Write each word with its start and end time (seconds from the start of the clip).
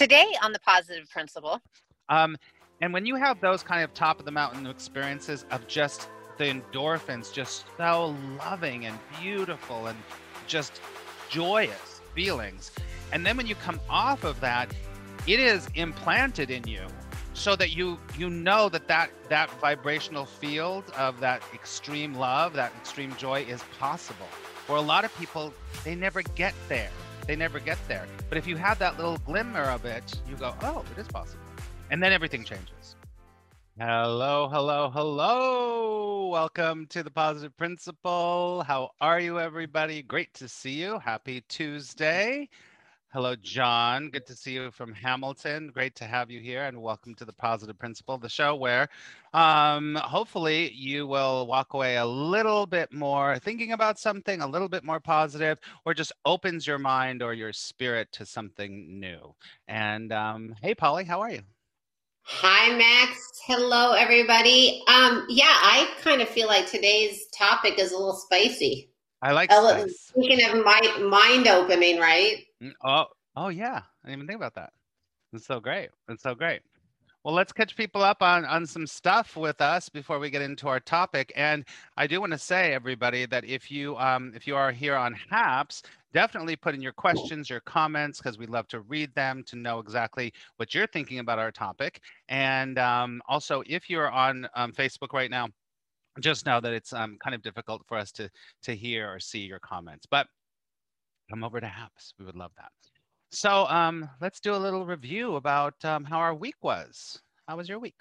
Today 0.00 0.32
on 0.42 0.52
the 0.52 0.58
positive 0.60 1.10
principle. 1.10 1.60
Um, 2.08 2.38
and 2.80 2.90
when 2.94 3.04
you 3.04 3.16
have 3.16 3.38
those 3.42 3.62
kind 3.62 3.84
of 3.84 3.92
top 3.92 4.18
of 4.18 4.24
the 4.24 4.30
mountain 4.30 4.66
experiences 4.66 5.44
of 5.50 5.66
just 5.66 6.08
the 6.38 6.44
endorphins, 6.44 7.30
just 7.30 7.66
so 7.76 8.16
loving 8.38 8.86
and 8.86 8.98
beautiful 9.20 9.88
and 9.88 9.98
just 10.46 10.80
joyous 11.28 12.00
feelings. 12.14 12.72
And 13.12 13.26
then 13.26 13.36
when 13.36 13.46
you 13.46 13.54
come 13.56 13.78
off 13.90 14.24
of 14.24 14.40
that, 14.40 14.72
it 15.26 15.38
is 15.38 15.68
implanted 15.74 16.50
in 16.50 16.66
you 16.66 16.86
so 17.34 17.54
that 17.56 17.76
you 17.76 17.98
you 18.16 18.30
know 18.30 18.70
that 18.70 18.88
that 18.88 19.10
that 19.28 19.50
vibrational 19.60 20.24
field 20.24 20.84
of 20.96 21.20
that 21.20 21.42
extreme 21.52 22.14
love 22.14 22.54
that 22.54 22.72
extreme 22.80 23.14
joy 23.16 23.42
is 23.42 23.62
possible 23.78 24.26
for 24.66 24.76
a 24.76 24.80
lot 24.80 25.04
of 25.04 25.16
people 25.18 25.52
they 25.84 25.94
never 25.94 26.22
get 26.22 26.54
there 26.68 26.90
they 27.30 27.36
never 27.36 27.60
get 27.60 27.78
there. 27.86 28.06
But 28.28 28.38
if 28.38 28.46
you 28.48 28.56
have 28.56 28.80
that 28.80 28.96
little 28.96 29.16
glimmer 29.18 29.62
of 29.62 29.84
it 29.84 30.20
you 30.28 30.34
go 30.34 30.52
oh 30.62 30.84
it 30.90 31.00
is 31.00 31.06
possible. 31.06 31.44
And 31.88 32.02
then 32.02 32.12
everything 32.12 32.42
changes. 32.42 32.96
Hello 33.78 34.48
hello 34.48 34.90
hello. 34.90 36.26
Welcome 36.26 36.88
to 36.88 37.04
the 37.04 37.10
positive 37.12 37.56
principle. 37.56 38.64
How 38.66 38.90
are 39.00 39.20
you 39.20 39.38
everybody? 39.38 40.02
Great 40.02 40.34
to 40.34 40.48
see 40.48 40.72
you. 40.72 40.98
Happy 40.98 41.44
tuesday 41.48 42.48
Hello, 43.12 43.34
John. 43.34 44.08
Good 44.10 44.24
to 44.26 44.36
see 44.36 44.52
you 44.52 44.70
from 44.70 44.92
Hamilton. 44.92 45.72
Great 45.74 45.96
to 45.96 46.04
have 46.04 46.30
you 46.30 46.38
here, 46.38 46.66
and 46.66 46.80
welcome 46.80 47.12
to 47.16 47.24
the 47.24 47.32
Positive 47.32 47.76
Principle, 47.76 48.18
the 48.18 48.28
show 48.28 48.54
where 48.54 48.88
um, 49.34 49.96
hopefully 49.96 50.70
you 50.70 51.08
will 51.08 51.48
walk 51.48 51.74
away 51.74 51.96
a 51.96 52.06
little 52.06 52.66
bit 52.66 52.92
more 52.92 53.36
thinking 53.40 53.72
about 53.72 53.98
something, 53.98 54.42
a 54.42 54.46
little 54.46 54.68
bit 54.68 54.84
more 54.84 55.00
positive, 55.00 55.58
or 55.84 55.92
just 55.92 56.12
opens 56.24 56.68
your 56.68 56.78
mind 56.78 57.20
or 57.20 57.34
your 57.34 57.52
spirit 57.52 58.12
to 58.12 58.24
something 58.24 59.00
new. 59.00 59.34
And 59.66 60.12
um, 60.12 60.54
hey, 60.62 60.76
Polly, 60.76 61.02
how 61.02 61.20
are 61.20 61.32
you? 61.32 61.42
Hi, 62.22 62.76
Max. 62.76 63.18
Hello, 63.44 63.94
everybody. 63.94 64.84
Um, 64.86 65.26
yeah, 65.28 65.46
I 65.46 65.90
kind 66.00 66.22
of 66.22 66.28
feel 66.28 66.46
like 66.46 66.70
today's 66.70 67.26
topic 67.36 67.80
is 67.80 67.90
a 67.90 67.98
little 67.98 68.14
spicy. 68.14 68.92
I 69.20 69.32
like 69.32 69.50
spice. 69.50 70.12
Speaking 70.14 70.48
of 70.48 70.64
my 70.64 70.80
mind 71.10 71.48
opening, 71.48 71.98
right? 71.98 72.44
Oh, 72.84 73.06
oh 73.36 73.48
yeah. 73.48 73.82
I 74.04 74.08
didn't 74.08 74.20
even 74.20 74.26
think 74.26 74.38
about 74.38 74.54
that. 74.54 74.72
It's 75.32 75.46
so 75.46 75.60
great. 75.60 75.90
It's 76.08 76.22
so 76.22 76.34
great. 76.34 76.62
Well, 77.22 77.34
let's 77.34 77.52
catch 77.52 77.76
people 77.76 78.02
up 78.02 78.22
on 78.22 78.46
on 78.46 78.64
some 78.64 78.86
stuff 78.86 79.36
with 79.36 79.60
us 79.60 79.90
before 79.90 80.18
we 80.18 80.30
get 80.30 80.40
into 80.40 80.68
our 80.68 80.80
topic. 80.80 81.30
And 81.36 81.66
I 81.98 82.06
do 82.06 82.18
want 82.18 82.32
to 82.32 82.38
say, 82.38 82.72
everybody, 82.72 83.26
that 83.26 83.44
if 83.44 83.70
you 83.70 83.94
um, 83.98 84.32
if 84.34 84.46
you 84.46 84.56
are 84.56 84.72
here 84.72 84.96
on 84.96 85.14
Happs, 85.30 85.82
definitely 86.14 86.56
put 86.56 86.74
in 86.74 86.80
your 86.80 86.94
questions, 86.94 87.50
your 87.50 87.60
comments, 87.60 88.18
because 88.18 88.38
we 88.38 88.46
love 88.46 88.68
to 88.68 88.80
read 88.80 89.14
them 89.14 89.44
to 89.48 89.56
know 89.56 89.80
exactly 89.80 90.32
what 90.56 90.74
you're 90.74 90.86
thinking 90.86 91.18
about 91.18 91.38
our 91.38 91.52
topic. 91.52 92.00
And 92.30 92.78
um, 92.78 93.20
also, 93.28 93.62
if 93.66 93.90
you're 93.90 94.10
on 94.10 94.48
um, 94.54 94.72
Facebook 94.72 95.12
right 95.12 95.30
now, 95.30 95.48
just 96.20 96.46
know 96.46 96.58
that 96.58 96.72
it's 96.72 96.94
um, 96.94 97.18
kind 97.22 97.34
of 97.34 97.42
difficult 97.42 97.82
for 97.86 97.98
us 97.98 98.10
to 98.12 98.30
to 98.62 98.74
hear 98.74 99.12
or 99.12 99.20
see 99.20 99.40
your 99.40 99.60
comments. 99.60 100.06
But 100.10 100.26
come 101.30 101.44
over 101.44 101.60
to 101.60 101.66
Happs. 101.66 102.12
We 102.18 102.24
would 102.24 102.36
love 102.36 102.50
that. 102.56 102.72
So 103.30 103.66
um, 103.68 104.10
let's 104.20 104.40
do 104.40 104.54
a 104.54 104.56
little 104.56 104.84
review 104.84 105.36
about 105.36 105.82
um, 105.84 106.04
how 106.04 106.18
our 106.18 106.34
week 106.34 106.56
was. 106.62 107.20
How 107.46 107.56
was 107.56 107.68
your 107.68 107.78
week? 107.78 107.94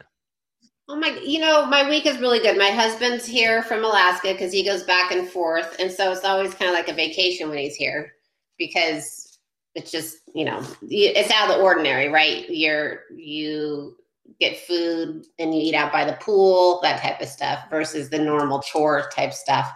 Oh 0.88 0.96
my, 0.96 1.20
you 1.24 1.40
know, 1.40 1.68
my 1.68 1.88
week 1.88 2.08
is 2.08 2.18
really 2.18 2.40
good. 2.40 2.58
My 2.58 2.72
husband's 2.72 3.26
here 3.26 3.62
from 3.62 3.86
Alaska 3.86 4.32
because 4.32 4.52
he 4.52 4.66
goes 4.66 4.82
back 4.84 5.12
and 5.12 5.30
forth. 5.30 5.76
And 5.80 5.92
so 5.92 6.12
it's 6.12 6.26
always 6.26 6.56
kind 6.56 6.70
of 6.70 6.76
like 6.76 6.90
a 6.90 6.94
vacation 6.94 7.48
when 7.48 7.60
he's 7.60 7.76
here 7.76 8.14
because 8.58 9.38
it's 9.76 9.92
just, 9.92 10.18
you 10.34 10.46
know, 10.46 10.66
it's 10.82 11.32
out 11.32 11.52
of 11.52 11.58
the 11.58 11.62
ordinary, 11.62 12.10
right? 12.10 12.50
You're, 12.50 13.02
you 13.16 13.98
get 14.40 14.58
food 14.62 15.26
and 15.38 15.54
you 15.54 15.62
eat 15.62 15.76
out 15.76 15.92
by 15.92 16.06
the 16.06 16.18
pool, 16.22 16.80
that 16.82 17.02
type 17.02 17.22
of 17.22 17.28
stuff 17.28 17.60
versus 17.70 18.10
the 18.10 18.18
normal 18.18 18.62
chore 18.62 19.10
type 19.16 19.34
stuff. 19.34 19.72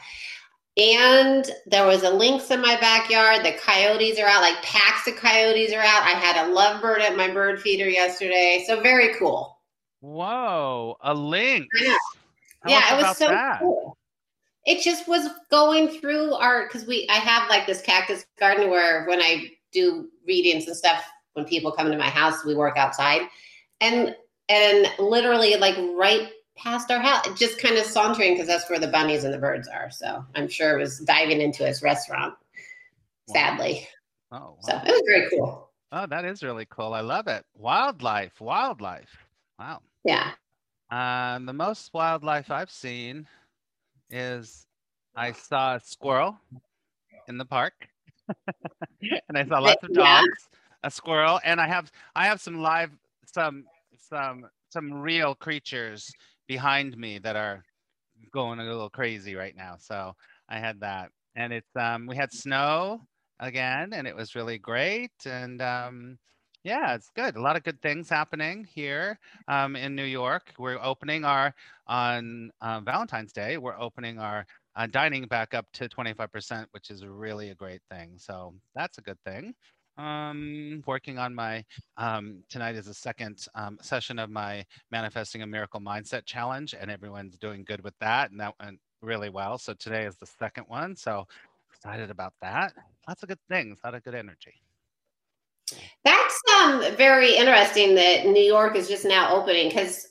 And 0.76 1.50
there 1.68 1.86
was 1.86 2.02
a 2.02 2.10
lynx 2.10 2.50
in 2.50 2.60
my 2.62 2.76
backyard. 2.80 3.46
The 3.46 3.54
coyotes 3.54 4.20
are 4.20 4.26
out, 4.26 4.42
like 4.42 4.62
packs 4.64 5.08
of 5.08 5.16
coyotes 5.16 5.72
are 5.72 5.82
out. 5.82 6.04
I 6.04 6.12
had 6.12 6.36
a 6.36 6.52
lovebird 6.52 7.02
at 7.02 7.16
my 7.16 7.30
bird 7.30 7.62
feeder 7.62 7.88
yesterday. 7.88 8.64
So 8.66 8.82
very 8.82 9.14
cool. 9.16 9.60
Whoa, 10.00 10.98
a 11.02 11.14
lynx. 11.14 11.68
yeah, 12.66 12.98
it 12.98 13.02
was 13.02 13.18
so 13.18 13.28
that? 13.28 13.60
cool. 13.60 13.98
It 14.66 14.82
just 14.82 15.08
was 15.08 15.30
going 15.52 15.90
through 15.90 16.34
our 16.34 16.66
because 16.66 16.88
we 16.88 17.08
I 17.10 17.16
have 17.16 17.50
like 17.50 17.68
this 17.68 17.82
cactus 17.82 18.26
garden 18.40 18.70
where 18.70 19.06
when 19.06 19.22
I 19.22 19.52
do 19.72 20.10
readings 20.26 20.68
and 20.68 20.76
stuff, 20.76 21.04
when 21.34 21.46
people 21.46 21.72
come 21.72 21.92
to 21.92 21.98
my 21.98 22.10
house, 22.10 22.44
we 22.44 22.56
work 22.56 22.78
outside. 22.78 23.22
And 23.80 24.16
and 24.50 24.88
literally 25.00 25.56
like 25.56 25.78
right 25.96 26.30
past 26.56 26.92
our 26.92 27.00
house, 27.00 27.28
just 27.38 27.60
kind 27.60 27.78
of 27.78 27.86
sauntering 27.86 28.34
because 28.34 28.48
that's 28.48 28.70
where 28.70 28.80
the 28.80 28.88
bunnies 28.88 29.24
and 29.24 29.34
the 29.34 29.38
birds 29.38 29.68
are. 29.68 29.90
So 29.90 30.24
I'm 30.36 30.48
sure 30.48 30.78
it 30.78 30.82
was 30.82 31.00
diving 31.00 31.42
into 31.42 31.66
his 31.66 31.82
restaurant, 31.82 32.36
sadly. 33.28 33.88
Oh, 34.32 34.38
wow. 34.38 34.56
so 34.62 34.78
it 34.86 34.92
was 34.92 35.04
very 35.08 35.30
cool. 35.30 35.70
Oh, 35.92 36.08
that 36.08 36.26
is 36.26 36.44
really 36.44 36.66
cool. 36.70 36.94
I 36.94 37.02
love 37.02 37.28
it. 37.28 37.46
Wildlife, 37.56 38.42
wildlife. 38.42 39.16
Wow. 39.60 39.82
Yeah. 40.04 40.32
Um, 40.90 41.46
the 41.46 41.54
most 41.54 41.94
wildlife 41.94 42.52
I've 42.52 42.72
seen 42.72 43.28
is 44.10 44.66
I 45.16 45.32
saw 45.32 45.76
a 45.76 45.80
squirrel 45.80 46.38
in 47.28 47.38
the 47.38 47.46
park, 47.46 47.74
and 49.28 49.38
I 49.38 49.46
saw 49.46 49.60
lots 49.60 49.84
of 49.84 49.94
dogs, 49.94 50.28
yeah. 50.52 50.58
a 50.84 50.92
squirrel, 50.92 51.40
and 51.44 51.60
I 51.60 51.68
have 51.68 51.92
I 52.16 52.26
have 52.26 52.42
some 52.42 52.60
live 52.60 52.92
some 53.26 53.66
some 53.98 54.48
some 54.70 54.94
real 54.94 55.36
creatures 55.36 56.12
behind 56.54 56.96
me 56.98 57.18
that 57.20 57.36
are 57.36 57.64
going 58.32 58.60
a 58.60 58.64
little 58.64 58.90
crazy 58.90 59.36
right 59.36 59.56
now. 59.56 59.76
So 59.80 60.14
I 60.50 60.60
had 60.60 60.80
that, 60.82 61.10
and 61.36 61.52
it's 61.54 61.76
um 61.76 62.06
we 62.08 62.16
had 62.16 62.32
snow 62.32 63.02
again, 63.40 63.94
and 63.94 64.08
it 64.08 64.16
was 64.16 64.36
really 64.36 64.60
great, 64.60 65.18
and 65.26 65.62
um 65.62 66.18
yeah, 66.64 66.96
it's 66.96 67.10
good. 67.16 67.36
A 67.36 67.42
lot 67.42 67.58
of 67.58 67.64
good 67.64 67.82
things 67.82 68.08
happening 68.10 68.66
here 68.74 69.20
um, 69.50 69.76
in 69.76 69.96
New 69.96 70.06
York. 70.06 70.54
We're 70.58 70.80
opening 70.82 71.26
our 71.26 71.54
on 71.88 72.52
uh, 72.62 72.80
Valentine's 72.80 73.34
Day. 73.34 73.58
We're 73.58 73.78
opening 73.78 74.18
our 74.18 74.46
uh, 74.78 74.88
dining 74.88 75.26
back 75.28 75.54
up 75.54 75.66
to 75.74 75.90
25%, 75.90 76.68
which 76.72 76.90
is 76.90 77.06
really 77.06 77.50
a 77.50 77.56
great 77.56 77.82
thing. 77.92 78.14
So 78.18 78.54
that's 78.76 78.98
a 78.98 79.02
good 79.02 79.20
thing 79.26 79.54
um, 79.98 80.84
working 80.86 81.18
on 81.18 81.34
my 81.34 81.64
um, 81.98 82.44
tonight 82.50 82.76
is 82.76 82.86
the 82.86 82.94
second 82.94 83.46
um, 83.56 83.78
session 83.82 84.20
of 84.20 84.30
my 84.30 84.66
manifesting 84.92 85.42
a 85.42 85.48
miracle 85.48 85.80
mindset 85.80 86.26
challenge 86.26 86.74
and 86.80 86.90
everyone's 86.90 87.38
doing 87.38 87.64
good 87.64 87.84
with 87.84 87.98
that 88.00 88.32
and 88.32 88.40
that 88.40 88.54
went 88.60 88.80
really 89.02 89.30
well. 89.30 89.58
So 89.58 89.74
today 89.74 90.06
is 90.06 90.16
the 90.16 90.26
second 90.26 90.66
one 90.68 90.96
so 90.96 91.28
excited 91.72 92.10
about 92.10 92.34
that. 92.42 92.74
Lots 93.08 93.24
of 93.24 93.30
good 93.30 93.40
things 93.50 93.80
a 93.84 93.88
lot 93.88 93.96
of 93.96 94.04
good 94.04 94.16
energy. 94.16 94.54
That's 96.04 96.42
um, 96.56 96.84
very 96.96 97.36
interesting 97.36 97.96
that 97.96 98.26
new 98.26 98.42
york 98.42 98.76
is 98.76 98.88
just 98.88 99.06
now 99.06 99.34
opening 99.34 99.70
because 99.70 100.08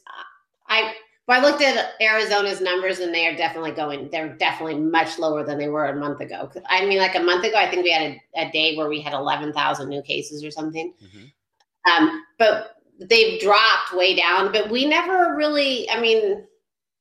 i 0.69 0.95
well, 1.29 1.41
I 1.41 1.49
looked 1.49 1.63
at 1.63 1.93
Arizona's 2.01 2.61
numbers 2.61 2.99
and 2.99 3.15
they 3.15 3.29
are 3.29 3.37
definitely 3.37 3.71
going, 3.71 4.09
they're 4.11 4.35
definitely 4.37 4.81
much 4.81 5.21
lower 5.21 5.45
than 5.45 5.57
they 5.57 5.69
were 5.69 5.87
a 5.87 5.97
month 5.97 6.21
ago. 6.21 6.51
I 6.67 6.85
mean, 6.85 6.99
like 6.99 7.15
a 7.15 7.21
month 7.21 7.45
ago, 7.45 7.57
I 7.57 7.71
think 7.71 7.85
we 7.85 7.93
had 7.93 8.03
a, 8.03 8.49
a 8.49 8.51
day 8.51 8.77
where 8.77 8.89
we 8.89 9.01
had 9.01 9.13
11,000 9.13 9.89
new 9.89 10.03
cases 10.03 10.43
or 10.43 10.51
something. 10.51 10.93
Mm-hmm. 11.03 11.93
Um, 11.93 12.25
but 12.39 12.77
they've 12.99 13.41
dropped 13.41 13.95
way 13.95 14.17
down, 14.17 14.51
but 14.51 14.69
we 14.69 14.85
never 14.85 15.37
really, 15.37 15.89
I 15.91 16.01
mean, 16.01 16.45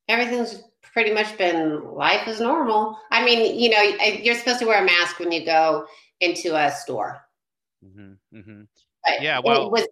everything's 0.08 0.62
pretty 0.94 1.14
much 1.14 1.36
been 1.40 1.84
life 1.96 2.28
as 2.28 2.40
normal. 2.40 3.00
I 3.10 3.26
mean, 3.26 3.60
you 3.60 3.72
know, 3.72 3.82
you're 3.82 4.36
supposed 4.36 4.60
to 4.60 4.68
wear 4.68 4.84
a 4.84 4.86
mask 4.86 5.20
when 5.20 5.32
you 5.32 5.44
go 5.44 5.88
into 6.20 6.56
a 6.56 6.72
store. 6.72 7.22
Mm-hmm. 7.84 8.38
Mm-hmm. 8.38 8.62
yeah. 9.20 9.42
Well, 9.44 9.66
it 9.66 9.72
was, 9.72 9.88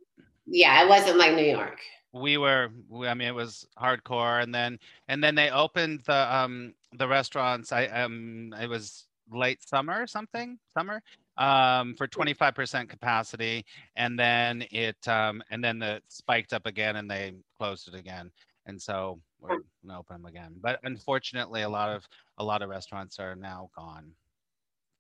yeah, 0.45 0.83
it 0.83 0.89
wasn't 0.89 1.17
like 1.17 1.33
New 1.33 1.45
York 1.45 1.79
we 2.13 2.37
were 2.37 2.69
i 3.05 3.13
mean 3.13 3.27
it 3.27 3.35
was 3.35 3.67
hardcore. 3.79 4.41
And 4.41 4.53
then 4.53 4.79
and 5.07 5.23
then 5.23 5.35
they 5.35 5.49
opened 5.49 6.01
the 6.05 6.35
um 6.35 6.73
the 6.93 7.07
restaurants 7.07 7.71
i 7.71 7.85
um 7.85 8.53
it 8.59 8.67
was 8.67 9.05
late 9.31 9.61
summer 9.61 10.01
or 10.01 10.07
something 10.07 10.57
summer 10.73 11.03
um 11.37 11.93
for 11.95 12.07
25% 12.07 12.89
capacity. 12.89 13.65
And 13.95 14.17
then 14.17 14.65
it 14.71 15.07
um 15.07 15.43
and 15.51 15.63
then 15.63 15.79
the 15.79 16.01
spiked 16.07 16.53
up 16.53 16.65
again 16.65 16.95
and 16.97 17.09
they 17.09 17.33
closed 17.57 17.87
it 17.87 17.95
again. 17.95 18.31
And 18.65 18.81
so 18.81 19.19
we're 19.39 19.59
gonna 19.85 19.99
open 19.99 20.21
them 20.21 20.25
again. 20.25 20.55
But 20.59 20.79
unfortunately 20.83 21.61
a 21.61 21.69
lot 21.69 21.89
of 21.89 22.07
a 22.37 22.43
lot 22.43 22.61
of 22.61 22.69
restaurants 22.69 23.19
are 23.19 23.35
now 23.35 23.69
gone. 23.75 24.11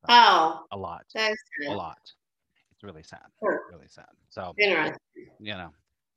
Oh. 0.07 0.63
a 0.71 0.77
lot. 0.77 1.05
A 1.67 1.73
lot. 1.73 1.99
It's 2.71 2.83
really 2.83 3.03
sad. 3.03 3.25
Really 3.41 3.87
sad. 3.89 4.07
So 4.29 4.53
you 5.39 5.53
know 5.55 5.71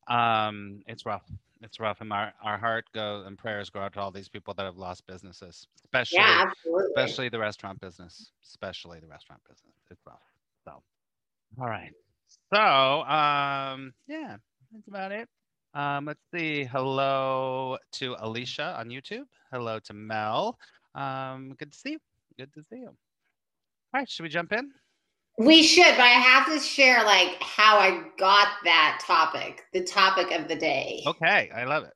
um, 0.08 0.82
it's 0.86 1.06
rough. 1.06 1.24
It's 1.62 1.78
rough, 1.78 2.00
and 2.00 2.12
our, 2.12 2.32
our 2.42 2.58
heart 2.58 2.86
go 2.92 3.22
and 3.24 3.38
prayers 3.38 3.70
go 3.70 3.80
out 3.80 3.92
to 3.92 4.00
all 4.00 4.10
these 4.10 4.28
people 4.28 4.52
that 4.54 4.64
have 4.64 4.76
lost 4.76 5.06
businesses, 5.06 5.68
especially 5.84 6.18
yeah, 6.18 6.50
especially 6.88 7.28
the 7.28 7.38
restaurant 7.38 7.80
business, 7.80 8.32
especially 8.44 8.98
the 8.98 9.06
restaurant 9.06 9.40
business. 9.48 9.72
It's 9.90 10.00
rough. 10.04 10.18
So, 10.64 10.82
all 11.60 11.68
right. 11.68 11.92
So, 12.52 12.60
um, 12.60 13.92
yeah, 14.08 14.36
that's 14.72 14.88
about 14.88 15.12
it. 15.12 15.28
Um, 15.74 16.06
let's 16.06 16.20
see. 16.34 16.64
Hello 16.64 17.78
to 17.92 18.16
Alicia 18.18 18.76
on 18.78 18.88
YouTube. 18.88 19.26
Hello 19.52 19.78
to 19.80 19.94
Mel. 19.94 20.58
Um, 20.94 21.54
good 21.58 21.70
to 21.72 21.78
see 21.78 21.92
you. 21.92 21.98
Good 22.38 22.52
to 22.54 22.62
see 22.62 22.76
you. 22.76 22.88
All 22.88 24.00
right, 24.00 24.08
should 24.08 24.24
we 24.24 24.28
jump 24.28 24.52
in? 24.52 24.72
We 25.38 25.62
should, 25.62 25.96
but 25.96 26.00
I 26.00 26.08
have 26.08 26.46
to 26.52 26.60
share 26.60 27.04
like 27.04 27.42
how 27.42 27.78
I 27.78 28.02
got 28.18 28.48
that 28.64 29.02
topic, 29.04 29.64
the 29.72 29.82
topic 29.82 30.30
of 30.30 30.46
the 30.46 30.56
day. 30.56 31.02
Okay, 31.06 31.50
I 31.54 31.64
love 31.64 31.84
it. 31.84 31.94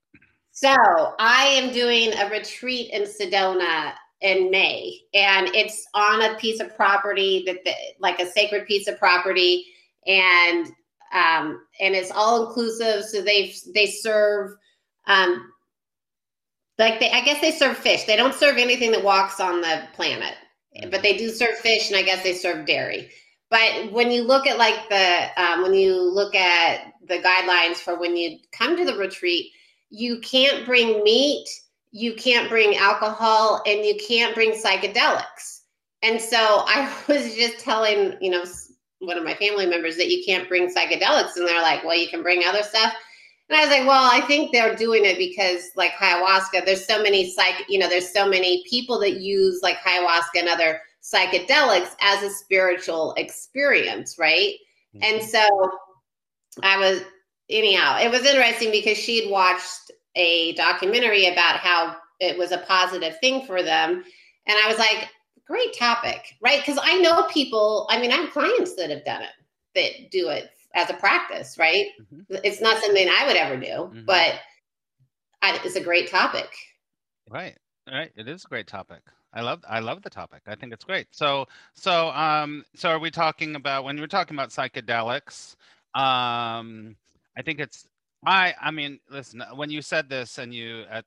So 0.52 0.74
I 1.18 1.44
am 1.44 1.72
doing 1.72 2.14
a 2.14 2.30
retreat 2.30 2.90
in 2.92 3.02
Sedona 3.02 3.92
in 4.22 4.50
May, 4.50 5.00
and 5.12 5.48
it's 5.54 5.86
on 5.92 6.22
a 6.22 6.34
piece 6.36 6.60
of 6.60 6.74
property 6.74 7.44
that, 7.46 7.62
the, 7.62 7.72
like 8.00 8.20
a 8.20 8.30
sacred 8.30 8.66
piece 8.66 8.88
of 8.88 8.98
property, 8.98 9.66
and 10.06 10.68
um, 11.12 11.62
and 11.78 11.94
it's 11.94 12.10
all 12.10 12.46
inclusive. 12.46 13.04
So 13.04 13.20
they 13.20 13.54
they 13.74 13.86
serve, 13.86 14.52
um, 15.08 15.52
like 16.78 17.00
they 17.00 17.10
I 17.10 17.20
guess 17.20 17.42
they 17.42 17.52
serve 17.52 17.76
fish. 17.76 18.04
They 18.04 18.16
don't 18.16 18.34
serve 18.34 18.56
anything 18.56 18.92
that 18.92 19.04
walks 19.04 19.40
on 19.40 19.60
the 19.60 19.82
planet, 19.92 20.36
but 20.90 21.02
they 21.02 21.18
do 21.18 21.28
serve 21.28 21.58
fish, 21.58 21.90
and 21.90 21.98
I 21.98 22.02
guess 22.02 22.22
they 22.22 22.32
serve 22.32 22.66
dairy. 22.66 23.10
But 23.50 23.93
when 23.93 24.10
you 24.10 24.22
look 24.22 24.46
at 24.46 24.58
like 24.58 24.88
the 24.88 25.28
um, 25.40 25.62
when 25.62 25.75
you 25.75 26.02
look 26.02 26.34
at 26.34 26.93
the 27.06 27.19
guidelines 27.19 27.76
for 27.76 27.98
when 27.98 28.16
you 28.16 28.38
come 28.52 28.76
to 28.76 28.84
the 28.84 28.96
retreat, 28.96 29.52
you 29.90 30.19
can't 30.20 30.66
bring 30.66 31.02
meat, 31.04 31.48
you 31.93 32.14
can't 32.14 32.48
bring 32.48 32.76
alcohol, 32.76 33.62
and 33.66 33.84
you 33.84 33.96
can't 34.06 34.34
bring 34.34 34.52
psychedelics. 34.52 35.60
And 36.02 36.20
so 36.20 36.37
I 36.38 36.93
was 37.08 37.34
just 37.34 37.60
telling, 37.60 38.16
you 38.20 38.31
know, 38.31 38.44
one 38.98 39.16
of 39.16 39.25
my 39.25 39.34
family 39.34 39.66
members 39.66 39.96
that 39.96 40.10
you 40.10 40.25
can't 40.25 40.48
bring 40.48 40.72
psychedelics, 40.72 41.37
and 41.37 41.46
they're 41.46 41.62
like, 41.62 41.84
"Well, 41.84 41.96
you 41.96 42.08
can 42.08 42.22
bring 42.22 42.44
other 42.44 42.64
stuff." 42.64 42.93
And 43.48 43.56
I 43.56 43.60
was 43.60 43.70
like, 43.70 43.87
"Well, 43.87 44.10
I 44.12 44.26
think 44.26 44.50
they're 44.50 44.75
doing 44.75 45.04
it 45.04 45.19
because, 45.19 45.70
like 45.76 45.93
ayahuasca, 45.93 46.64
there's 46.64 46.84
so 46.84 47.00
many 47.00 47.31
psych, 47.31 47.64
you 47.69 47.78
know, 47.78 47.88
there's 47.88 48.12
so 48.12 48.28
many 48.28 48.64
people 48.69 48.98
that 49.00 49.20
use 49.20 49.60
like 49.62 49.76
ayahuasca 49.78 50.40
and 50.40 50.48
other 50.48 50.81
psychedelics 51.12 51.94
as 52.00 52.23
a 52.23 52.31
spiritual 52.31 53.14
experience, 53.17 54.17
right?" 54.19 54.55
Mm-hmm. 54.94 55.03
And 55.03 55.23
so 55.23 55.47
I 56.62 56.79
was, 56.79 57.03
anyhow, 57.50 57.99
it 58.00 58.11
was 58.11 58.25
interesting 58.25 58.70
because 58.70 58.99
she 58.99 59.23
had 59.23 59.31
watched 59.31 59.91
a 60.14 60.55
documentary 60.55 61.26
about 61.26 61.58
how 61.58 61.97
it 62.20 62.38
was 62.38 62.50
a 62.50 62.58
positive 62.58 63.19
thing 63.20 63.47
for 63.47 63.62
them, 63.62 64.05
and 64.47 64.58
I 64.64 64.69
was 64.69 64.79
like, 64.79 65.08
great 65.47 65.76
topic, 65.76 66.35
right? 66.41 66.61
Because 66.61 66.79
I 66.82 66.99
know 66.99 67.25
people, 67.32 67.87
I 67.88 68.00
mean, 68.00 68.12
I 68.12 68.17
have 68.17 68.32
clients 68.32 68.75
that 68.76 68.91
have 68.91 69.05
done 69.05 69.23
it, 69.23 69.31
that 69.75 70.11
do 70.11 70.29
it 70.29 70.50
as 70.75 70.91
a 70.91 70.94
practice, 70.94 71.56
right? 71.58 71.87
Mm-hmm. 72.00 72.37
It's 72.44 72.61
not 72.61 72.82
something 72.82 73.08
I 73.08 73.26
would 73.26 73.37
ever 73.37 73.56
do, 73.56 73.67
mm-hmm. 73.67 74.05
but 74.05 74.41
I, 75.43 75.58
it's 75.64 75.76
a 75.76 75.81
great 75.81 76.11
topic. 76.11 76.49
Right. 77.31 77.56
Right. 77.91 78.11
It 78.17 78.29
is 78.29 78.44
a 78.44 78.49
great 78.49 78.67
topic. 78.67 79.00
I 79.32 79.43
love 79.43 79.62
I 79.69 79.81
love 79.81 80.02
the 80.02 80.11
topic. 80.11 80.43
I 80.46 80.55
think 80.55 80.73
it's 80.73 80.84
great. 80.84 81.08
So 81.11 81.46
so 81.75 82.08
um 82.11 82.64
so 82.75 82.90
are 82.90 82.99
we 82.99 83.11
talking 83.11 83.55
about 83.56 83.84
when 83.84 83.99
we're 84.00 84.06
talking 84.06 84.37
about 84.37 84.50
psychedelics? 84.50 85.56
Um 85.94 86.96
I 87.37 87.43
think 87.44 87.61
it's 87.61 87.87
I 88.26 88.55
I 88.61 88.70
mean 88.70 89.00
listen 89.11 89.43
when 89.55 89.70
you 89.70 89.82
said 89.82 90.08
this 90.08 90.38
and 90.38 90.55
you 90.55 90.84
at 90.90 91.05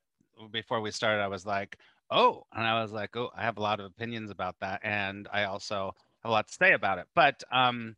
before 0.52 0.80
we 0.80 0.90
started 0.90 1.22
I 1.22 1.28
was 1.28 1.46
like 1.46 1.76
oh 2.10 2.44
and 2.54 2.66
i 2.66 2.80
was 2.82 2.92
like 2.92 3.16
oh 3.16 3.30
i 3.36 3.42
have 3.42 3.56
a 3.56 3.62
lot 3.62 3.80
of 3.80 3.86
opinions 3.86 4.30
about 4.30 4.56
that 4.60 4.80
and 4.82 5.28
i 5.32 5.44
also 5.44 5.94
have 6.22 6.30
a 6.30 6.32
lot 6.32 6.46
to 6.48 6.54
say 6.54 6.72
about 6.72 6.98
it 6.98 7.06
but 7.14 7.42
um 7.52 7.96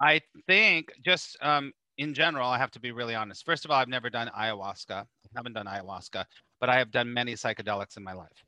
i 0.00 0.20
think 0.46 0.92
just 1.04 1.36
um 1.42 1.72
in 1.98 2.14
general 2.14 2.48
i 2.48 2.58
have 2.58 2.70
to 2.70 2.80
be 2.80 2.92
really 2.92 3.14
honest 3.14 3.44
first 3.44 3.64
of 3.64 3.70
all 3.70 3.78
i've 3.78 3.88
never 3.88 4.10
done 4.10 4.30
ayahuasca 4.38 4.90
i 5.02 5.06
haven't 5.36 5.54
done 5.54 5.66
ayahuasca 5.66 6.24
but 6.60 6.68
i 6.70 6.78
have 6.78 6.90
done 6.90 7.12
many 7.12 7.34
psychedelics 7.34 7.96
in 7.96 8.04
my 8.04 8.12
life 8.12 8.44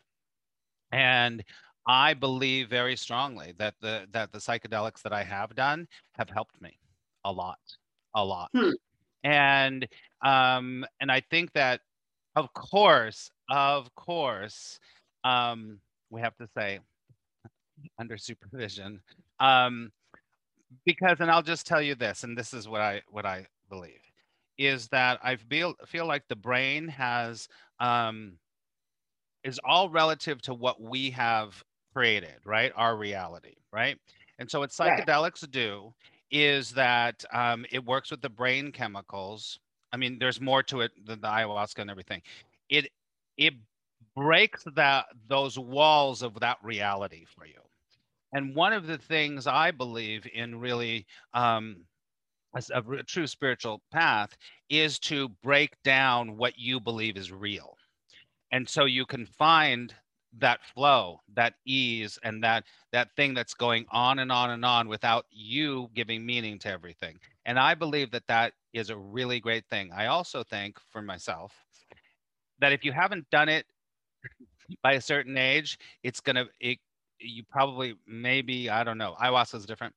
and 0.92 1.42
i 1.86 2.14
believe 2.14 2.68
very 2.68 2.96
strongly 2.96 3.52
that 3.58 3.74
the 3.80 4.06
that 4.12 4.32
the 4.32 4.38
psychedelics 4.38 5.02
that 5.02 5.12
i 5.12 5.22
have 5.22 5.54
done 5.54 5.86
have 6.16 6.30
helped 6.30 6.60
me 6.60 6.76
a 7.24 7.32
lot 7.32 7.58
a 8.14 8.24
lot 8.24 8.50
hmm. 8.54 8.70
and 9.24 9.86
um 10.24 10.84
and 11.00 11.10
i 11.10 11.20
think 11.30 11.52
that 11.52 11.80
of 12.36 12.52
course 12.54 13.30
of 13.48 13.92
course 13.94 14.78
um, 15.22 15.78
we 16.08 16.22
have 16.22 16.34
to 16.36 16.48
say 16.56 16.80
under 17.98 18.16
supervision 18.16 19.00
um, 19.38 19.90
because 20.84 21.20
and 21.20 21.30
i'll 21.30 21.42
just 21.42 21.66
tell 21.66 21.82
you 21.82 21.94
this 21.94 22.24
and 22.24 22.36
this 22.36 22.54
is 22.54 22.68
what 22.68 22.80
i 22.80 23.02
what 23.08 23.26
i 23.26 23.46
believe 23.68 24.00
is 24.58 24.88
that 24.88 25.18
i 25.22 25.36
feel 25.36 25.74
feel 25.86 26.06
like 26.06 26.22
the 26.28 26.36
brain 26.36 26.86
has 26.86 27.48
um, 27.80 28.34
is 29.44 29.60
all 29.64 29.88
relative 29.88 30.40
to 30.42 30.54
what 30.54 30.80
we 30.80 31.10
have 31.10 31.62
created 31.92 32.36
right 32.44 32.72
our 32.76 32.96
reality 32.96 33.54
right 33.72 33.96
and 34.38 34.50
so 34.50 34.60
what 34.60 34.70
psychedelics 34.70 35.42
right. 35.42 35.50
do 35.50 35.92
is 36.30 36.70
that 36.70 37.24
um, 37.32 37.66
it 37.72 37.84
works 37.84 38.10
with 38.10 38.20
the 38.20 38.28
brain 38.28 38.70
chemicals 38.70 39.58
i 39.92 39.96
mean 39.96 40.18
there's 40.18 40.40
more 40.40 40.62
to 40.62 40.80
it 40.80 40.92
than 41.04 41.20
the 41.20 41.28
ayahuasca 41.28 41.78
and 41.78 41.90
everything 41.90 42.22
it 42.68 42.88
it 43.36 43.54
breaks 44.14 44.64
that 44.74 45.06
those 45.28 45.58
walls 45.58 46.22
of 46.22 46.38
that 46.40 46.58
reality 46.62 47.24
for 47.24 47.46
you. 47.46 47.60
And 48.32 48.54
one 48.54 48.72
of 48.72 48.86
the 48.86 48.98
things 48.98 49.46
I 49.46 49.70
believe 49.70 50.26
in 50.32 50.60
really 50.60 51.06
um, 51.34 51.84
as 52.54 52.70
a, 52.70 52.82
a 52.92 53.02
true 53.02 53.26
spiritual 53.26 53.82
path 53.90 54.36
is 54.68 54.98
to 55.00 55.28
break 55.42 55.70
down 55.82 56.36
what 56.36 56.58
you 56.58 56.80
believe 56.80 57.16
is 57.16 57.32
real. 57.32 57.76
And 58.52 58.68
so 58.68 58.84
you 58.84 59.06
can 59.06 59.26
find 59.26 59.94
that 60.38 60.64
flow, 60.64 61.20
that 61.34 61.54
ease, 61.66 62.18
and 62.22 62.42
that 62.44 62.64
that 62.92 63.14
thing 63.16 63.34
that's 63.34 63.54
going 63.54 63.86
on 63.90 64.20
and 64.20 64.30
on 64.30 64.50
and 64.50 64.64
on 64.64 64.88
without 64.88 65.26
you 65.30 65.90
giving 65.94 66.24
meaning 66.24 66.58
to 66.60 66.68
everything. 66.68 67.18
And 67.46 67.58
I 67.58 67.74
believe 67.74 68.10
that 68.12 68.26
that 68.28 68.52
is 68.72 68.90
a 68.90 68.96
really 68.96 69.40
great 69.40 69.64
thing. 69.68 69.90
I 69.92 70.06
also 70.06 70.44
think 70.44 70.78
for 70.90 71.02
myself 71.02 71.52
that 72.60 72.72
if 72.72 72.84
you 72.84 72.92
haven't 72.92 73.28
done 73.30 73.48
it 73.48 73.66
by 74.82 74.92
a 74.94 75.00
certain 75.00 75.36
age, 75.36 75.78
it's 76.02 76.20
gonna 76.20 76.46
it 76.60 76.78
you 77.18 77.42
probably 77.50 77.94
maybe 78.06 78.70
I 78.70 78.84
don't 78.84 78.98
know. 78.98 79.16
Ayahuasca 79.20 79.56
is 79.56 79.66
different. 79.66 79.94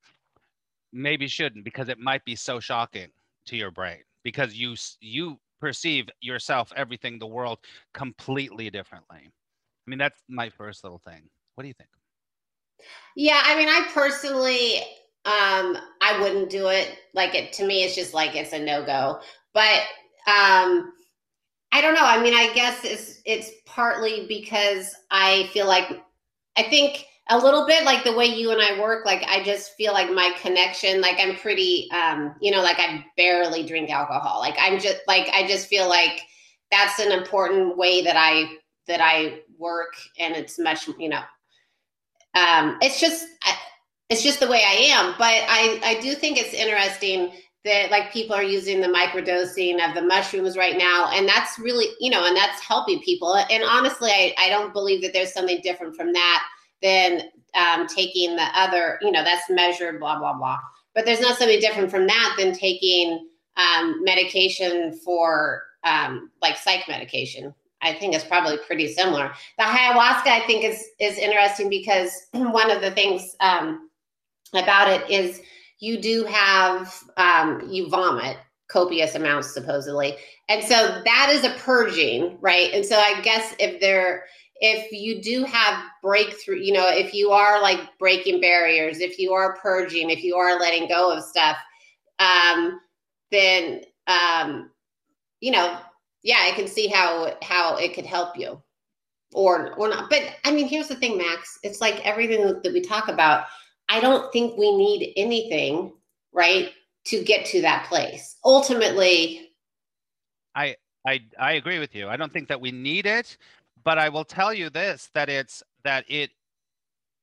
Maybe 0.94 1.28
shouldn't 1.28 1.66
because 1.66 1.90
it 1.90 2.00
might 2.00 2.24
be 2.26 2.36
so 2.36 2.60
shocking 2.60 3.10
to 3.48 3.58
your 3.58 3.72
brain 3.72 4.00
because 4.24 4.56
you 4.56 4.76
you 5.02 5.40
perceive 5.60 6.10
yourself, 6.22 6.72
everything, 6.76 7.20
the 7.20 7.28
world 7.28 7.60
completely 7.94 8.70
differently. 8.70 9.20
I 9.26 9.90
mean, 9.90 10.00
that's 10.00 10.22
my 10.30 10.50
first 10.50 10.84
little 10.84 11.00
thing. 11.00 11.30
What 11.56 11.64
do 11.64 11.68
you 11.68 11.74
think? 11.74 11.90
Yeah, 13.16 13.42
I 13.44 13.56
mean, 13.56 13.70
I 13.70 13.88
personally, 13.94 14.78
um, 15.26 15.78
I 16.02 16.20
wouldn't 16.20 16.50
do 16.50 16.68
it. 16.68 16.98
Like 17.14 17.36
it 17.36 17.54
to 17.54 17.66
me, 17.66 17.84
it's 17.84 17.96
just 17.96 18.14
like 18.14 18.36
it's 18.36 18.54
a 18.54 18.60
no 18.60 18.86
go. 18.86 19.20
But 19.54 19.84
um, 20.28 20.94
I 21.72 21.82
don't 21.82 21.96
know. 21.96 22.06
I 22.06 22.22
mean, 22.22 22.34
I 22.34 22.52
guess 22.54 22.84
it's 22.84 23.22
it's 23.26 23.52
partly 23.66 24.26
because 24.28 24.96
I 25.12 25.50
feel 25.54 25.68
like 25.68 26.02
I 26.58 26.64
think 26.64 27.06
a 27.30 27.38
little 27.38 27.66
bit 27.66 27.86
like 27.86 28.04
the 28.04 28.16
way 28.16 28.26
you 28.26 28.52
and 28.52 28.62
I 28.62 28.80
work, 28.80 29.06
like 29.06 29.24
I 29.28 29.44
just 29.44 29.76
feel 29.76 29.94
like 29.94 30.12
my 30.12 30.34
connection, 30.42 31.00
like 31.00 31.18
I'm 31.20 31.36
pretty 31.38 31.90
um, 31.92 32.36
you 32.42 32.52
know, 32.52 32.62
like 32.62 32.80
I 32.80 33.06
barely 33.16 33.66
drink 33.66 33.90
alcohol. 33.90 34.40
Like 34.40 34.56
I'm 34.60 34.80
just 34.80 35.00
like 35.08 35.30
I 35.34 35.48
just 35.48 35.68
feel 35.68 35.88
like 35.88 36.22
that's 36.70 37.00
an 37.00 37.12
important 37.12 37.78
way 37.78 38.02
that 38.04 38.18
I 38.18 38.58
that 38.88 39.00
I 39.02 39.40
work 39.58 39.94
and 40.20 40.36
it's 40.36 40.60
much, 40.60 40.88
you 41.00 41.10
know, 41.10 41.22
um 42.36 42.78
it's 42.82 43.00
just 43.00 43.26
it's 44.10 44.22
just 44.22 44.42
the 44.42 44.48
way 44.48 44.62
I 44.68 44.74
am, 44.92 45.16
but 45.18 45.46
I 45.48 45.80
I 45.82 46.02
do 46.02 46.16
think 46.16 46.38
it's 46.38 46.54
interesting 46.54 47.32
that 47.64 47.90
like 47.90 48.12
people 48.12 48.36
are 48.36 48.44
using 48.44 48.82
the 48.82 48.88
microdosing 48.88 49.76
of 49.88 49.96
the 49.96 50.02
mushrooms 50.02 50.58
right 50.58 50.78
now 50.78 51.10
and 51.14 51.26
that's 51.26 51.58
really 51.58 51.88
you 52.02 52.12
know 52.12 52.26
and 52.26 52.36
that's 52.36 52.60
helping 52.60 53.02
people. 53.02 53.38
And 53.50 53.64
honestly 53.64 54.12
i, 54.12 54.36
I 54.38 54.50
don't 54.50 54.74
believe 54.74 55.02
that 55.04 55.14
there's 55.14 55.32
something 55.32 55.62
different 55.64 55.96
from 55.96 56.12
that 56.12 56.44
than 56.84 57.24
um, 57.56 57.88
taking 57.88 58.36
the 58.36 58.48
other 58.54 59.00
you 59.02 59.12
know 59.12 59.24
that's 59.24 59.50
measured 59.50 60.00
blah 60.00 60.20
blah 60.20 60.38
blah. 60.38 60.60
But 60.94 61.06
there's 61.06 61.22
not 61.22 61.38
something 61.38 61.60
different 61.60 61.90
from 61.90 62.06
that 62.06 62.36
than 62.38 62.54
taking 62.54 63.28
um, 63.58 64.04
medication 64.04 64.94
for 65.04 65.64
um, 65.84 66.30
like 66.42 66.58
psych 66.58 66.88
medication. 66.88 67.54
I 67.82 67.94
think 67.94 68.16
it's 68.16 68.24
probably 68.24 68.58
pretty 68.66 68.94
similar. 68.94 69.32
The 69.58 69.64
ayahuasca 69.64 70.28
i 70.28 70.44
think 70.46 70.64
is 70.64 70.84
is 71.00 71.18
interesting 71.18 71.70
because 71.70 72.12
one 72.32 72.72
of 72.72 72.82
the 72.82 72.92
things 72.92 73.36
um, 73.40 73.90
about 74.54 74.88
it 74.90 75.10
is 75.10 75.42
you 75.80 76.00
do 76.00 76.24
have 76.26 76.94
um, 77.18 77.68
you 77.70 77.90
vomit 77.90 78.38
copious 78.70 79.16
amounts 79.16 79.54
supposedly. 79.54 80.16
And 80.50 80.64
so 80.64 81.02
that 81.06 81.30
is 81.32 81.44
a 81.44 81.52
purging 81.60 82.38
right? 82.42 82.74
And 82.74 82.86
so 82.86 82.98
i 82.98 83.20
guess 83.22 83.56
if 83.60 83.80
there 83.82 84.26
if 84.66 84.92
you 84.92 85.22
do 85.22 85.44
have 85.44 85.84
breakthrough 86.02 86.58
you 86.58 86.72
know 86.74 86.88
if 86.88 87.14
you 87.14 87.32
are 87.32 87.62
like 87.62 87.80
breaking 88.00 88.40
barriers 88.40 89.00
if 89.00 89.20
you 89.20 89.34
are 89.34 89.58
purging 89.58 90.10
if 90.10 90.24
you 90.24 90.36
are 90.36 90.60
letting 90.60 90.88
go 90.88 91.12
of 91.12 91.24
stuff 91.24 91.58
um, 92.20 92.80
then 93.32 93.82
um, 94.08 94.70
you 95.40 95.52
know, 95.52 95.78
yeah, 96.24 96.40
I 96.42 96.52
can 96.52 96.68
see 96.68 96.88
how 96.88 97.36
how 97.42 97.76
it 97.76 97.94
could 97.94 98.06
help 98.06 98.38
you, 98.38 98.62
or 99.34 99.74
or 99.74 99.90
not. 99.90 100.10
But 100.10 100.24
I 100.46 100.52
mean, 100.52 100.68
here's 100.68 100.88
the 100.88 100.96
thing, 100.96 101.18
Max. 101.18 101.60
It's 101.64 101.82
like 101.82 102.06
everything 102.06 102.46
that 102.64 102.74
we 102.74 102.82
talk 102.82 103.08
about. 103.08 103.46
I 103.90 104.00
don't 104.00 104.32
think 104.32 104.58
we 104.58 104.76
need 104.76 105.14
anything, 105.18 105.92
right, 106.32 106.72
to 107.06 107.24
get 107.24 107.46
to 107.48 107.62
that 107.62 107.88
place. 107.88 108.38
Ultimately, 108.46 109.52
I 110.56 110.76
I 111.06 111.20
I 111.40 111.54
agree 111.54 111.80
with 111.80 111.94
you. 111.94 112.08
I 112.08 112.16
don't 112.16 112.32
think 112.32 112.48
that 112.48 112.62
we 112.62 112.72
need 112.72 113.06
it, 113.06 113.38
but 113.84 113.98
I 114.00 114.10
will 114.10 114.26
tell 114.26 114.54
you 114.54 114.70
this: 114.70 115.10
that 115.14 115.30
it's 115.30 115.64
that 115.84 116.06
it 116.10 116.32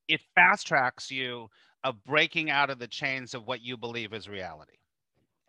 it 0.07 0.21
fast 0.35 0.67
tracks 0.67 1.11
you 1.11 1.49
of 1.83 2.03
breaking 2.05 2.49
out 2.49 2.69
of 2.69 2.79
the 2.79 2.87
chains 2.87 3.33
of 3.33 3.47
what 3.47 3.61
you 3.61 3.77
believe 3.77 4.13
is 4.13 4.29
reality. 4.29 4.73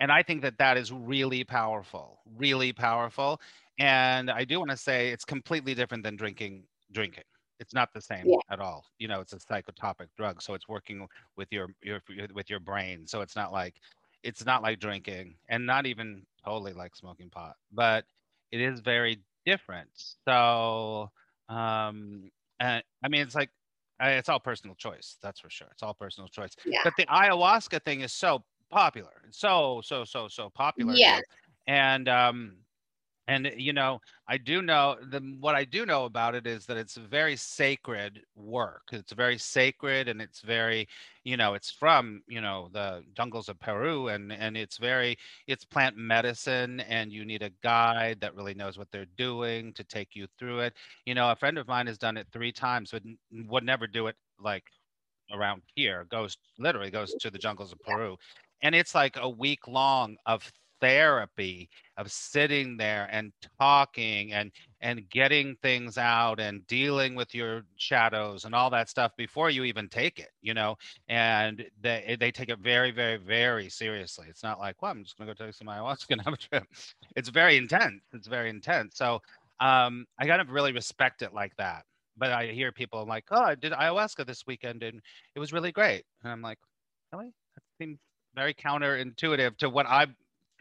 And 0.01 0.13
i 0.13 0.23
think 0.23 0.43
that 0.43 0.59
that 0.59 0.77
is 0.77 0.93
really 0.93 1.45
powerful 1.45 2.21
really 2.37 2.73
powerful. 2.73 3.41
And 3.79 4.31
i 4.31 4.45
do 4.45 4.59
want 4.59 4.71
to 4.71 4.77
say 4.77 5.11
it's 5.11 5.25
completely 5.25 5.75
different 5.75 6.03
than 6.05 6.17
drinking 6.17 6.65
drinking. 6.93 7.25
It's 7.61 7.75
not 7.75 7.91
the 7.95 8.01
same 8.03 8.27
Yeah. 8.27 8.39
at 8.51 8.61
all. 8.61 8.85
You 8.99 9.09
know 9.09 9.21
it's 9.21 9.33
a 9.35 9.39
psychotropic 9.39 10.09
drug 10.17 10.43
so 10.43 10.55
it's 10.55 10.69
working 10.69 11.07
with 11.37 11.49
your 11.53 11.69
your 11.83 12.01
with 12.35 12.51
your 12.51 12.61
brain. 12.61 13.07
So 13.07 13.21
it's 13.23 13.37
not 13.37 13.53
like 13.53 13.77
it's 14.23 14.45
not 14.45 14.63
like 14.63 14.81
drinking 14.81 15.37
and 15.49 15.67
not 15.67 15.87
even 15.87 16.27
totally 16.45 16.73
like 16.73 16.95
smoking 16.97 17.31
pot 17.31 17.57
but 17.73 18.05
it 18.53 18.61
is 18.61 18.81
very 18.81 19.19
different 19.45 19.91
so 20.27 21.11
um 21.49 22.31
and 22.61 22.83
i 23.05 23.09
mean 23.09 23.23
it's 23.23 23.35
like 23.35 23.51
uh, 24.03 24.09
it's 24.09 24.29
all 24.29 24.41
personal 24.41 24.75
choice 24.77 25.19
that's 25.23 25.41
for 25.41 25.51
sure 25.51 25.69
it's 25.73 25.83
all 25.83 25.95
personal 25.95 26.29
choice 26.29 26.57
Yeah. 26.65 26.81
but 26.85 26.95
the 26.97 27.07
ayahuasca 27.07 27.83
thing 27.85 28.01
is 28.01 28.13
so 28.13 28.45
popular 28.71 29.23
so 29.31 29.81
so 29.85 30.05
so 30.05 30.29
so 30.29 30.51
popular 30.51 30.95
Yeah. 30.97 31.21
And 31.67 32.09
um 32.09 32.62
and 33.29 33.47
eh, 33.47 33.53
you 33.57 33.73
know 33.73 34.01
i 34.29 34.37
do 34.37 34.63
know 34.63 34.97
the 35.11 35.21
what 35.41 35.55
i 35.55 35.65
do 35.65 35.87
know 35.87 36.05
about 36.05 36.35
it 36.35 36.47
is 36.47 36.67
that 36.67 36.77
it's 36.77 36.97
a 36.97 37.01
very 37.01 37.37
sacred 37.37 38.21
work. 38.35 38.83
It's 38.93 39.13
very 39.13 39.39
sacred 39.39 40.09
and 40.09 40.21
it's 40.21 40.41
very 40.41 40.89
you 41.25 41.37
know 41.37 41.55
it's 41.55 41.71
from 41.71 42.23
you 42.29 42.41
know 42.41 42.69
the 42.73 43.03
jungles 43.15 43.49
of 43.49 43.59
peru 43.61 44.09
and 44.09 44.33
and 44.33 44.57
it's 44.57 44.79
very 44.79 45.17
it's 45.47 45.65
plant 45.65 45.97
medicine 45.97 46.81
and 46.81 47.13
you 47.13 47.25
need 47.25 47.43
a 47.43 47.51
guide 47.63 48.21
that 48.21 48.35
really 48.35 48.55
knows 48.55 48.79
what 48.79 48.89
they're 48.93 49.07
doing 49.17 49.73
to 49.75 49.85
take 49.85 50.15
you 50.15 50.27
through 50.39 50.61
it. 50.61 50.75
You 51.07 51.15
know 51.15 51.31
a 51.31 51.37
friend 51.37 51.59
of 51.59 51.69
mine 51.69 51.87
has 51.87 51.99
done 51.99 52.17
it 52.17 52.27
three 52.33 52.53
times 52.53 52.91
but 52.93 53.03
would 53.47 53.65
never 53.65 53.87
do 53.87 54.07
it 54.09 54.17
like 54.41 54.65
around 55.33 55.63
here. 55.75 56.07
Goes 56.11 56.37
literally 56.59 56.91
goes 56.91 57.15
to 57.21 57.31
the 57.31 57.39
jungles 57.39 57.73
of 57.73 57.81
peru. 57.81 58.17
And 58.63 58.75
it's 58.75 58.95
like 58.95 59.17
a 59.21 59.29
week 59.29 59.67
long 59.67 60.17
of 60.27 60.51
therapy 60.83 61.71
of 61.97 62.11
sitting 62.11 62.77
there 62.77 63.09
and 63.13 63.33
talking 63.61 64.33
and 64.33 64.51
and 64.81 65.09
getting 65.11 65.57
things 65.63 65.97
out 65.97 66.41
and 66.41 66.67
dealing 66.67 67.15
with 67.15 67.35
your 67.35 67.63
shadows 67.77 68.45
and 68.45 68.55
all 68.55 68.69
that 68.69 68.89
stuff 68.91 69.13
before 69.17 69.49
you 69.49 69.65
even 69.65 69.89
take 69.89 70.19
it 70.19 70.31
you 70.43 70.55
know? 70.55 70.77
And 71.09 71.65
they 71.81 72.17
they 72.19 72.33
take 72.33 72.49
it 72.51 72.59
very 72.59 72.91
very 72.91 73.17
very 73.17 73.69
seriously. 73.71 74.27
It's 74.29 74.43
not 74.43 74.59
like 74.59 74.83
well 74.83 74.91
i'm 74.91 75.05
just 75.05 75.17
going 75.17 75.29
to 75.29 75.35
go 75.35 75.47
take 75.47 75.55
some 75.55 75.69
ayahuasca 75.69 76.11
and 76.11 76.23
have 76.23 76.35
a 76.35 76.37
trip. 76.37 76.65
It's 77.17 77.29
very 77.29 77.57
intense. 77.57 78.03
It's 78.13 78.27
very 78.27 78.51
intense. 78.51 78.97
So 78.97 79.21
um 79.61 80.07
i 80.19 80.27
gotta 80.27 80.45
really 80.51 80.73
respect 80.73 81.23
it 81.23 81.33
like 81.33 81.57
that. 81.59 81.85
But 82.17 82.33
i 82.33 82.47
hear 82.49 82.73
people 82.73 83.07
like 83.07 83.25
oh 83.31 83.43
i 83.43 83.55
did 83.55 83.73
ayahuasca 83.73 84.27
this 84.27 84.47
weekend 84.47 84.83
and 84.83 85.01
it 85.37 85.41
was 85.41 85.53
really 85.53 85.73
great. 85.73 86.05
And 86.25 86.33
i'm 86.33 86.43
like 86.43 86.59
really? 87.13 87.33
That 87.55 87.63
seems 87.79 88.01
very 88.35 88.55
counterintuitive 88.55 89.59
to 89.59 89.69
what 89.71 89.87
i 89.87 90.07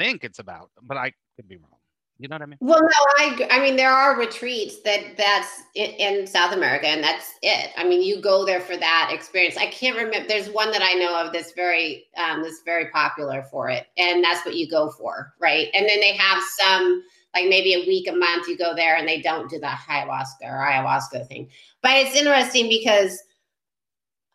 think 0.01 0.23
it's 0.23 0.39
about 0.39 0.69
but 0.81 0.97
i 0.97 1.11
could 1.35 1.47
be 1.47 1.57
wrong 1.57 1.77
you 2.17 2.27
know 2.27 2.35
what 2.35 2.41
i 2.41 2.45
mean 2.45 2.57
Well, 2.61 2.81
no, 2.81 2.89
I 3.17 3.47
I 3.49 3.59
mean, 3.59 3.75
there 3.75 3.91
are 3.91 4.17
retreats 4.17 4.81
that 4.81 5.17
that's 5.17 5.63
in, 5.73 5.89
in 5.91 6.27
South 6.27 6.53
America, 6.53 6.87
and 6.87 7.03
that's 7.03 7.33
it. 7.41 7.71
I 7.75 7.83
mean, 7.83 8.03
you 8.03 8.21
go 8.21 8.45
there 8.45 8.59
for 8.61 8.77
that 8.77 9.09
experience. 9.11 9.57
I 9.57 9.65
can't 9.67 9.97
remember. 9.97 10.27
There's 10.27 10.47
one 10.49 10.71
that 10.71 10.83
I 10.83 10.93
know 10.93 11.19
of 11.19 11.33
that's 11.33 11.53
very, 11.53 12.05
um, 12.17 12.43
that's 12.43 12.61
very 12.63 12.91
popular 12.91 13.41
for 13.49 13.69
it, 13.69 13.87
and 13.97 14.23
that's 14.23 14.45
what 14.45 14.55
you 14.55 14.69
go 14.69 14.91
for, 14.91 15.33
right? 15.39 15.69
And 15.73 15.89
then 15.89 15.99
they 15.99 16.13
have 16.13 16.43
some, 16.59 17.03
like 17.33 17.49
maybe 17.49 17.73
a 17.73 17.87
week, 17.87 18.07
a 18.07 18.11
month, 18.15 18.47
you 18.47 18.55
go 18.55 18.75
there, 18.75 18.97
and 18.97 19.07
they 19.07 19.21
don't 19.21 19.49
do 19.49 19.59
the 19.59 19.65
ayahuasca 19.65 20.43
or 20.43 20.63
ayahuasca 20.63 21.27
thing. 21.27 21.49
But 21.81 21.93
it's 21.95 22.15
interesting 22.15 22.69
because, 22.69 23.19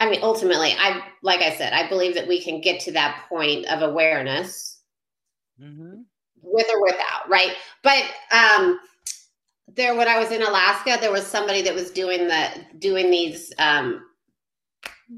I 0.00 0.10
mean, 0.10 0.20
ultimately, 0.24 0.74
I, 0.76 1.02
like 1.22 1.40
I 1.40 1.54
said, 1.54 1.72
I 1.72 1.88
believe 1.88 2.16
that 2.16 2.26
we 2.26 2.42
can 2.42 2.60
get 2.60 2.80
to 2.80 2.92
that 2.92 3.26
point 3.28 3.66
of 3.66 3.82
awareness 3.82 4.75
mm-hmm. 5.60 6.00
with 6.42 6.66
or 6.72 6.82
without, 6.82 7.28
right? 7.28 7.54
But 7.82 8.04
um 8.32 8.78
there 9.74 9.94
when 9.94 10.08
I 10.08 10.18
was 10.18 10.30
in 10.30 10.42
Alaska, 10.42 10.96
there 11.00 11.12
was 11.12 11.26
somebody 11.26 11.62
that 11.62 11.74
was 11.74 11.90
doing 11.90 12.28
the 12.28 12.48
doing 12.78 13.10
these 13.10 13.52
um 13.58 14.02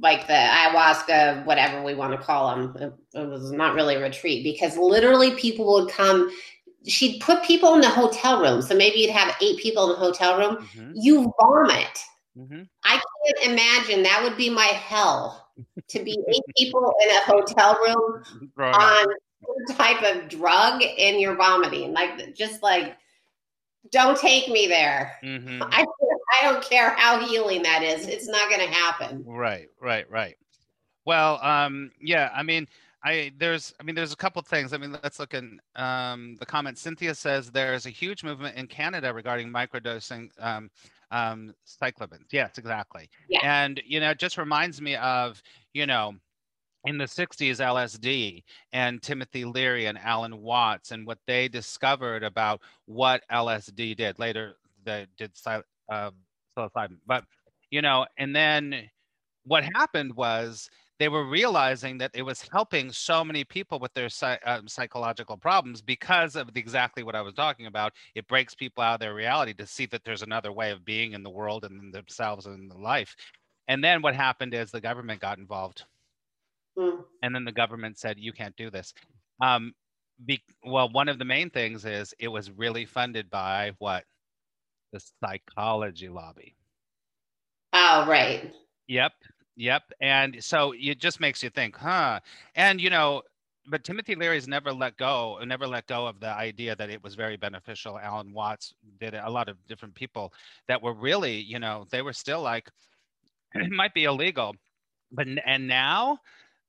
like 0.01 0.27
the 0.27 0.35
ayahuasca, 0.35 1.47
whatever 1.47 1.83
we 1.83 1.95
want 1.95 2.13
to 2.13 2.19
call 2.19 2.55
them. 2.55 2.77
It, 2.77 3.19
it 3.19 3.29
was 3.29 3.53
not 3.53 3.75
really 3.75 3.97
a 3.97 4.01
retreat 4.01 4.45
because 4.45 4.77
literally 4.77 5.35
people 5.35 5.73
would 5.75 5.91
come. 5.91 6.31
She'd 6.87 7.21
put 7.21 7.43
people 7.43 7.75
in 7.75 7.81
the 7.81 7.89
hotel 7.89 8.41
room. 8.41 8.63
So 8.63 8.75
maybe 8.75 8.99
you'd 8.99 9.11
have 9.11 9.35
eight 9.41 9.59
people 9.59 9.85
in 9.85 9.91
the 9.91 9.97
hotel 9.97 10.39
room. 10.39 10.69
Mm-hmm. 10.77 10.93
You 10.95 11.33
vomit. 11.41 12.05
Mm-hmm. 12.37 12.63
I 12.85 13.01
can't 13.01 13.53
imagine 13.53 14.03
that 14.03 14.23
would 14.23 14.37
be 14.37 14.51
my 14.51 14.67
hell 14.67 15.49
to 15.89 16.03
be 16.03 16.19
eight 16.29 16.43
people 16.57 16.95
in 17.03 17.11
a 17.11 17.21
hotel 17.21 17.79
room 17.81 18.23
up. 18.59 18.75
on 18.75 19.07
type 19.71 20.03
of 20.03 20.29
drug 20.29 20.83
in 20.83 21.21
you're 21.21 21.37
vomiting. 21.37 21.93
Like 21.93 22.35
just 22.35 22.63
like 22.63 22.97
don't 23.91 24.19
take 24.19 24.49
me 24.49 24.67
there. 24.67 25.17
Mhm. 25.23 25.63
I 25.71 25.85
I 26.41 26.45
don't 26.45 26.63
care 26.63 26.91
how 26.91 27.27
healing 27.27 27.63
that 27.63 27.83
is. 27.83 28.07
It's 28.07 28.29
not 28.29 28.51
gonna 28.51 28.67
happen. 28.67 29.25
Right, 29.27 29.69
right, 29.81 30.09
right. 30.11 30.37
Well, 31.05 31.43
um, 31.43 31.91
yeah, 32.01 32.31
I 32.35 32.43
mean, 32.43 32.67
I 33.03 33.33
there's 33.39 33.75
I 33.81 33.83
mean 33.83 33.95
there's 33.95 34.13
a 34.13 34.17
couple 34.17 34.43
things. 34.43 34.73
I 34.73 34.77
mean, 34.77 34.93
let's 35.03 35.19
look 35.19 35.35
at 35.35 35.45
um, 35.77 36.37
the 36.39 36.47
comment. 36.47 36.79
Cynthia 36.79 37.15
says 37.15 37.51
there's 37.51 37.87
a 37.87 37.91
huge 37.91 38.25
movement 38.25 38.57
in 38.57 38.67
Canada 38.67 39.13
regarding 39.15 39.49
microdosing 39.49 40.31
um, 40.39 40.71
um, 41.11 41.55
psilocybins. 41.67 42.27
Yes, 42.31 42.59
exactly. 42.59 43.09
Yeah. 43.29 43.41
And 43.43 43.81
you 43.87 44.01
know, 44.01 44.11
it 44.11 44.19
just 44.19 44.37
reminds 44.37 44.81
me 44.83 44.97
of 44.97 45.43
you 45.73 45.87
know 45.87 46.15
in 46.89 46.97
the 46.97 47.05
60s 47.05 47.61
LSD 47.61 48.43
and 48.73 49.03
Timothy 49.03 49.45
Leary 49.45 49.85
and 49.85 49.99
Alan 49.99 50.41
Watts 50.41 50.91
and 50.91 51.07
what 51.07 51.19
they 51.27 51.47
discovered 51.47 52.23
about 52.23 52.63
what 52.87 53.23
LSD 53.31 53.95
did. 53.95 54.19
Later, 54.19 54.57
they 54.85 55.07
did 55.19 55.33
uh, 55.47 56.11
psilocybin, 56.57 56.97
but 57.07 57.25
you 57.71 57.83
know, 57.83 58.07
and 58.17 58.35
then 58.35 58.89
what 59.45 59.65
happened 59.65 60.17
was 60.17 60.71
they 60.99 61.11
were 61.11 61.29
realizing 61.29 61.99
that 61.99 62.11
it 62.15 62.23
was 62.23 62.49
helping 62.51 62.91
so 62.91 63.23
many 63.23 63.45
people 63.45 63.79
with 63.79 63.93
their 63.93 64.09
um, 64.47 64.67
psychological 64.67 65.37
problems 65.37 65.83
because 65.83 66.37
of 66.37 66.49
exactly 66.55 67.03
what 67.03 67.15
I 67.15 67.21
was 67.21 67.35
talking 67.35 67.67
about. 67.67 67.93
It 68.15 68.27
breaks 68.29 68.55
people 68.55 68.83
out 68.83 68.95
of 68.95 69.01
their 69.01 69.15
reality 69.15 69.53
to 69.55 69.67
see 69.67 69.85
that 69.87 70.05
there's 70.05 70.23
another 70.23 70.53
way 70.53 70.71
of 70.71 70.87
being 70.87 71.13
in 71.13 71.23
the 71.23 71.31
world 71.31 71.67
and 71.67 71.93
themselves 71.93 72.47
and 72.47 72.73
life. 72.73 73.15
And 73.69 73.85
then 73.85 74.01
what 74.01 74.15
happened 74.15 74.55
is 74.55 74.71
the 74.71 74.81
government 74.81 75.21
got 75.21 75.37
involved 75.37 75.85
Mm. 76.79 77.05
and 77.23 77.35
then 77.35 77.45
the 77.45 77.53
government 77.53 77.99
said 77.99 78.19
you 78.19 78.33
can't 78.33 78.57
do 78.57 78.71
this. 78.71 78.95
Um 79.43 79.75
be, 80.27 80.43
well 80.65 80.89
one 80.91 81.09
of 81.09 81.19
the 81.19 81.25
main 81.25 81.51
things 81.51 81.85
is 81.85 82.15
it 82.19 82.29
was 82.29 82.51
really 82.51 82.87
funded 82.87 83.31
by 83.31 83.73
what? 83.79 84.05
The 84.93 85.01
psychology 85.23 86.09
lobby. 86.09 86.55
Oh, 87.73 88.07
right. 88.09 88.53
yep 88.89 89.13
yep. 89.57 89.83
And 90.01 90.43
so 90.43 90.73
it 90.77 90.99
just 90.99 91.21
makes 91.21 91.43
you 91.43 91.51
think 91.51 91.77
huh? 91.77 92.21
And 92.55 92.81
you 92.81 92.91
know 92.91 93.23
but 93.71 93.85
timothy 93.85 94.15
leary's 94.15 94.49
never 94.49 94.73
let 94.73 94.97
go 94.97 95.39
never 95.45 95.67
let 95.67 95.87
go 95.87 96.07
of 96.07 96.21
the 96.21 96.29
idea 96.31 96.75
that 96.77 96.91
it 96.91 97.03
was 97.03 97.15
very 97.15 97.37
beneficial. 97.37 97.99
Alan 97.99 98.33
watts 98.33 98.75
did 99.01 99.15
it 99.15 99.23
a 99.25 99.31
lot 99.31 99.49
of 99.49 99.57
different 99.67 99.95
people 99.95 100.33
that 100.69 100.83
were 100.83 100.95
really 100.95 101.37
you 101.37 101.59
know 101.59 101.87
they 101.91 102.03
were 102.03 102.13
still 102.13 102.43
like 102.43 102.71
it 103.55 103.71
might 103.71 103.95
be 103.95 104.05
illegal 104.05 104.55
but 105.13 105.27
and 105.47 105.67
now 105.69 106.19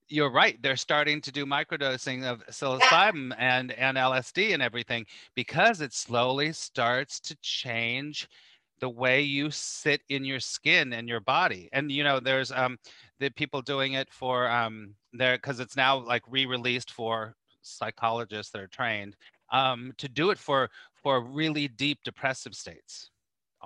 you're 0.09 0.31
right 0.31 0.61
they're 0.61 0.75
starting 0.75 1.21
to 1.21 1.31
do 1.31 1.45
microdosing 1.45 2.23
of 2.23 2.45
psilocybin 2.47 3.33
and 3.37 3.71
and 3.73 3.97
lsd 3.97 4.53
and 4.53 4.61
everything 4.61 5.05
because 5.35 5.81
it 5.81 5.93
slowly 5.93 6.51
starts 6.51 7.19
to 7.19 7.35
change 7.41 8.27
the 8.79 8.89
way 8.89 9.21
you 9.21 9.51
sit 9.51 10.01
in 10.09 10.23
your 10.23 10.39
skin 10.39 10.93
and 10.93 11.07
your 11.07 11.19
body. 11.19 11.69
And 11.73 11.91
you 11.91 12.03
know 12.03 12.19
there's 12.19 12.51
um 12.51 12.77
the 13.19 13.29
people 13.29 13.61
doing 13.61 13.93
it 13.93 14.11
for 14.11 14.49
um 14.49 14.95
there 15.13 15.37
because 15.37 15.59
it's 15.59 15.75
now 15.75 15.97
like 15.97 16.23
re-released 16.27 16.91
for 16.91 17.35
psychologists 17.61 18.51
that 18.51 18.61
are 18.61 18.67
trained 18.67 19.15
um 19.51 19.91
to 19.97 20.07
do 20.07 20.29
it 20.29 20.37
for 20.37 20.69
for 20.93 21.21
really 21.21 21.67
deep 21.67 21.99
depressive 22.03 22.55
states 22.55 23.11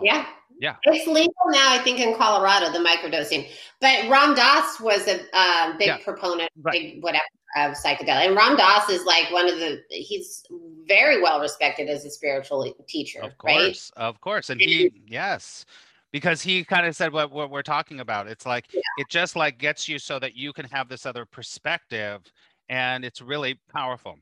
Yeah. 0.02 0.26
Yeah. 0.60 0.76
It's 0.84 1.08
legal 1.08 1.34
now, 1.48 1.74
I 1.74 1.80
think, 1.80 2.00
in 2.00 2.16
Colorado, 2.16 2.72
the 2.72 2.80
microdosing. 2.80 3.50
But 3.82 4.08
Ram 4.10 4.36
Dass 4.36 4.80
was 4.80 5.08
a 5.08 5.22
uh, 5.34 5.78
big 5.78 5.88
Yeah. 5.88 5.98
proponent, 6.04 6.50
Right. 6.62 6.94
big 6.94 7.04
whatever, 7.04 7.24
of 7.58 7.74
psychedelic. 7.74 8.28
And 8.28 8.36
Ram 8.36 8.56
Dass 8.56 8.90
is 8.90 9.04
like 9.06 9.32
one 9.32 9.50
of 9.50 9.60
the, 9.60 9.82
he's 9.90 10.44
very 10.88 11.22
well 11.22 11.40
respected 11.40 11.90
as 11.90 12.06
a 12.06 12.10
spiritual 12.10 12.74
teacher, 12.88 13.22
Of 13.22 13.34
right? 13.44 13.58
course, 13.66 13.92
of 13.98 14.22
course. 14.22 14.50
And 14.50 14.62
he, 14.62 14.92
yes, 15.08 15.66
because 16.12 16.42
he 16.42 16.64
kind 16.64 16.86
of 16.86 16.96
said 16.96 17.12
what, 17.12 17.32
what 17.32 17.50
we're 17.50 17.64
talking 17.64 18.00
about. 18.00 18.28
It's 18.28 18.46
like, 18.46 18.68
Yeah. 18.74 18.82
it 18.98 19.10
just 19.10 19.36
like 19.36 19.58
gets 19.58 19.90
you 19.90 20.00
so 20.00 20.20
that 20.20 20.36
you 20.36 20.54
can 20.54 20.66
have 20.66 20.88
this 20.88 21.06
other 21.06 21.26
perspective. 21.26 22.22
And 22.70 23.04
it's 23.04 23.22
really 23.22 23.60
powerful. 23.74 24.18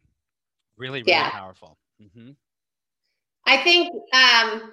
Really, 0.77 1.03
really 1.03 1.11
Yeah. 1.13 1.29
powerful. 1.29 1.77
hmm 1.99 2.31
I 3.45 3.57
think, 3.57 3.91
um, 4.13 4.71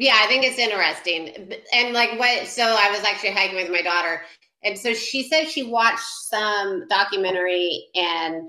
yeah, 0.00 0.16
I 0.18 0.26
think 0.28 0.44
it's 0.44 0.58
interesting. 0.58 1.52
And 1.74 1.92
like 1.92 2.18
what, 2.18 2.46
so 2.46 2.62
I 2.64 2.90
was 2.90 3.00
actually 3.00 3.32
hiking 3.32 3.56
with 3.56 3.70
my 3.70 3.82
daughter. 3.82 4.22
And 4.64 4.76
so 4.78 4.94
she 4.94 5.28
said 5.28 5.46
she 5.46 5.64
watched 5.64 6.00
some 6.00 6.88
documentary 6.88 7.84
and 7.94 8.44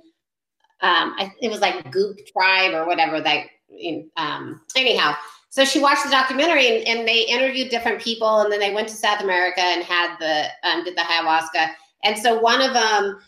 um, 0.79 1.13
I, 1.17 1.29
it 1.41 1.51
was 1.51 1.59
like 1.59 1.91
Goop 1.91 2.19
Tribe 2.31 2.73
or 2.73 2.85
whatever 2.85 3.19
that, 3.19 3.47
um, 4.15 4.61
anyhow. 4.77 5.13
So 5.49 5.65
she 5.65 5.81
watched 5.81 6.05
the 6.05 6.09
documentary 6.11 6.67
and, 6.67 6.87
and 6.87 7.07
they 7.07 7.23
interviewed 7.23 7.69
different 7.69 8.01
people 8.01 8.39
and 8.39 8.51
then 8.51 8.61
they 8.61 8.73
went 8.73 8.87
to 8.87 8.95
South 8.95 9.19
America 9.19 9.59
and 9.59 9.83
had 9.83 10.15
the, 10.19 10.45
um, 10.63 10.85
did 10.85 10.95
the 10.95 11.01
ayahuasca. 11.01 11.71
And 12.05 12.17
so 12.17 12.39
one 12.39 12.61
of 12.61 12.73
them, 12.73 13.19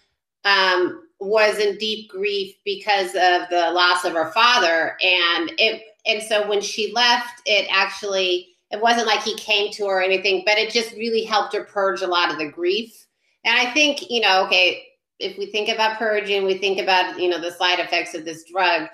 um, 0.45 0.99
was 1.19 1.57
in 1.57 1.77
deep 1.77 2.09
grief 2.09 2.55
because 2.65 3.09
of 3.15 3.49
the 3.49 3.71
loss 3.73 4.03
of 4.03 4.13
her 4.13 4.31
father 4.31 4.97
and 5.01 5.51
it 5.57 5.83
and 6.05 6.21
so 6.21 6.47
when 6.47 6.61
she 6.61 6.91
left 6.93 7.41
it 7.45 7.67
actually 7.71 8.49
it 8.71 8.81
wasn't 8.81 9.05
like 9.05 9.21
he 9.21 9.35
came 9.37 9.71
to 9.71 9.85
her 9.85 9.99
or 9.99 10.01
anything 10.01 10.43
but 10.45 10.57
it 10.57 10.71
just 10.71 10.93
really 10.93 11.23
helped 11.23 11.53
her 11.53 11.63
purge 11.63 12.01
a 12.01 12.07
lot 12.07 12.31
of 12.31 12.37
the 12.37 12.47
grief. 12.49 13.05
And 13.45 13.57
i 13.57 13.71
think 13.73 14.09
you 14.09 14.21
know 14.21 14.45
okay 14.45 14.83
if 15.19 15.37
we 15.37 15.45
think 15.45 15.69
about 15.69 15.97
purging 15.97 16.43
we 16.43 16.57
think 16.57 16.79
about 16.79 17.19
you 17.19 17.29
know 17.29 17.39
the 17.39 17.51
side 17.51 17.79
effects 17.79 18.13
of 18.13 18.25
this 18.25 18.43
drug 18.51 18.89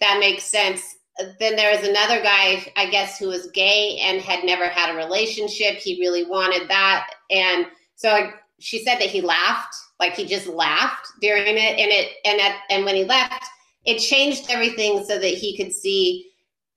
that 0.00 0.18
makes 0.18 0.44
sense. 0.44 0.96
Then 1.38 1.54
there 1.54 1.76
was 1.76 1.86
another 1.86 2.22
guy 2.22 2.66
i 2.76 2.88
guess 2.90 3.18
who 3.18 3.28
was 3.28 3.50
gay 3.50 3.98
and 4.02 4.20
had 4.20 4.44
never 4.44 4.66
had 4.68 4.92
a 4.92 4.96
relationship. 4.96 5.76
He 5.76 6.00
really 6.00 6.24
wanted 6.24 6.68
that. 6.68 7.10
And 7.30 7.66
so 7.94 8.30
she 8.58 8.82
said 8.82 8.96
that 8.96 9.10
he 9.10 9.20
laughed 9.20 9.74
like 9.98 10.14
he 10.14 10.24
just 10.24 10.46
laughed 10.46 11.06
during 11.20 11.56
it. 11.56 11.78
And 11.78 11.90
it 11.90 12.12
and 12.24 12.40
at 12.40 12.56
and 12.70 12.84
when 12.84 12.96
he 12.96 13.04
left 13.04 13.46
it 13.84 13.98
changed 13.98 14.50
everything 14.50 15.04
so 15.04 15.18
that 15.18 15.34
he 15.34 15.56
could 15.56 15.72
see 15.72 16.29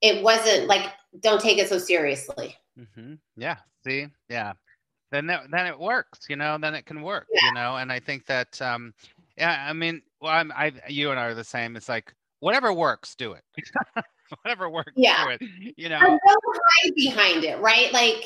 it 0.03 0.21
wasn't 0.23 0.67
like 0.67 0.91
don't 1.21 1.41
take 1.41 1.57
it 1.57 1.67
so 1.69 1.79
seriously 1.79 2.55
hmm 2.95 3.13
Yeah. 3.35 3.57
See, 3.85 4.07
yeah. 4.29 4.53
Then 5.11 5.27
that, 5.27 5.43
then 5.51 5.67
it 5.67 5.77
works, 5.77 6.25
you 6.29 6.35
know. 6.35 6.57
Then 6.57 6.73
it 6.73 6.85
can 6.85 7.01
work, 7.03 7.27
Yeah. 7.33 7.45
you 7.47 7.53
know. 7.53 7.75
And 7.77 7.91
I 7.91 7.99
think 7.99 8.25
that, 8.27 8.59
um, 8.61 8.93
yeah. 9.37 9.65
I 9.69 9.73
mean, 9.73 10.01
well, 10.21 10.31
I'm, 10.31 10.51
I, 10.53 10.71
you 10.87 11.11
and 11.11 11.19
I 11.19 11.25
are 11.25 11.33
the 11.35 11.43
same. 11.43 11.75
It's 11.75 11.89
like 11.89 12.13
whatever 12.39 12.73
works, 12.73 13.13
do 13.13 13.33
it. 13.33 13.43
whatever 14.43 14.69
works, 14.69 14.93
Yeah. 14.95 15.23
do 15.25 15.29
it. 15.31 15.73
You 15.77 15.89
know. 15.89 15.97
and 15.99 16.19
don't 16.25 16.57
hide 16.81 16.95
behind 16.95 17.43
it 17.43 17.59
right 17.59 17.91
like 17.93 18.23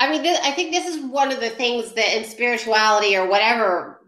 i 0.00 0.10
mean 0.10 0.22
th- 0.22 0.40
i 0.42 0.50
think 0.50 0.72
this 0.72 0.86
is 0.86 1.02
one 1.04 1.30
of 1.32 1.38
the 1.40 1.50
things 1.50 1.92
that 1.92 2.14
in 2.16 2.24
spirituality 2.24 3.16
or 3.16 3.26
whatever 3.26 4.00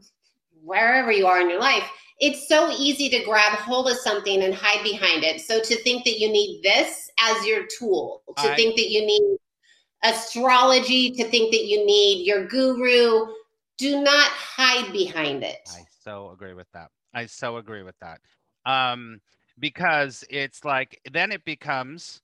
wherever 0.64 1.12
you 1.12 1.26
are 1.26 1.40
in 1.40 1.50
your 1.50 1.60
life 1.60 1.88
it's 2.20 2.48
so 2.48 2.70
easy 2.78 3.08
to 3.08 3.24
grab 3.24 3.58
hold 3.58 3.88
of 3.88 3.96
something 3.96 4.42
and 4.42 4.54
hide 4.54 4.82
behind 4.82 5.24
it 5.24 5.40
so 5.40 5.60
to 5.60 5.76
think 5.82 6.04
that 6.04 6.18
you 6.18 6.30
need 6.30 6.60
this 6.62 7.10
as 7.20 7.46
your 7.46 7.64
tool 7.78 8.22
to 8.36 8.50
I- 8.50 8.56
think 8.56 8.76
that 8.76 8.90
you 8.90 9.04
need 9.04 9.38
astrology 10.02 11.10
to 11.12 11.24
think 11.30 11.50
that 11.50 11.64
you 11.64 11.84
need 11.86 12.26
your 12.26 12.46
guru 12.46 13.26
do 13.78 14.02
not 14.02 14.28
hide 14.28 14.92
behind 14.92 15.42
it 15.42 15.58
I 15.68 15.84
so 16.04 16.30
agree 16.32 16.54
with 16.54 16.70
that. 16.74 16.90
I 17.14 17.26
so 17.26 17.56
agree 17.56 17.82
with 17.82 17.94
that. 18.00 18.20
Um, 18.66 19.20
because 19.58 20.24
it's 20.30 20.64
like 20.64 21.00
then 21.12 21.32
it 21.32 21.44
becomes 21.44 22.20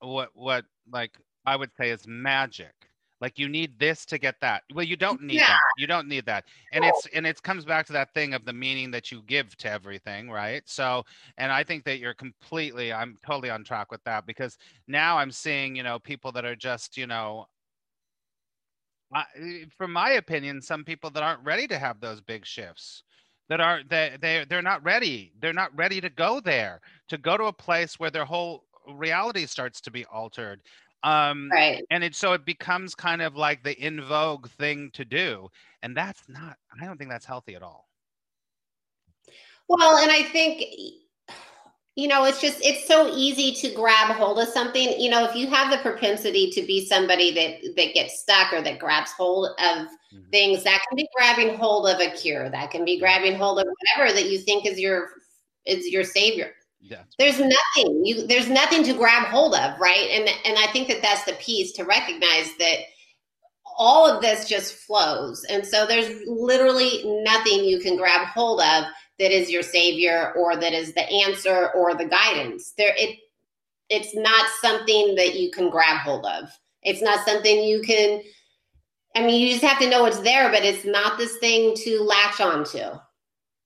what 0.00 0.30
what 0.34 0.64
like 0.90 1.16
I 1.44 1.56
would 1.56 1.70
say 1.76 1.90
is 1.90 2.06
magic. 2.06 2.74
Like 3.20 3.38
you 3.38 3.48
need 3.48 3.78
this 3.78 4.04
to 4.06 4.18
get 4.18 4.40
that. 4.40 4.64
Well, 4.74 4.84
you 4.84 4.96
don't 4.96 5.22
need 5.22 5.46
Yeah. 5.46 5.46
that. 5.46 5.64
You 5.74 5.86
don't 5.86 6.08
need 6.08 6.26
that. 6.26 6.46
And 6.72 6.84
it's 6.84 7.06
and 7.06 7.26
it 7.26 7.42
comes 7.42 7.64
back 7.64 7.86
to 7.86 7.92
that 7.94 8.12
thing 8.14 8.34
of 8.34 8.44
the 8.44 8.52
meaning 8.52 8.90
that 8.90 9.10
you 9.10 9.22
give 9.22 9.56
to 9.58 9.70
everything, 9.70 10.30
right? 10.30 10.68
So, 10.68 11.04
and 11.38 11.52
I 11.52 11.64
think 11.64 11.84
that 11.84 11.98
you're 11.98 12.14
completely 12.14 12.92
I'm 12.92 13.16
totally 13.24 13.50
on 13.50 13.64
track 13.64 13.90
with 13.90 14.04
that 14.04 14.26
because 14.26 14.58
now 14.88 15.18
I'm 15.18 15.30
seeing, 15.30 15.76
you 15.76 15.82
know, 15.82 15.98
people 15.98 16.32
that 16.32 16.44
are 16.44 16.56
just, 16.56 16.96
you 16.96 17.06
know, 17.06 17.46
I, 19.12 19.24
eh, 19.36 19.64
from 19.76 19.92
my 19.92 20.10
opinion, 20.12 20.60
some 20.62 20.84
people 20.84 21.10
that 21.10 21.22
aren't 21.22 21.44
ready 21.44 21.66
to 21.68 21.78
have 21.78 22.00
those 22.00 22.20
big 22.20 22.44
shifts, 22.46 23.02
that 23.48 23.60
are 23.60 23.82
they 23.84 24.16
they 24.20 24.44
they're 24.48 24.62
not 24.62 24.82
ready. 24.84 25.32
They're 25.38 25.52
not 25.52 25.74
ready 25.76 26.00
to 26.00 26.08
go 26.10 26.40
there, 26.40 26.80
to 27.08 27.18
go 27.18 27.36
to 27.36 27.44
a 27.44 27.52
place 27.52 27.98
where 27.98 28.10
their 28.10 28.24
whole 28.24 28.66
reality 28.88 29.46
starts 29.46 29.80
to 29.82 29.90
be 29.90 30.04
altered. 30.06 30.62
Um, 31.04 31.50
right 31.52 31.84
and 31.90 32.02
it 32.02 32.14
so 32.14 32.32
it 32.32 32.44
becomes 32.44 32.94
kind 32.94 33.20
of 33.20 33.36
like 33.36 33.62
the 33.62 33.78
in 33.78 34.00
vogue 34.00 34.48
thing 34.48 34.90
to 34.94 35.04
do, 35.04 35.48
and 35.82 35.96
that's 35.96 36.22
not. 36.28 36.56
I 36.80 36.86
don't 36.86 36.96
think 36.96 37.10
that's 37.10 37.26
healthy 37.26 37.54
at 37.54 37.62
all. 37.62 37.88
Well, 39.68 39.98
and 39.98 40.10
I 40.10 40.22
think 40.22 40.64
you 41.96 42.08
know, 42.08 42.24
it's 42.24 42.40
just 42.40 42.58
it's 42.64 42.88
so 42.88 43.14
easy 43.14 43.52
to 43.52 43.74
grab 43.74 44.16
hold 44.16 44.40
of 44.40 44.48
something. 44.48 44.98
You 45.00 45.10
know, 45.10 45.24
if 45.24 45.36
you 45.36 45.46
have 45.48 45.70
the 45.70 45.78
propensity 45.78 46.50
to 46.50 46.62
be 46.62 46.86
somebody 46.86 47.32
that 47.34 47.76
that 47.76 47.94
gets 47.94 48.20
stuck 48.20 48.52
or 48.52 48.62
that 48.62 48.80
grabs 48.80 49.12
hold 49.12 49.50
of 49.58 49.88
Mhm. 50.12 50.30
things, 50.32 50.64
that 50.64 50.80
can 50.88 50.96
be 50.96 51.08
grabbing 51.14 51.56
hold 51.56 51.86
of 51.86 52.00
a 52.00 52.10
cure. 52.10 52.48
That 52.48 52.72
can 52.72 52.84
be 52.84 52.98
grabbing 52.98 53.36
hold 53.36 53.60
of 53.60 53.66
whatever 53.66 54.12
that 54.12 54.28
you 54.28 54.38
think 54.38 54.66
is 54.66 54.80
your 54.80 55.10
is 55.66 55.86
your 55.88 56.02
savior. 56.02 56.54
Yeah. 56.86 57.04
There's 57.18 57.38
nothing 57.38 58.04
you 58.04 58.26
there's 58.26 58.48
nothing 58.48 58.84
to 58.84 58.92
grab 58.92 59.28
hold 59.28 59.54
of, 59.54 59.80
right? 59.80 60.06
And 60.10 60.28
and 60.44 60.58
I 60.58 60.70
think 60.70 60.88
that 60.88 61.00
that's 61.00 61.24
the 61.24 61.32
piece 61.34 61.72
to 61.72 61.84
recognize 61.84 62.54
that 62.58 62.80
all 63.78 64.06
of 64.06 64.20
this 64.20 64.46
just 64.46 64.74
flows. 64.74 65.44
And 65.44 65.66
so 65.66 65.86
there's 65.86 66.22
literally 66.26 67.02
nothing 67.24 67.64
you 67.64 67.80
can 67.80 67.96
grab 67.96 68.26
hold 68.28 68.60
of 68.60 68.84
that 69.18 69.30
is 69.30 69.50
your 69.50 69.62
savior 69.62 70.32
or 70.36 70.56
that 70.56 70.74
is 70.74 70.92
the 70.92 71.08
answer 71.10 71.70
or 71.70 71.94
the 71.94 72.04
guidance. 72.04 72.74
There 72.76 72.92
it 72.96 73.18
it's 73.88 74.14
not 74.14 74.46
something 74.60 75.14
that 75.14 75.36
you 75.36 75.50
can 75.50 75.70
grab 75.70 76.00
hold 76.00 76.26
of. 76.26 76.50
It's 76.82 77.02
not 77.02 77.24
something 77.24 77.64
you 77.64 77.80
can 77.80 78.20
I 79.16 79.22
mean 79.22 79.40
you 79.40 79.48
just 79.48 79.64
have 79.64 79.78
to 79.78 79.88
know 79.88 80.04
it's 80.04 80.20
there, 80.20 80.50
but 80.50 80.64
it's 80.64 80.84
not 80.84 81.16
this 81.16 81.38
thing 81.38 81.74
to 81.76 82.02
latch 82.02 82.42
onto. 82.42 82.98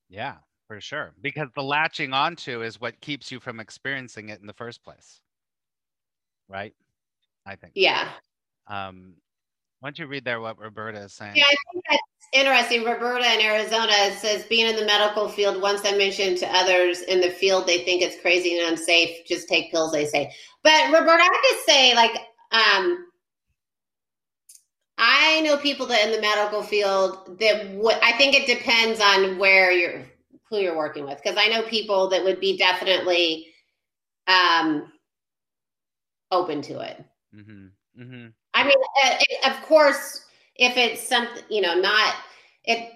Yeah, 0.08 0.36
for 0.68 0.80
sure. 0.80 1.14
Because 1.20 1.48
the 1.56 1.62
latching 1.62 2.12
onto 2.12 2.62
is 2.62 2.80
what 2.80 3.00
keeps 3.00 3.32
you 3.32 3.40
from 3.40 3.58
experiencing 3.58 4.28
it 4.28 4.40
in 4.40 4.46
the 4.46 4.52
first 4.52 4.84
place. 4.84 5.20
Right? 6.48 6.74
I 7.44 7.56
think. 7.56 7.72
Yeah. 7.74 8.08
Um, 8.68 9.14
why 9.80 9.88
don't 9.88 9.98
you 9.98 10.06
read 10.06 10.24
there 10.24 10.40
what 10.40 10.58
Roberta 10.58 10.98
is 10.98 11.12
saying? 11.12 11.36
Yeah, 11.36 11.44
I 11.44 11.56
think 11.72 11.84
that's 11.88 12.02
interesting. 12.32 12.84
Roberta 12.84 13.24
in 13.32 13.40
Arizona 13.40 13.92
says 14.16 14.44
being 14.44 14.66
in 14.66 14.76
the 14.76 14.84
medical 14.84 15.28
field, 15.28 15.62
once 15.62 15.82
I 15.84 15.96
mentioned 15.96 16.38
to 16.38 16.46
others 16.48 17.00
in 17.02 17.20
the 17.20 17.30
field, 17.30 17.66
they 17.66 17.78
think 17.78 18.02
it's 18.02 18.20
crazy 18.20 18.58
and 18.58 18.70
unsafe. 18.70 19.26
Just 19.26 19.48
take 19.48 19.70
pills, 19.70 19.92
they 19.92 20.04
say. 20.04 20.32
But 20.62 20.92
Roberta, 20.92 21.22
I 21.22 21.42
could 21.48 21.72
say, 21.72 21.94
like, 21.94 22.12
um, 22.50 23.06
I 24.98 25.40
know 25.42 25.56
people 25.56 25.86
that 25.86 26.04
in 26.04 26.12
the 26.12 26.20
medical 26.20 26.62
field 26.62 27.38
that 27.38 28.00
I 28.02 28.12
think 28.18 28.34
it 28.34 28.46
depends 28.46 29.00
on 29.00 29.38
where 29.38 29.70
you're, 29.70 30.04
who 30.50 30.58
you're 30.58 30.76
working 30.76 31.04
with. 31.04 31.20
Because 31.22 31.36
I 31.38 31.48
know 31.48 31.62
people 31.62 32.08
that 32.10 32.24
would 32.24 32.40
be 32.40 32.56
definitely 32.56 33.46
um, 34.26 34.92
open 36.30 36.62
to 36.62 36.80
it. 36.80 37.04
Mm-hmm. 37.34 38.02
Mm-hmm. 38.02 38.26
I 38.54 38.64
mean, 38.64 38.76
uh, 39.04 39.16
it, 39.20 39.50
of 39.50 39.62
course, 39.66 40.24
if 40.56 40.76
it's 40.76 41.06
something, 41.06 41.42
you 41.48 41.60
know, 41.60 41.74
not 41.74 42.14
it, 42.64 42.92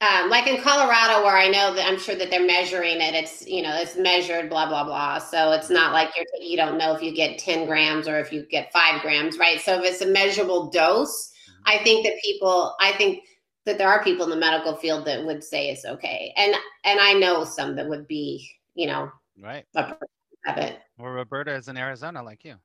um, 0.00 0.28
like 0.28 0.46
in 0.46 0.60
Colorado, 0.60 1.24
where 1.24 1.36
I 1.36 1.48
know 1.48 1.74
that 1.74 1.86
I'm 1.86 1.98
sure 1.98 2.14
that 2.14 2.30
they're 2.30 2.46
measuring 2.46 3.00
it. 3.00 3.14
It's 3.14 3.46
you 3.46 3.62
know, 3.62 3.74
it's 3.74 3.96
measured, 3.96 4.50
blah 4.50 4.68
blah 4.68 4.84
blah. 4.84 5.18
So 5.18 5.52
it's 5.52 5.70
not 5.70 5.92
like 5.92 6.10
you're 6.16 6.26
you 6.42 6.56
don't 6.56 6.78
know 6.78 6.94
if 6.94 7.02
you 7.02 7.14
get 7.14 7.38
10 7.38 7.66
grams 7.66 8.08
or 8.08 8.18
if 8.18 8.32
you 8.32 8.46
get 8.50 8.72
five 8.72 9.00
grams, 9.02 9.38
right? 9.38 9.60
So 9.60 9.78
if 9.78 9.84
it's 9.84 10.02
a 10.02 10.06
measurable 10.06 10.70
dose, 10.70 11.32
I 11.66 11.78
think 11.78 12.04
that 12.04 12.20
people, 12.22 12.74
I 12.80 12.92
think 12.92 13.24
that 13.66 13.78
there 13.78 13.88
are 13.88 14.04
people 14.04 14.24
in 14.24 14.30
the 14.30 14.36
medical 14.36 14.76
field 14.76 15.06
that 15.06 15.24
would 15.24 15.42
say 15.42 15.70
it's 15.70 15.84
okay, 15.84 16.32
and 16.36 16.54
and 16.84 17.00
I 17.00 17.14
know 17.14 17.44
some 17.44 17.76
that 17.76 17.88
would 17.88 18.06
be, 18.06 18.48
you 18.74 18.86
know, 18.86 19.10
Right. 19.40 19.64
a 19.74 19.96
of 20.46 20.58
it. 20.58 20.78
Well, 20.98 21.10
Roberta 21.10 21.54
is 21.54 21.68
in 21.68 21.76
Arizona, 21.76 22.22
like 22.22 22.44
you. 22.44 22.56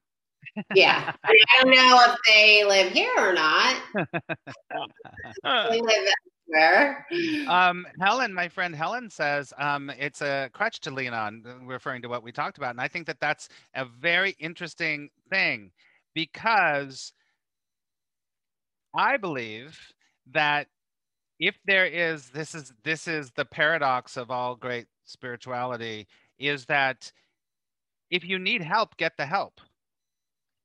Yeah, 0.76 1.14
I, 1.24 1.32
mean, 1.32 1.44
I 1.50 1.64
don't 1.64 1.76
know 1.76 2.14
if 2.14 2.18
they 2.28 2.64
live 2.66 2.92
here 2.92 3.14
or 3.18 3.34
not. 3.34 3.76
They 5.44 5.82
live 5.82 6.08
Where? 6.48 7.06
Um, 7.48 7.86
Helen, 8.00 8.34
my 8.34 8.48
friend 8.48 8.76
Helen 8.76 9.10
says 9.10 9.54
um, 9.58 9.92
it's 9.98 10.22
a 10.22 10.50
crutch 10.54 10.80
to 10.82 10.92
lean 10.92 11.14
on, 11.14 11.44
uh, 11.46 11.66
referring 11.66 12.02
to 12.02 12.10
what 12.10 12.24
we 12.24 12.32
talked 12.32 12.58
about. 12.58 12.72
And 12.72 12.82
I 12.82 12.88
think 12.88 13.08
that 13.08 13.20
that's 13.20 13.50
a 13.76 13.86
very 13.86 14.36
interesting 14.40 15.10
thing 15.30 15.72
because 16.14 17.14
I 18.96 19.18
believe 19.18 19.80
that 20.32 20.68
if 21.40 21.58
there 21.66 21.86
is 21.86 22.30
this 22.30 22.54
is 22.54 22.74
this 22.84 23.08
is 23.08 23.32
the 23.32 23.46
paradox 23.46 24.18
of 24.18 24.30
all 24.30 24.56
great 24.56 24.88
spirituality 25.06 26.08
is 26.38 26.66
that 26.66 27.12
if 28.12 28.26
you 28.26 28.40
need 28.40 28.62
help 28.62 28.98
get 28.98 29.16
the 29.18 29.26
help. 29.26 29.62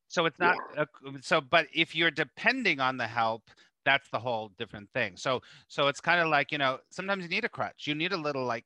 So 0.07 0.25
it's 0.25 0.39
not 0.39 0.55
a, 0.77 0.87
so 1.21 1.41
but 1.41 1.67
if 1.73 1.95
you're 1.95 2.11
depending 2.11 2.79
on 2.79 2.97
the 2.97 3.07
help 3.07 3.49
that's 3.85 4.09
the 4.09 4.19
whole 4.19 4.51
different 4.57 4.89
thing. 4.93 5.15
So 5.15 5.41
so 5.67 5.87
it's 5.87 6.01
kind 6.01 6.19
of 6.19 6.27
like 6.27 6.51
you 6.51 6.57
know 6.57 6.79
sometimes 6.89 7.23
you 7.23 7.29
need 7.29 7.45
a 7.45 7.49
crutch. 7.49 7.87
You 7.87 7.95
need 7.95 8.11
a 8.11 8.17
little 8.17 8.45
like 8.45 8.65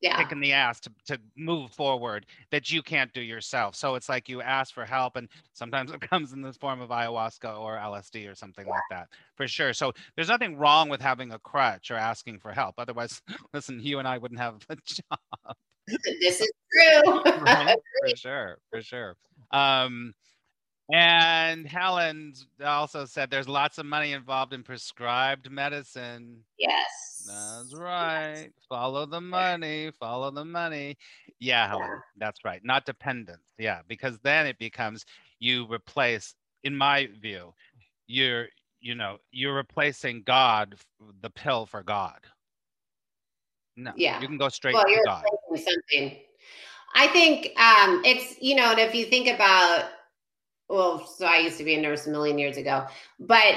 Yeah. 0.00 0.18
kick 0.18 0.32
in 0.32 0.40
the 0.40 0.52
ass 0.52 0.80
to, 0.80 0.92
to 1.06 1.18
move 1.36 1.70
forward 1.72 2.26
that 2.50 2.70
you 2.70 2.82
can't 2.82 3.12
do 3.14 3.22
yourself. 3.22 3.74
So 3.74 3.94
it's 3.94 4.08
like 4.08 4.28
you 4.28 4.42
ask 4.42 4.74
for 4.74 4.84
help, 4.84 5.16
and 5.16 5.28
sometimes 5.54 5.90
it 5.94 6.00
comes 6.02 6.32
in 6.32 6.42
this 6.42 6.56
form 6.56 6.80
of 6.80 6.90
ayahuasca 6.90 7.58
or 7.58 7.76
LSD 7.78 8.30
or 8.30 8.34
something 8.34 8.66
like 8.66 8.82
that, 8.90 9.08
for 9.34 9.48
sure. 9.48 9.72
So 9.72 9.92
there's 10.14 10.28
nothing 10.28 10.56
wrong 10.56 10.88
with 10.88 11.00
having 11.00 11.32
a 11.32 11.38
crutch 11.38 11.90
or 11.90 11.96
asking 11.96 12.40
for 12.40 12.52
help. 12.52 12.74
Otherwise, 12.78 13.22
listen, 13.54 13.80
you 13.80 13.98
and 13.98 14.06
I 14.06 14.18
wouldn't 14.18 14.40
have 14.40 14.64
a 14.68 14.76
job, 14.84 15.56
This 16.20 16.40
is 16.40 16.52
true. 16.72 17.22
right? 17.40 17.76
for 18.08 18.16
sure, 18.16 18.58
for 18.70 18.82
sure. 18.82 19.16
Um, 19.52 20.12
and 20.92 21.66
Helen 21.66 22.34
also 22.64 23.04
said 23.06 23.30
there's 23.30 23.48
lots 23.48 23.78
of 23.78 23.86
money 23.86 24.12
involved 24.12 24.52
in 24.52 24.62
prescribed 24.62 25.50
medicine. 25.50 26.44
yes. 26.58 27.22
That's 27.26 27.74
right. 27.74 28.50
Follow 28.68 29.06
the 29.06 29.20
money. 29.20 29.90
Follow 29.98 30.30
the 30.30 30.44
money. 30.44 30.98
Yeah, 31.40 31.66
Helen, 31.68 31.88
Yeah. 31.88 31.98
that's 32.18 32.44
right. 32.44 32.60
Not 32.62 32.84
dependence. 32.84 33.40
Yeah, 33.56 33.80
because 33.88 34.18
then 34.18 34.46
it 34.46 34.58
becomes 34.58 35.06
you 35.38 35.66
replace, 35.72 36.34
in 36.64 36.76
my 36.76 37.08
view, 37.20 37.54
you're 38.06 38.48
you 38.80 38.94
know 38.94 39.16
you're 39.30 39.54
replacing 39.54 40.22
God, 40.24 40.74
the 41.22 41.30
pill 41.30 41.64
for 41.64 41.82
God. 41.82 42.18
No, 43.76 43.92
Yeah. 43.96 44.20
you 44.20 44.28
can 44.28 44.36
go 44.36 44.50
straight 44.50 44.74
Well, 44.74 44.84
to 44.84 44.90
you're 44.90 45.04
God. 45.06 45.24
replacing 45.48 45.72
something. 45.90 46.20
I 46.94 47.08
think 47.08 47.58
um, 47.58 48.02
it's 48.04 48.40
you 48.42 48.54
know, 48.54 48.70
and 48.72 48.78
if 48.80 48.94
you 48.94 49.06
think 49.06 49.28
about, 49.28 49.88
well, 50.68 51.06
so 51.06 51.26
I 51.26 51.38
used 51.38 51.58
to 51.58 51.64
be 51.64 51.74
a 51.74 51.80
nurse 51.80 52.06
a 52.06 52.10
million 52.10 52.38
years 52.38 52.56
ago, 52.56 52.86
but 53.20 53.54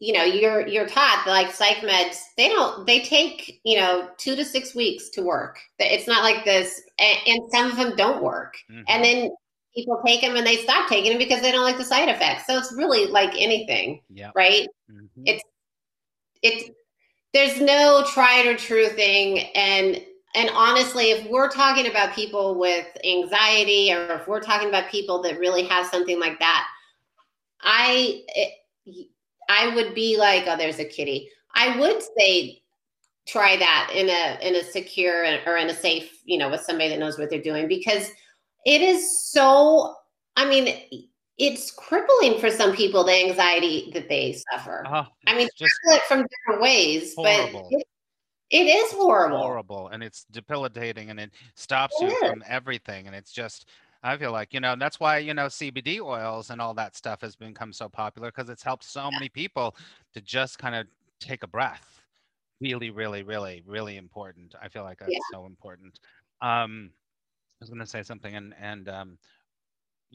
you 0.00 0.14
know, 0.14 0.24
you're 0.24 0.66
you're 0.66 0.86
taught 0.88 1.22
that, 1.26 1.30
like 1.30 1.52
psych 1.52 1.76
meds, 1.78 2.22
they 2.36 2.48
don't 2.48 2.86
they 2.86 3.00
take 3.00 3.60
you 3.64 3.78
know 3.78 4.08
two 4.16 4.34
to 4.36 4.44
six 4.44 4.74
weeks 4.74 5.10
to 5.10 5.22
work. 5.22 5.58
It's 5.78 6.06
not 6.08 6.22
like 6.22 6.44
this, 6.44 6.80
and, 6.98 7.18
and 7.26 7.40
some 7.52 7.70
of 7.70 7.76
them 7.76 7.96
don't 7.96 8.22
work, 8.22 8.54
Mhm. 8.70 8.84
and 8.88 9.04
then 9.04 9.30
people 9.74 10.00
take 10.04 10.20
them 10.22 10.36
and 10.36 10.46
they 10.46 10.56
stop 10.56 10.88
taking 10.88 11.10
them 11.12 11.18
because 11.18 11.42
they 11.42 11.52
don't 11.52 11.64
like 11.64 11.78
the 11.78 11.84
side 11.84 12.08
effects. 12.08 12.46
So 12.46 12.56
it's 12.58 12.72
really 12.72 13.06
like 13.06 13.34
anything, 13.36 14.02
Yep. 14.10 14.32
right? 14.34 14.66
Mhm. 14.90 15.08
it's 15.26 15.42
it's 16.42 16.70
there's 17.32 17.60
no 17.60 18.04
tried 18.12 18.46
or 18.46 18.56
true 18.56 18.88
thing 18.88 19.40
and 19.54 20.02
and 20.34 20.50
honestly 20.54 21.10
if 21.10 21.28
we're 21.30 21.50
talking 21.50 21.86
about 21.88 22.14
people 22.14 22.58
with 22.58 22.86
anxiety 23.04 23.92
or 23.92 24.14
if 24.14 24.28
we're 24.28 24.40
talking 24.40 24.68
about 24.68 24.90
people 24.90 25.20
that 25.22 25.38
really 25.38 25.64
have 25.64 25.86
something 25.86 26.20
like 26.20 26.38
that 26.38 26.66
i 27.62 28.22
it, 28.28 29.08
i 29.48 29.74
would 29.74 29.94
be 29.94 30.16
like 30.16 30.44
oh 30.46 30.56
there's 30.56 30.78
a 30.78 30.84
kitty 30.84 31.28
i 31.54 31.78
would 31.78 32.00
say 32.18 32.62
try 33.26 33.56
that 33.56 33.90
in 33.94 34.08
a 34.08 34.38
in 34.46 34.56
a 34.56 34.64
secure 34.64 35.24
or 35.46 35.56
in 35.56 35.68
a 35.70 35.74
safe 35.74 36.20
you 36.24 36.38
know 36.38 36.48
with 36.48 36.60
somebody 36.62 36.88
that 36.88 36.98
knows 36.98 37.18
what 37.18 37.28
they're 37.30 37.42
doing 37.42 37.68
because 37.68 38.10
it 38.66 38.80
is 38.80 39.28
so 39.30 39.94
i 40.36 40.48
mean 40.48 40.74
it's 41.38 41.70
crippling 41.70 42.38
for 42.38 42.50
some 42.50 42.74
people 42.76 43.02
the 43.02 43.14
anxiety 43.14 43.90
that 43.94 44.08
they 44.08 44.38
suffer 44.52 44.84
Oh, 44.86 45.04
I 45.26 45.34
mean, 45.36 45.48
just 45.56 45.72
it 45.86 46.02
from 46.02 46.26
different 46.26 46.60
ways, 46.60 47.14
Horrible. 47.14 47.66
but 47.72 47.82
it, 48.50 48.66
is 48.66 48.92
horrible. 48.92 49.38
horrible 49.38 49.88
and 49.88 50.02
it's 50.02 50.24
debilitating 50.30 51.10
and 51.10 51.20
it 51.20 51.30
stops 51.54 51.96
It 52.00 52.04
you 52.04 52.10
is. 52.10 52.18
from 52.28 52.42
everything 52.46 53.06
and 53.06 53.14
it's 53.16 53.32
just 53.32 53.68
i 54.02 54.16
feel 54.16 54.32
like 54.32 54.52
you 54.52 54.60
know 54.60 54.72
and 54.72 54.82
that's 54.82 54.98
why 55.00 55.18
you 55.18 55.34
know 55.34 55.46
cbd 55.46 56.00
oils 56.00 56.50
and 56.50 56.60
all 56.60 56.74
that 56.74 56.96
stuff 56.96 57.20
has 57.20 57.36
become 57.36 57.72
so 57.72 57.88
popular 57.88 58.28
because 58.28 58.48
it's 58.50 58.62
helped 58.62 58.84
so 58.84 59.10
many 59.10 59.28
people 59.28 59.76
to 60.14 60.20
just 60.20 60.58
kind 60.58 60.74
of 60.74 60.86
take 61.20 61.42
a 61.42 61.46
breath 61.46 62.02
really 62.60 62.90
really 62.90 63.22
really 63.22 63.62
really 63.66 63.96
important 63.96 64.54
i 64.60 64.68
feel 64.68 64.82
like 64.82 64.98
that's 64.98 65.12
Yeah. 65.12 65.18
so 65.32 65.46
important 65.46 65.98
um 66.42 66.90
i 66.92 67.56
was 67.60 67.70
going 67.70 67.80
to 67.80 67.86
say 67.86 68.02
something 68.02 68.34
and 68.36 68.54
and 68.60 68.88
um 68.88 69.18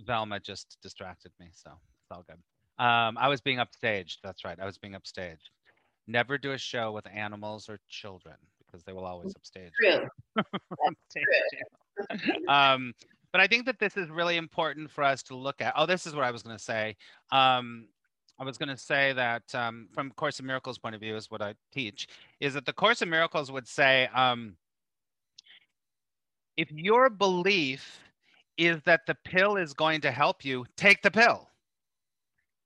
velma 0.06 0.40
just 0.40 0.78
distracted 0.82 1.32
me 1.40 1.50
so 1.54 1.72
it's 1.72 2.12
all 2.12 2.24
good 2.28 2.40
um 2.84 3.18
i 3.18 3.28
was 3.28 3.40
being 3.42 3.58
upstaged 3.60 4.18
that's 4.24 4.44
right 4.44 4.60
i 4.60 4.66
was 4.66 4.78
being 4.78 4.94
upstaged 4.94 5.50
never 6.08 6.38
do 6.38 6.52
a 6.52 6.58
show 6.58 6.92
with 6.92 7.06
animals 7.08 7.70
or 7.70 7.80
children 7.90 8.36
because 8.66 8.84
they 8.84 8.94
will 8.94 9.06
always 9.06 9.34
upstage 9.36 9.72
True. 9.82 10.08
upstage 10.38 11.24
you. 11.54 12.48
um, 12.48 12.94
but 13.32 13.42
I 13.42 13.48
think 13.48 13.66
that 13.66 13.80
this 13.80 13.98
is 13.98 14.10
really 14.10 14.38
important 14.38 14.90
for 14.90 15.04
us 15.04 15.24
to 15.24 15.36
look 15.36 15.62
at. 15.62 15.74
Oh, 15.76 15.86
this 15.86 16.08
is 16.08 16.16
what 16.16 16.24
I 16.24 16.32
was 16.32 16.42
going 16.42 16.58
to 16.58 16.64
say. 16.64 16.96
Um, 17.32 17.88
I 18.40 18.44
was 18.44 18.58
going 18.58 18.70
to 18.70 18.78
say 18.78 19.14
that 19.14 19.44
um, 19.54 19.88
from 19.94 20.12
Course 20.12 20.40
in 20.40 20.46
Miracles 20.46 20.78
point 20.78 20.96
of 20.96 21.02
view 21.02 21.16
is 21.16 21.32
what 21.32 21.42
I 21.42 21.54
teach 21.74 22.08
is 22.40 22.54
that 22.54 22.66
the 22.66 22.74
Course 22.74 23.02
in 23.02 23.10
Miracles 23.10 23.52
would 23.52 23.68
say 23.68 24.08
um, 24.14 24.58
if 26.58 26.72
your 26.72 27.10
belief 27.10 28.00
is 28.58 28.82
that 28.84 29.02
the 29.08 29.16
pill 29.26 29.58
is 29.58 29.74
going 29.74 30.02
to 30.02 30.12
help 30.12 30.44
you, 30.46 30.66
take 30.78 31.02
the 31.02 31.12
pill. 31.12 31.50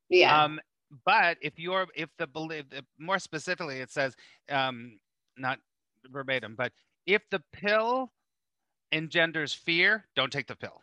Yeah. 0.10 0.43
Um, 0.43 0.60
but 1.06 1.38
if 1.41 1.60
you're 1.60 1.88
if 1.95 2.10
the 2.17 2.28
belief 2.28 2.65
more 2.97 3.19
specifically 3.19 3.80
it 3.80 3.91
says 3.91 4.15
um, 4.49 4.99
not 5.38 5.60
verbatim, 6.12 6.56
but 6.58 6.71
if 7.06 7.21
the 7.32 7.41
pill 7.54 8.12
engenders 8.91 9.54
fear, 9.54 10.06
don't 10.15 10.32
take 10.32 10.47
the 10.47 10.56
pill 10.56 10.82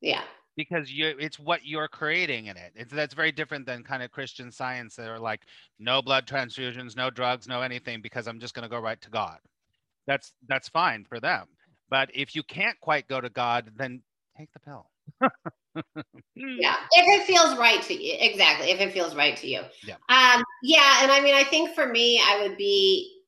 yeah. 0.00 0.22
because 0.56 0.90
you 0.92 1.14
it's 1.18 1.38
what 1.38 1.64
you're 1.64 1.88
creating 1.88 2.46
in 2.46 2.56
it. 2.56 2.72
It's 2.74 2.92
that's 2.92 3.14
very 3.14 3.32
different 3.32 3.66
than 3.66 3.82
kind 3.82 4.02
of 4.02 4.10
Christian 4.10 4.50
science 4.50 4.96
that 4.96 5.08
are 5.08 5.18
like 5.18 5.42
no 5.78 6.02
blood 6.02 6.26
transfusions, 6.26 6.96
no 6.96 7.10
drugs, 7.10 7.48
no 7.48 7.62
anything 7.62 8.00
because 8.02 8.26
I'm 8.26 8.40
just 8.40 8.54
going 8.54 8.62
to 8.64 8.68
go 8.68 8.80
right 8.80 9.00
to 9.02 9.10
God. 9.10 9.38
That's 10.06 10.32
that's 10.48 10.68
fine 10.68 11.04
for 11.08 11.20
them. 11.20 11.46
But 11.88 12.10
if 12.14 12.34
you 12.34 12.42
can't 12.42 12.78
quite 12.80 13.08
go 13.08 13.20
to 13.20 13.30
God, 13.30 13.70
then 13.76 14.02
take 14.36 14.52
the 14.52 14.60
pill. 14.60 14.90
Yeah. 16.34 16.76
If 16.92 17.20
it 17.20 17.26
feels 17.26 17.58
right 17.58 17.82
to 17.82 17.94
you. 17.94 18.16
Exactly. 18.18 18.70
If 18.70 18.80
it 18.80 18.92
feels 18.92 19.14
right 19.14 19.36
to 19.36 19.46
you. 19.48 19.60
Yeah. 19.84 19.94
Um, 20.08 20.42
yeah. 20.62 21.02
And 21.02 21.10
I 21.12 21.20
mean, 21.20 21.34
I 21.34 21.44
think 21.44 21.74
for 21.74 21.86
me, 21.86 22.20
I 22.24 22.42
would 22.42 22.56
be, 22.56 23.20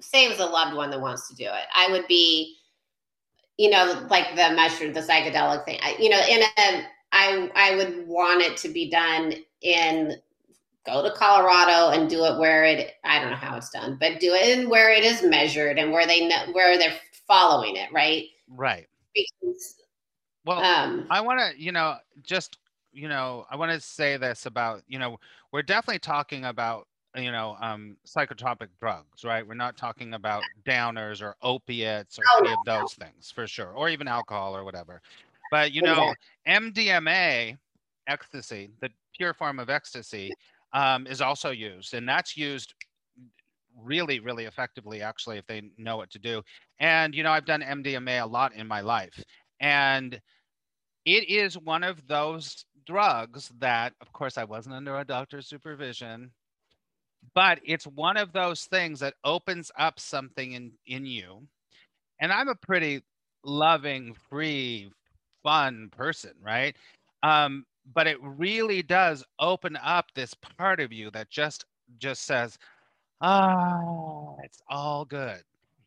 say 0.00 0.24
it 0.26 0.30
was 0.30 0.40
a 0.40 0.46
loved 0.46 0.74
one 0.76 0.90
that 0.90 1.00
wants 1.00 1.28
to 1.28 1.34
do 1.34 1.44
it. 1.44 1.64
I 1.74 1.90
would 1.90 2.06
be, 2.06 2.56
you 3.56 3.70
know, 3.70 4.06
like 4.10 4.36
the 4.36 4.54
mushroom, 4.54 4.92
the 4.92 5.00
psychedelic 5.00 5.64
thing. 5.64 5.78
I, 5.82 5.96
you 5.98 6.10
know, 6.10 6.20
in 6.28 6.42
a, 6.42 6.84
I, 7.12 7.50
I 7.54 7.76
would 7.76 8.06
want 8.06 8.42
it 8.42 8.56
to 8.58 8.68
be 8.68 8.90
done 8.90 9.34
in, 9.62 10.16
go 10.86 11.02
to 11.02 11.10
Colorado 11.16 11.90
and 11.98 12.08
do 12.08 12.24
it 12.24 12.38
where 12.38 12.64
it, 12.64 12.92
I 13.04 13.18
don't 13.20 13.30
know 13.30 13.36
how 13.36 13.56
it's 13.56 13.70
done, 13.70 13.96
but 13.98 14.20
do 14.20 14.32
it 14.34 14.58
in 14.58 14.68
where 14.68 14.92
it 14.92 15.02
is 15.04 15.22
measured 15.22 15.78
and 15.78 15.90
where 15.92 16.06
they 16.06 16.28
know, 16.28 16.52
where 16.52 16.78
they're 16.78 16.98
following 17.26 17.76
it. 17.76 17.90
Right. 17.92 18.26
Right. 18.48 18.86
Because, 19.14 19.76
Well, 20.46 20.60
um, 20.60 21.02
I 21.10 21.20
want 21.22 21.40
to, 21.40 21.60
you 21.62 21.72
know, 21.72 21.98
just, 22.22 22.58
you 22.92 23.08
know, 23.08 23.46
I 23.50 23.56
want 23.56 23.72
to 23.72 23.80
say 23.80 24.16
this 24.16 24.46
about, 24.46 24.84
you 24.88 24.98
know, 24.98 25.18
we're 25.52 25.62
definitely 25.62 25.98
talking 26.00 26.44
about, 26.46 26.88
you 27.16 27.32
know, 27.32 27.56
um, 27.60 27.98
psychotropic 28.06 28.70
drugs, 28.80 29.24
right? 29.24 29.46
We're 29.46 29.54
not 29.54 29.76
talking 29.76 30.14
about 30.14 30.48
downers 30.64 31.22
or 31.22 31.36
opiates 31.42 32.18
or 32.18 32.30
Oh, 32.34 32.40
any 32.40 32.52
of 32.52 32.64
those 32.64 32.94
things 32.94 33.30
for 33.32 33.46
sure, 33.48 33.72
or 33.72 33.88
even 33.88 34.08
alcohol 34.08 34.56
or 34.56 34.64
whatever. 34.64 35.02
But, 35.50 35.72
you 35.72 35.82
know, 35.82 36.14
MDMA, 36.46 37.56
ecstasy, 38.06 38.72
the 38.80 38.90
pure 39.16 39.34
form 39.34 39.58
of 39.60 39.70
ecstasy, 39.70 40.36
um, 40.72 41.06
is 41.06 41.20
also 41.20 41.50
used, 41.50 41.94
and 41.94 42.08
that's 42.08 42.36
used 42.36 42.74
really, 43.74 44.20
really 44.20 44.44
effectively, 44.44 45.02
actually, 45.02 45.38
if 45.38 45.46
they 45.46 45.70
know 45.76 45.96
what 45.96 46.10
to 46.10 46.18
do. 46.18 46.42
And, 46.78 47.14
you 47.14 47.22
know, 47.22 47.30
I've 47.30 47.44
done 47.44 47.62
MDMA 47.62 48.18
a 48.22 48.26
lot 48.26 48.54
in 48.54 48.66
my 48.66 48.80
life. 48.80 49.22
And 49.60 50.20
it 51.06 51.30
is 51.30 51.56
one 51.56 51.84
of 51.84 52.06
those 52.08 52.66
drugs 52.84 53.50
that, 53.60 53.94
of 54.00 54.12
course, 54.12 54.36
I 54.36 54.44
wasn't 54.44 54.74
under 54.74 54.98
a 54.98 55.04
doctor's 55.04 55.46
supervision, 55.46 56.32
but 57.34 57.60
it's 57.64 57.86
one 57.86 58.16
of 58.16 58.32
those 58.32 58.64
things 58.64 59.00
that 59.00 59.14
opens 59.24 59.70
up 59.78 59.98
something 60.00 60.52
in, 60.52 60.72
in 60.86 61.06
you. 61.06 61.46
And 62.20 62.32
I'm 62.32 62.48
a 62.48 62.54
pretty 62.54 63.02
loving, 63.44 64.14
free, 64.28 64.90
fun 65.42 65.90
person, 65.96 66.32
right? 66.42 66.74
Um, 67.22 67.64
but 67.94 68.08
it 68.08 68.18
really 68.20 68.82
does 68.82 69.24
open 69.38 69.78
up 69.82 70.06
this 70.14 70.34
part 70.58 70.80
of 70.80 70.92
you 70.92 71.10
that 71.12 71.30
just 71.30 71.64
just 71.98 72.24
says, 72.24 72.58
ah, 73.20 74.34
it's 74.42 74.60
all 74.68 75.04
good. 75.04 75.42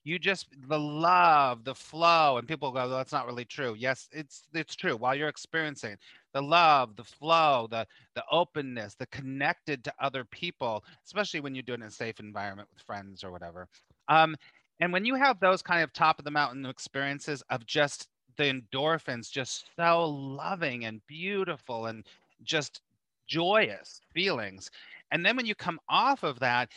You 0.09 0.17
just 0.17 0.47
the 0.67 0.79
love, 0.79 1.63
the 1.63 1.75
flow, 1.75 2.37
and 2.37 2.47
people 2.47 2.71
go, 2.71 2.89
that's 2.89 3.11
not 3.11 3.27
really 3.27 3.45
true. 3.45 3.75
Yes, 3.77 4.09
it's 4.11 4.47
it's 4.55 4.75
true. 4.75 4.97
While 4.97 5.13
you're 5.13 5.29
experiencing 5.29 5.97
the 6.33 6.41
love, 6.41 6.95
the 6.95 7.03
flow, 7.03 7.67
the 7.69 7.85
the 8.15 8.23
openness, 8.31 8.95
the 8.95 9.05
connected 9.07 9.83
to 9.83 9.93
other 9.99 10.25
people, 10.25 10.83
especially 11.05 11.41
when 11.41 11.53
you 11.53 11.61
do 11.61 11.73
it 11.73 11.81
in 11.81 11.83
a 11.83 11.91
safe 11.91 12.19
environment 12.19 12.69
with 12.73 12.81
friends 12.81 13.23
or 13.23 13.31
whatever. 13.31 13.67
Um, 14.07 14.35
and 14.79 14.91
when 14.91 15.05
you 15.05 15.13
have 15.13 15.39
those 15.39 15.61
kind 15.61 15.83
of 15.83 15.93
top 15.93 16.17
of 16.17 16.25
the 16.25 16.31
mountain 16.31 16.65
experiences 16.65 17.43
of 17.51 17.67
just 17.67 18.07
the 18.37 18.45
endorphins 18.45 19.29
just 19.29 19.65
so 19.75 20.05
loving 20.05 20.85
and 20.85 21.05
beautiful 21.05 21.85
and 21.85 22.03
just 22.43 22.81
joyous 23.27 24.01
feelings. 24.11 24.71
And 25.11 25.23
then 25.23 25.35
when 25.37 25.45
you 25.45 25.53
come 25.53 25.79
off 25.87 26.23
of 26.23 26.39
that, 26.39 26.69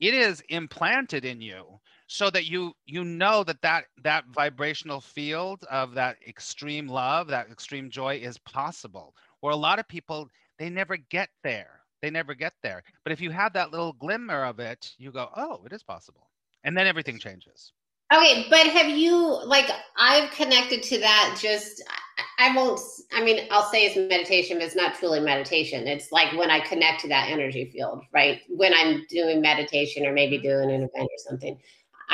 it 0.00 0.12
is 0.12 0.42
implanted 0.50 1.24
in 1.24 1.40
you 1.40 1.80
so 2.06 2.30
that 2.30 2.46
you 2.46 2.72
you 2.86 3.04
know 3.04 3.44
that 3.44 3.60
that 3.62 3.84
that 4.02 4.24
vibrational 4.34 5.00
field 5.00 5.64
of 5.70 5.94
that 5.94 6.16
extreme 6.26 6.86
love 6.86 7.28
that 7.28 7.50
extreme 7.50 7.90
joy 7.90 8.16
is 8.16 8.38
possible. 8.38 9.14
Where 9.40 9.52
a 9.52 9.56
lot 9.56 9.78
of 9.78 9.88
people 9.88 10.28
they 10.58 10.70
never 10.70 10.96
get 10.96 11.28
there. 11.42 11.80
They 12.02 12.10
never 12.10 12.34
get 12.34 12.52
there. 12.62 12.82
But 13.02 13.12
if 13.12 13.20
you 13.20 13.30
have 13.30 13.54
that 13.54 13.70
little 13.70 13.94
glimmer 13.94 14.44
of 14.44 14.60
it 14.60 14.92
you 14.98 15.10
go 15.10 15.28
oh 15.36 15.62
it 15.64 15.72
is 15.72 15.82
possible. 15.82 16.28
And 16.64 16.76
then 16.76 16.86
everything 16.86 17.18
changes. 17.18 17.72
Okay, 18.12 18.46
but 18.50 18.66
have 18.66 18.88
you 18.88 19.16
like 19.46 19.70
I've 19.96 20.30
connected 20.30 20.82
to 20.84 20.98
that 21.00 21.38
just 21.40 21.82
I, 22.38 22.54
won't 22.54 22.80
I 23.12 23.24
mean 23.24 23.46
I'll 23.50 23.70
say 23.70 23.86
it's 23.86 23.96
meditation, 23.96 24.58
but 24.58 24.66
it's 24.66 24.76
not 24.76 24.94
truly 24.94 25.20
meditation. 25.20 25.86
It's 25.86 26.12
like 26.12 26.32
when 26.36 26.50
I 26.50 26.60
connect 26.60 27.00
to 27.02 27.08
that 27.08 27.30
energy 27.30 27.70
field, 27.72 28.04
right? 28.12 28.42
When 28.48 28.74
I'm 28.74 29.04
doing 29.08 29.40
meditation 29.40 30.06
or 30.06 30.12
maybe 30.12 30.38
doing 30.38 30.70
an 30.70 30.82
event 30.82 31.08
or 31.10 31.18
something, 31.28 31.58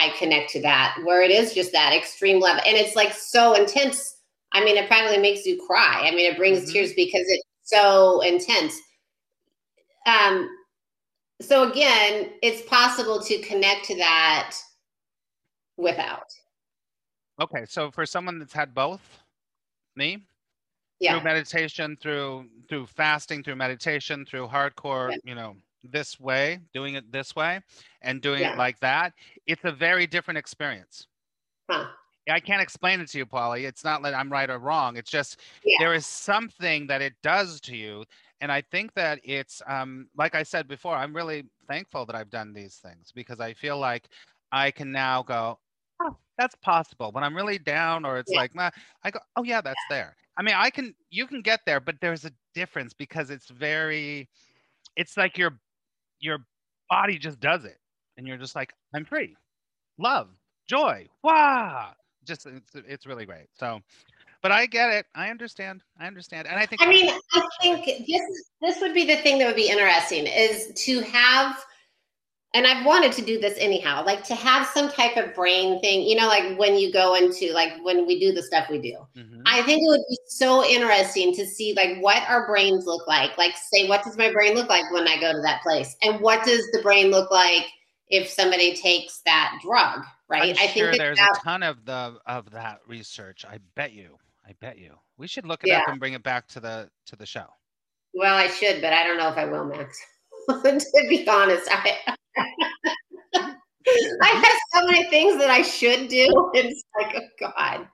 I 0.01 0.09
connect 0.19 0.51
to 0.53 0.63
that 0.63 0.97
where 1.05 1.23
it 1.23 1.31
is 1.31 1.53
just 1.55 1.73
that 1.73 1.93
extreme 1.93 2.41
level. 2.41 2.63
And 2.67 2.77
it's 2.77 2.97
like 2.97 3.13
so 3.13 3.55
intense. 3.55 4.17
I 4.53 4.65
mean, 4.65 4.77
it 4.77 4.89
probably 4.89 5.19
makes 5.19 5.45
you 5.47 5.61
cry. 5.67 6.03
I 6.07 6.11
mean, 6.11 6.31
it 6.31 6.37
brings 6.39 6.61
Mhm. 6.69 6.73
tears 6.73 6.93
because 6.95 7.27
it's 7.27 7.45
so 7.63 8.21
intense. 8.23 8.75
Um 10.07 10.49
so 11.43 11.71
again, 11.71 12.33
it's 12.43 12.69
possible 12.69 13.21
to 13.23 13.39
connect 13.41 13.85
to 13.87 13.97
that 13.97 14.57
without. 15.77 16.27
okay 17.41 17.65
so 17.67 17.91
for 17.91 18.05
someone 18.05 18.39
that's 18.39 18.53
had 18.53 18.75
both 18.75 19.01
me 19.97 20.19
Yeah. 20.99 21.13
through 21.15 21.25
meditation 21.25 21.97
through 21.97 22.51
through 22.69 22.87
fasting 22.87 23.43
through 23.43 23.57
meditation 23.57 24.27
through 24.27 24.47
hardcore 24.49 25.11
Yeah. 25.13 25.17
you 25.25 25.35
know 25.35 25.57
this 25.85 26.19
way 26.21 26.61
doing 26.73 26.95
it 26.95 27.11
this 27.13 27.35
way 27.35 27.61
and 28.03 28.21
doing 28.21 28.41
Yeah. 28.41 28.53
it 28.53 28.59
like 28.59 28.79
that 28.81 29.13
it's 29.47 29.65
a 29.65 29.73
very 29.73 30.07
different 30.07 30.39
experience 30.39 31.07
Huh. 31.69 31.87
i 32.29 32.41
can't 32.41 32.63
explain 32.63 33.01
it 33.01 33.09
to 33.09 33.19
you 33.19 33.27
polly 33.27 33.65
it's 33.65 33.85
not 33.85 34.03
that 34.03 34.15
i'm 34.15 34.31
right 34.31 34.51
or 34.51 34.59
wrong 34.59 34.97
it's 34.97 35.11
just 35.11 35.41
Yeah. 35.65 35.79
there 35.81 35.95
is 35.95 36.07
something 36.07 36.87
that 36.87 37.01
it 37.03 37.15
does 37.23 37.61
to 37.61 37.77
you 37.77 38.05
and 38.41 38.53
i 38.53 38.61
think 38.61 38.93
that 38.95 39.21
it's 39.25 39.63
um 39.67 40.09
like 40.17 40.35
i 40.35 40.43
said 40.43 40.69
before 40.69 40.95
i'm 40.95 41.15
really 41.15 41.45
thankful 41.69 42.05
that 42.07 42.15
i've 42.17 42.31
done 42.31 42.53
these 42.53 42.77
things 42.77 43.11
because 43.15 43.41
i 43.41 43.55
feel 43.55 43.79
like 43.79 44.09
i 44.53 44.71
can 44.71 44.91
now 44.93 45.23
go 45.23 45.59
oh, 46.03 46.17
that's 46.37 46.55
possible 46.57 47.11
when 47.13 47.25
i'm 47.25 47.35
really 47.37 47.59
down 47.59 48.05
or 48.05 48.19
it's 48.19 48.33
Yeah. 48.33 48.41
like 48.41 48.55
nah, 48.55 48.71
i 49.05 49.11
go 49.11 49.19
oh 49.37 49.45
yeah 49.45 49.61
that's 49.61 49.81
there 49.89 50.17
i 50.37 50.43
mean 50.43 50.55
i 50.57 50.69
can 50.71 50.95
you 51.11 51.27
can 51.27 51.41
get 51.43 51.61
there 51.65 51.81
but 51.81 51.97
there's 52.01 52.25
a 52.25 52.33
difference 52.55 52.93
because 52.93 53.31
it's 53.31 53.49
very 53.49 54.29
it's 54.97 55.17
like 55.17 55.39
your 55.39 55.59
your 56.21 56.39
body 56.89 57.19
just 57.19 57.41
does 57.41 57.65
it. 57.65 57.79
And 58.17 58.27
you're 58.27 58.37
just 58.37 58.55
like 58.55 58.73
i'm 58.95 59.05
free. 59.05 59.37
Love. 59.99 60.29
Joy. 60.69 61.09
Wow 61.23 61.95
just 62.25 62.47
it's, 62.47 62.71
it's 62.75 63.07
really 63.07 63.27
great. 63.27 63.47
So 63.59 63.81
but 64.43 64.53
i 64.53 64.65
get 64.67 64.91
it. 64.91 65.07
I 65.15 65.29
understand. 65.29 65.83
I 65.99 66.07
understand. 66.07 66.47
And 66.47 66.59
i 66.59 66.67
think 66.67 66.83
I 66.83 66.87
mean, 66.87 67.11
I 67.33 67.43
think 67.61 67.87
this 68.07 68.23
this 68.63 68.81
would 68.81 68.95
be 68.95 69.07
the 69.07 69.17
thing 69.17 69.39
that 69.39 69.47
would 69.47 69.57
be 69.57 69.69
interesting 69.69 70.27
is 70.27 70.73
to 70.85 71.01
have, 71.01 71.65
and 72.55 72.67
I've 72.67 72.85
wanted 72.85 73.13
to 73.13 73.23
do 73.23 73.39
this 73.41 73.57
anyhow, 73.59 74.05
like 74.05 74.25
to 74.25 74.35
have 74.35 74.67
some 74.67 74.91
type 74.91 75.17
of 75.17 75.35
brain 75.35 75.81
thing. 75.81 76.03
You 76.03 76.17
know, 76.17 76.27
like 76.27 76.59
when 76.59 76.75
you 76.77 76.93
go 76.93 77.15
into 77.15 77.53
like 77.53 77.73
when 77.83 78.07
we 78.07 78.19
do 78.19 78.33
the 78.33 78.43
stuff 78.43 78.69
we 78.69 78.79
do. 78.81 78.97
Mhm. 79.17 79.43
I 79.47 79.63
think 79.63 79.83
it 79.83 79.89
would 79.89 80.05
be 80.09 80.19
so 80.27 80.65
interesting 80.65 81.35
to 81.35 81.47
see 81.47 81.75
like 81.75 81.99
what 82.01 82.23
our 82.29 82.47
brains 82.47 82.87
look 82.87 83.07
like. 83.07 83.37
Like, 83.39 83.55
say, 83.73 83.89
what 83.89 84.03
does 84.03 84.17
my 84.17 84.33
brain 84.33 84.55
look 84.55 84.69
like 84.69 84.91
when 84.93 85.07
I 85.09 85.21
go 85.21 85.33
to 85.33 85.41
that 85.43 85.63
place, 85.63 85.95
and 86.03 86.21
what 86.21 86.45
does 86.45 86.67
the 86.73 86.81
brain 86.83 87.11
look 87.11 87.31
like 87.31 87.67
if 88.09 88.29
somebody 88.29 88.75
takes 88.75 89.21
that 89.27 89.59
drug? 89.63 90.03
Right? 90.29 90.57
I'm 90.61 90.69
sure 90.69 90.91
that 90.91 90.99
there's 90.99 91.19
that- 91.19 91.37
a 91.37 91.41
ton 91.45 91.63
of 91.63 91.85
the 91.85 92.19
of 92.27 92.51
that 92.53 92.79
research 92.87 93.45
i 93.51 93.59
bet 93.75 93.93
you 93.93 94.17
i 94.47 94.53
bet 94.61 94.79
you 94.79 94.95
we 95.17 95.27
should 95.27 95.45
look 95.45 95.65
it 95.65 95.73
up 95.73 95.89
and 95.89 95.99
bring 95.99 96.13
it 96.13 96.23
back 96.23 96.47
to 96.49 96.61
the 96.61 96.89
to 97.07 97.17
the 97.17 97.27
show 97.27 97.47
Well, 98.15 98.37
I 98.37 98.47
should, 98.47 98.81
but 98.81 98.93
I 98.93 99.03
don't 99.05 99.19
know 99.19 99.29
if 99.29 99.37
I 99.37 99.45
will, 99.47 99.65
Max. 99.65 100.01
to 100.49 101.07
be 101.09 101.27
honest, 101.29 101.69
I 101.71 102.15
I 104.23 104.29
have 104.29 104.59
so 104.75 104.87
many 104.87 105.09
things 105.11 105.39
that 105.39 105.51
I 105.51 105.63
should 105.63 106.09
do. 106.09 106.27
and 106.55 106.67
It's 106.67 106.85
like, 106.99 107.17
oh 107.17 107.51
God. 107.57 107.89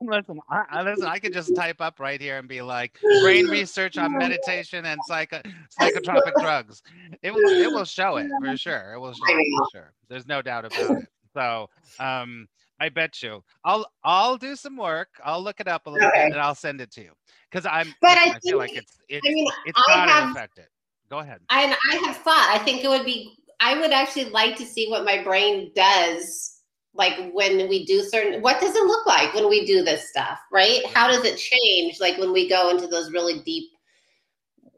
listen 0.00 0.38
I, 0.50 0.62
I 0.70 0.82
listen 0.82 1.06
i 1.08 1.18
could 1.18 1.32
just 1.32 1.54
type 1.54 1.80
up 1.80 1.98
right 1.98 2.20
here 2.20 2.36
and 2.38 2.46
be 2.46 2.60
like 2.60 2.98
brain 3.22 3.46
research 3.46 3.96
on 3.98 4.12
meditation 4.18 4.84
and 4.84 5.02
psycho 5.04 5.40
psychotropic 5.80 6.36
drugs. 6.38 6.82
It 7.22 7.32
will 7.32 7.50
it 7.62 7.72
will 7.72 7.84
show 7.84 8.16
it 8.16 8.26
for 8.40 8.56
sure. 8.56 8.92
It 8.94 8.98
will 9.00 9.14
show 9.14 9.24
it 9.26 9.46
for 9.58 9.68
sure. 9.70 9.92
There's 10.08 10.26
no 10.26 10.42
doubt 10.42 10.64
about 10.66 10.96
it. 10.96 11.08
So 11.34 11.68
um 11.98 12.46
i 12.80 12.88
bet 12.88 13.22
you. 13.22 13.42
I'll 13.64 13.86
i'll 14.04 14.36
do 14.36 14.54
some 14.56 14.76
work. 14.76 15.08
I'll 15.24 15.42
look 15.42 15.60
it 15.60 15.68
up 15.68 15.86
a 15.86 15.90
little 15.90 16.06
Okay. 16.08 16.24
bit 16.24 16.32
and 16.32 16.40
i'll 16.40 16.54
send 16.54 16.80
it 16.80 16.90
to 16.92 17.00
you. 17.02 17.12
Because 17.50 17.66
i'm 17.66 17.94
But 18.02 18.18
I 18.18 18.26
listen, 18.34 18.40
feel 18.50 18.58
like 18.58 18.76
it's 18.76 18.98
it's 19.08 19.26
I 19.26 19.30
mean, 19.30 19.48
it's 19.64 19.80
I 19.88 19.94
gotta 19.96 20.12
have- 20.12 20.30
affect 20.30 20.58
it 20.58 20.68
go 21.14 21.20
ahead 21.20 21.40
And 21.50 21.76
I 21.92 21.96
have 22.06 22.16
thought. 22.18 22.50
I 22.52 22.58
think 22.64 22.84
it 22.84 22.88
would 22.88 23.04
be. 23.04 23.36
I 23.60 23.78
would 23.78 23.92
actually 23.92 24.26
like 24.26 24.56
to 24.56 24.66
see 24.66 24.88
what 24.88 25.04
my 25.04 25.22
brain 25.22 25.70
does, 25.74 26.60
like 26.92 27.32
when 27.32 27.68
we 27.68 27.84
do 27.86 28.02
certain. 28.02 28.42
What 28.42 28.60
does 28.60 28.74
it 28.74 28.84
look 28.84 29.06
like 29.06 29.32
when 29.34 29.48
we 29.48 29.64
do 29.64 29.82
this 29.82 30.10
stuff? 30.10 30.38
Right? 30.52 30.84
How 30.92 31.08
does 31.08 31.24
it 31.24 31.38
change? 31.38 32.00
Like 32.00 32.18
when 32.18 32.32
we 32.32 32.48
go 32.48 32.70
into 32.70 32.86
those 32.86 33.12
really 33.12 33.40
deep, 33.40 33.70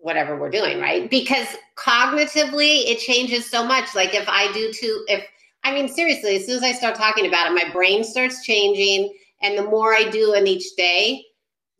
whatever 0.00 0.38
we're 0.38 0.50
doing, 0.50 0.80
right? 0.80 1.10
Because 1.10 1.48
cognitively, 1.76 2.84
it 2.86 2.98
changes 2.98 3.50
so 3.50 3.64
much. 3.64 3.94
Like 3.94 4.14
if 4.14 4.28
I 4.28 4.52
do 4.52 4.72
too, 4.72 5.04
if 5.08 5.24
I 5.64 5.72
mean 5.72 5.88
seriously, 5.88 6.36
as 6.36 6.46
soon 6.46 6.56
as 6.56 6.62
I 6.62 6.72
start 6.72 6.96
talking 6.96 7.26
about 7.26 7.50
it, 7.50 7.54
my 7.54 7.72
brain 7.72 8.04
starts 8.04 8.44
changing, 8.44 9.12
and 9.42 9.56
the 9.56 9.64
more 9.64 9.94
I 9.94 10.04
do 10.10 10.34
in 10.34 10.46
each 10.46 10.76
day, 10.76 11.24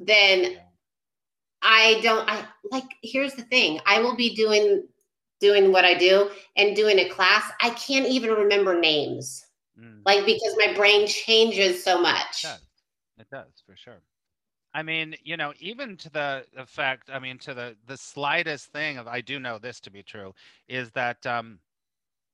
then 0.01 0.57
I 1.67 2.01
don't 2.01 2.29
I 2.31 2.47
like 2.71 2.85
here's 3.03 3.35
the 3.35 3.43
thing. 3.43 3.81
I 3.87 4.01
will 4.01 4.17
be 4.17 4.35
doing 4.35 4.87
doing 5.41 5.73
what 5.73 5.85
I 5.85 5.95
do 5.95 6.31
and 6.57 6.77
doing 6.77 6.99
a 7.01 7.09
class. 7.09 7.43
I 7.61 7.71
can't 7.71 8.07
even 8.07 8.31
remember 8.31 8.79
names. 8.79 9.45
Mm. 9.79 10.01
Like 10.07 10.25
because 10.25 10.55
my 10.57 10.73
brain 10.75 11.07
changes 11.07 11.83
so 11.83 12.01
much. 12.01 12.45
It 12.45 12.47
does. 12.47 12.61
It 13.19 13.27
does 13.31 13.63
for 13.67 13.77
sure. 13.77 14.01
I 14.75 14.83
mean, 14.83 15.17
you 15.25 15.37
know, 15.37 15.53
even 15.59 15.97
to 15.97 16.11
the 16.11 16.45
effect, 16.57 17.11
I 17.13 17.19
mean, 17.19 17.39
to 17.39 17.55
the 17.55 17.77
the 17.87 17.97
slightest 17.97 18.67
thing 18.73 18.99
of 18.99 19.09
I 19.09 19.21
do 19.21 19.41
know 19.41 19.59
this 19.59 19.81
to 19.81 19.91
be 19.91 20.03
true 20.03 20.35
is 20.69 20.91
that 20.93 21.27
um, 21.27 21.59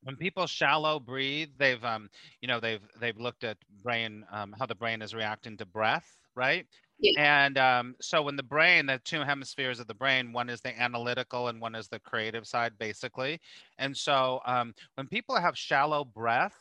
when 0.03 0.16
people 0.16 0.47
shallow 0.47 1.01
breathe, 1.01 1.51
they've 1.57 1.83
um, 1.85 2.11
you 2.42 2.49
know, 2.49 2.61
they've 2.61 2.83
they've 3.01 3.18
looked 3.18 3.45
at 3.45 3.57
brain 3.83 4.25
um, 4.31 4.55
how 4.59 4.66
the 4.66 4.75
brain 4.75 5.01
is 5.01 5.14
reacting 5.14 5.57
to 5.57 5.64
breath, 5.64 6.18
right? 6.35 6.66
Yeah. 7.03 7.12
And 7.17 7.59
um, 7.59 7.97
so 8.01 8.23
when 8.23 8.37
the 8.37 8.43
brain, 8.45 8.87
the 8.87 9.01
two 9.05 9.21
hemispheres 9.21 9.81
of 9.81 9.88
the 9.88 9.95
brain, 9.95 10.33
one 10.33 10.49
is 10.49 10.62
the 10.62 10.79
analytical 10.81 11.49
and 11.49 11.61
one 11.61 11.75
is 11.75 11.88
the 11.88 12.01
creative 12.01 12.47
side, 12.47 12.79
basically. 12.79 13.41
And 13.79 13.97
so 13.97 14.41
um, 14.47 14.75
when 14.95 15.09
people 15.09 15.37
have 15.41 15.59
shallow 15.59 16.05
breath, 16.05 16.57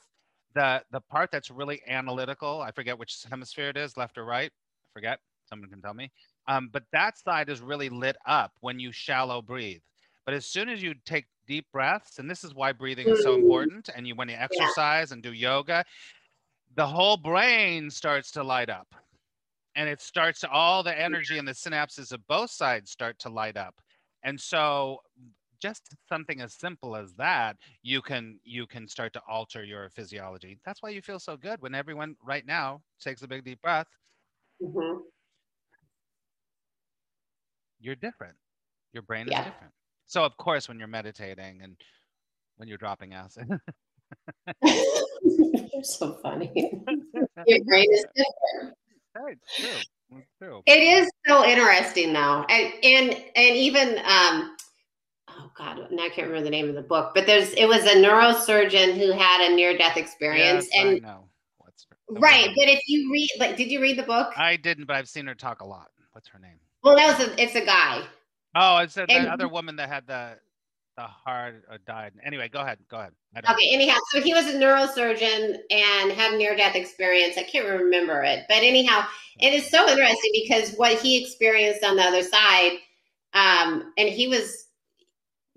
the 0.55 0.83
the 0.91 1.01
part 1.01 1.31
that's 1.31 1.51
really 1.51 1.81
analytical, 1.87 2.61
I 2.61 2.71
forget 2.71 2.99
which 2.99 3.23
hemisphere 3.29 3.69
it 3.69 3.77
is, 3.77 3.97
left 3.97 4.17
or 4.17 4.25
right, 4.25 4.51
I 4.51 4.89
forget. 4.93 5.19
Someone 5.45 5.69
can 5.69 5.81
tell 5.81 5.93
me. 5.93 6.11
Um, 6.47 6.69
but 6.71 6.83
that 6.93 7.17
side 7.17 7.49
is 7.49 7.61
really 7.61 7.89
lit 7.89 8.17
up 8.25 8.53
when 8.61 8.79
you 8.79 8.91
shallow 8.91 9.41
breathe. 9.41 9.81
But 10.25 10.35
as 10.35 10.45
soon 10.45 10.69
as 10.69 10.83
you 10.83 10.95
take 11.05 11.27
deep 11.47 11.67
breaths, 11.73 12.19
and 12.19 12.29
this 12.29 12.43
is 12.43 12.53
why 12.53 12.73
breathing 12.73 13.09
is 13.09 13.21
so 13.21 13.33
Mm. 13.33 13.35
important, 13.35 13.89
and 13.95 14.07
you 14.07 14.15
when 14.15 14.29
you 14.29 14.35
exercise 14.35 15.11
and 15.11 15.23
do 15.23 15.33
yoga, 15.33 15.85
the 16.75 16.87
whole 16.87 17.17
brain 17.17 17.89
starts 17.91 18.31
to 18.31 18.43
light 18.43 18.69
up. 18.69 18.93
And 19.75 19.87
it 19.87 20.01
starts 20.01 20.39
to 20.41 20.49
all 20.49 20.83
the 20.83 20.97
energy 20.97 21.37
and 21.37 21.47
the 21.47 21.53
synapses 21.53 22.11
of 22.11 22.25
both 22.27 22.51
sides 22.51 22.91
start 22.91 23.17
to 23.19 23.29
light 23.29 23.55
up. 23.57 23.75
And 24.23 24.39
so 24.39 24.97
just 25.61 25.95
something 26.09 26.41
as 26.41 26.53
simple 26.55 26.95
as 26.95 27.13
that, 27.13 27.55
you 27.83 28.01
can 28.01 28.39
you 28.43 28.65
can 28.65 28.87
start 28.87 29.13
to 29.13 29.21
alter 29.29 29.63
your 29.63 29.89
physiology. 29.89 30.59
That's 30.65 30.81
why 30.81 30.89
you 30.89 31.01
feel 31.01 31.19
so 31.19 31.37
good 31.37 31.61
when 31.61 31.75
everyone 31.75 32.15
right 32.23 32.45
now 32.45 32.81
takes 32.99 33.21
a 33.21 33.27
big 33.27 33.43
deep 33.45 33.61
breath. 33.61 33.87
Mhm. 34.61 35.01
You're 37.79 37.95
different. 37.95 38.35
Your 38.93 39.03
brain 39.03 39.27
Yeah. 39.27 39.39
is 39.39 39.45
different. 39.45 39.73
So 40.07 40.23
of 40.25 40.35
course 40.37 40.67
when 40.67 40.79
you're 40.79 40.87
meditating 40.87 41.61
and 41.61 41.77
when 42.57 42.67
you're 42.67 42.77
dropping 42.77 43.13
acid. 43.13 43.47
You're 45.23 45.83
so 45.83 46.13
funny. 46.21 46.51
Your 47.47 47.63
brain 47.63 47.87
is 47.91 48.05
different. 48.15 48.75
Right, 49.15 49.37
it's 49.43 49.55
true. 49.57 50.21
True. 50.41 50.61
It 50.65 50.81
is 50.83 51.09
so 51.27 51.45
interesting 51.45 52.11
though. 52.13 52.45
And 52.49 52.73
and 52.83 53.11
and 53.35 53.55
even 53.55 53.97
um 53.99 54.55
oh 55.29 55.51
god, 55.57 55.87
now 55.91 56.03
I 56.03 56.09
can't 56.09 56.27
remember 56.27 56.43
the 56.43 56.49
name 56.49 56.67
of 56.69 56.75
the 56.75 56.81
book, 56.81 57.11
but 57.15 57.25
there's 57.25 57.51
it 57.53 57.65
was 57.65 57.83
a 57.85 57.95
neurosurgeon 57.95 58.97
who 58.97 59.11
had 59.11 59.49
a 59.49 59.55
near 59.55 59.77
death 59.77 59.95
experience 59.97 60.67
Yes, 60.71 60.83
I 60.85 60.87
and 60.89 61.01
know. 61.01 61.29
What's 61.59 61.85
her, 61.89 61.97
right, 62.19 62.49
but 62.57 62.67
if 62.67 62.81
you 62.87 63.09
read 63.11 63.29
like 63.39 63.55
did 63.55 63.71
you 63.71 63.81
read 63.81 63.97
the 63.97 64.03
book? 64.03 64.33
I 64.37 64.57
didn't, 64.57 64.85
but 64.85 64.95
I've 64.97 65.07
seen 65.09 65.27
her 65.27 65.35
talk 65.35 65.61
a 65.61 65.65
lot. 65.65 65.89
What's 66.11 66.27
her 66.29 66.39
name? 66.39 66.59
well, 66.83 66.95
that 66.97 67.17
was 67.17 67.27
a, 67.29 67.41
it's 67.41 67.55
a 67.55 67.63
guy. 67.65 68.01
Oh, 68.55 68.77
it's 68.79 68.95
the, 68.95 69.05
the 69.05 69.13
And- 69.13 69.27
other 69.27 69.47
woman 69.47 69.77
that 69.77 69.87
had 69.87 70.07
the 70.07 70.37
the 71.01 71.07
heart 71.07 71.63
died. 71.87 72.13
Anyway, 72.23 72.47
go 72.47 72.59
ahead. 72.59 72.77
Go 72.89 72.97
ahead. 72.97 73.11
Okay, 73.37 73.69
anyhow, 73.71 73.97
so 74.11 74.21
he 74.21 74.33
was 74.33 74.45
a 74.47 74.53
neurosurgeon 74.53 75.57
and 75.71 76.11
had 76.11 76.33
a 76.33 76.37
near 76.37 76.55
death 76.55 76.75
experience. 76.75 77.37
I 77.37 77.43
can't 77.43 77.67
remember 77.67 78.21
it, 78.23 78.45
but 78.47 78.57
anyhow, 78.57 79.03
it 79.39 79.53
is 79.53 79.67
so 79.69 79.89
interesting 79.89 80.31
because 80.43 80.75
what 80.75 80.99
he 80.99 81.23
experienced 81.23 81.83
on 81.83 81.95
the 81.95 82.03
other 82.03 82.21
side, 82.21 82.77
um, 83.33 83.93
and 83.97 84.09
he 84.09 84.27
was 84.27 84.67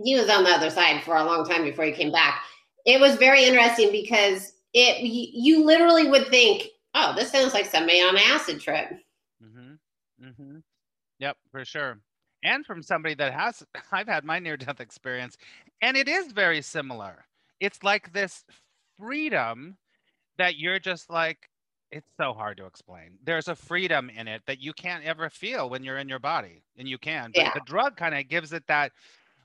he 0.02 0.14
was 0.14 0.30
on 0.30 0.44
the 0.44 0.50
other 0.50 0.70
side 0.70 1.02
for 1.04 1.16
a 1.16 1.24
long 1.24 1.44
time 1.44 1.62
before 1.64 1.84
he 1.84 1.92
came 1.92 2.12
back. 2.12 2.42
It 2.86 3.00
was 3.00 3.16
very 3.16 3.44
interesting 3.44 3.92
because 3.92 4.52
it 4.72 5.00
you, 5.00 5.28
you 5.32 5.64
literally 5.66 6.08
would 6.08 6.28
think, 6.28 6.68
oh, 6.94 7.12
this 7.14 7.30
sounds 7.30 7.52
like 7.52 7.66
somebody 7.66 8.00
on 8.00 8.16
an 8.16 8.22
acid 8.26 8.60
trip. 8.60 8.88
Mm-hmm. 9.42 10.26
Mm-hmm. 10.26 10.58
Yep, 11.18 11.36
for 11.50 11.64
sure. 11.64 11.98
And 12.44 12.66
from 12.66 12.82
somebody 12.82 13.14
that 13.16 13.32
has, 13.32 13.64
I've 13.92 14.08
had 14.08 14.24
my 14.24 14.38
near 14.38 14.56
death 14.56 14.80
experience, 14.80 15.36
and 15.82 15.96
it 15.96 16.08
is 16.08 16.32
very 16.32 16.62
similar. 16.62 17.26
It's 17.60 17.82
like 17.82 18.12
this 18.12 18.44
freedom 18.98 19.78
that 20.38 20.56
you're 20.58 20.78
just 20.78 21.10
like, 21.10 21.50
it's 21.90 22.08
so 22.20 22.34
hard 22.34 22.56
to 22.58 22.66
explain. 22.66 23.18
There's 23.22 23.48
a 23.48 23.56
freedom 23.56 24.10
in 24.10 24.28
it 24.28 24.42
that 24.46 24.60
you 24.60 24.72
can't 24.74 25.04
ever 25.04 25.30
feel 25.30 25.70
when 25.70 25.84
you're 25.84 25.98
in 25.98 26.08
your 26.08 26.18
body, 26.20 26.64
and 26.76 26.88
you 26.88 26.98
can. 26.98 27.32
But 27.32 27.46
Yeah. 27.46 27.52
the 27.52 27.60
drug 27.60 27.96
kind 27.96 28.14
of 28.14 28.28
gives 28.28 28.52
it 28.52 28.66
that, 28.68 28.92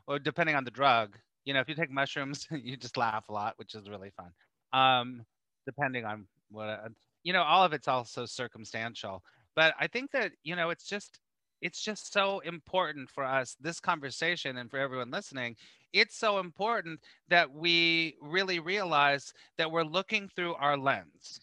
well, 0.08 0.20
depending 0.20 0.56
on 0.56 0.64
the 0.64 0.72
drug, 0.72 1.18
you 1.46 1.54
know, 1.54 1.60
if 1.60 1.70
you 1.70 1.76
take 1.76 1.92
mushrooms, 1.92 2.48
you 2.52 2.78
just 2.78 2.98
laugh 2.98 3.30
a 3.30 3.34
lot, 3.34 3.58
which 3.58 3.76
is 3.76 3.90
really 3.90 4.12
fun. 4.12 4.34
Um, 4.74 5.26
depending 5.66 6.06
on 6.06 6.28
what, 6.50 6.70
uh, 6.70 6.90
you 7.24 7.34
know, 7.34 7.44
all 7.44 7.64
of 7.64 7.74
it's 7.74 7.88
also 7.88 8.26
circumstantial 8.26 9.24
but 9.56 9.74
i 9.80 9.88
think 9.88 10.12
that 10.12 10.32
you 10.44 10.56
know 10.56 10.70
it's 10.70 10.86
just 10.88 11.20
it's 11.62 11.82
just 11.82 12.12
so 12.14 12.40
important 12.40 13.10
for 13.10 13.24
us 13.24 13.56
this 13.60 13.80
conversation 13.80 14.58
and 14.58 14.70
for 14.70 14.78
everyone 14.78 15.12
listening 15.12 15.56
it's 15.94 16.18
so 16.18 16.40
important 16.40 17.00
that 17.28 17.52
we 17.52 18.16
really 18.22 18.60
realize 18.60 19.34
that 19.58 19.72
we're 19.72 19.84
looking 19.84 20.30
through 20.30 20.54
our 20.56 20.78
lens 20.78 21.40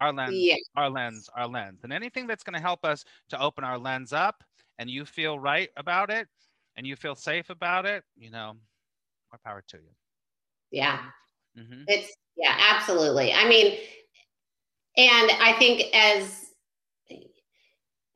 our 0.00 0.12
lens 0.12 0.46
Yeah, 0.46 0.56
our 0.76 0.90
lens 0.90 1.28
our 1.34 1.48
lens 1.48 1.80
and 1.84 1.92
anything 1.92 2.26
that's 2.26 2.44
going 2.44 2.54
to 2.54 2.60
help 2.60 2.84
us 2.84 3.04
to 3.28 3.40
open 3.40 3.64
our 3.64 3.78
lens 3.78 4.12
up 4.12 4.44
and 4.78 4.90
you 4.90 5.04
feel 5.04 5.38
right 5.38 5.70
about 5.76 6.10
it 6.10 6.28
and 6.76 6.86
you 6.86 6.96
feel 6.96 7.14
safe 7.14 7.50
about 7.50 7.86
it 7.86 8.04
you 8.16 8.30
know 8.30 8.52
more 9.32 9.40
power 9.44 9.62
to 9.68 9.78
you 9.78 9.90
yeah. 10.70 11.10
hmm 11.54 11.88
It's 11.88 12.14
yeah, 12.36 12.56
absolutely. 12.58 13.32
I 13.32 13.48
mean, 13.48 13.78
and 14.96 15.30
I 15.30 15.52
think 15.58 15.94
as 15.94 16.52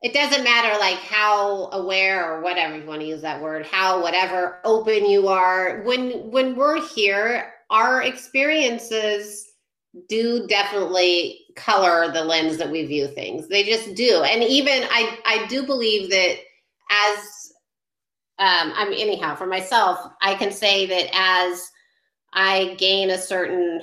it 0.01 0.13
doesn't 0.13 0.43
matter 0.43 0.77
like 0.79 0.97
how 0.97 1.69
aware 1.71 2.31
or 2.31 2.41
whatever 2.41 2.75
you 2.75 2.85
want 2.85 3.01
to 3.01 3.07
use 3.07 3.21
that 3.21 3.41
word, 3.41 3.65
how 3.65 4.01
whatever 4.01 4.59
open 4.63 5.05
you 5.05 5.27
are. 5.27 5.81
When 5.83 6.31
when 6.31 6.55
we're 6.55 6.81
here, 6.87 7.53
our 7.69 8.01
experiences 8.01 9.47
do 10.09 10.47
definitely 10.47 11.41
color 11.55 12.11
the 12.11 12.23
lens 12.23 12.57
that 12.57 12.71
we 12.71 12.85
view 12.85 13.07
things. 13.07 13.47
They 13.47 13.63
just 13.63 13.93
do. 13.93 14.23
And 14.23 14.41
even 14.43 14.83
I 14.89 15.19
I 15.25 15.45
do 15.47 15.65
believe 15.65 16.09
that 16.09 16.37
as 16.89 17.53
um 18.39 18.73
I 18.75 18.89
mean 18.89 18.99
anyhow, 19.07 19.35
for 19.35 19.45
myself, 19.45 19.99
I 20.23 20.33
can 20.33 20.51
say 20.51 20.87
that 20.87 21.09
as 21.13 21.69
I 22.33 22.75
gain 22.79 23.11
a 23.11 23.19
certain 23.19 23.81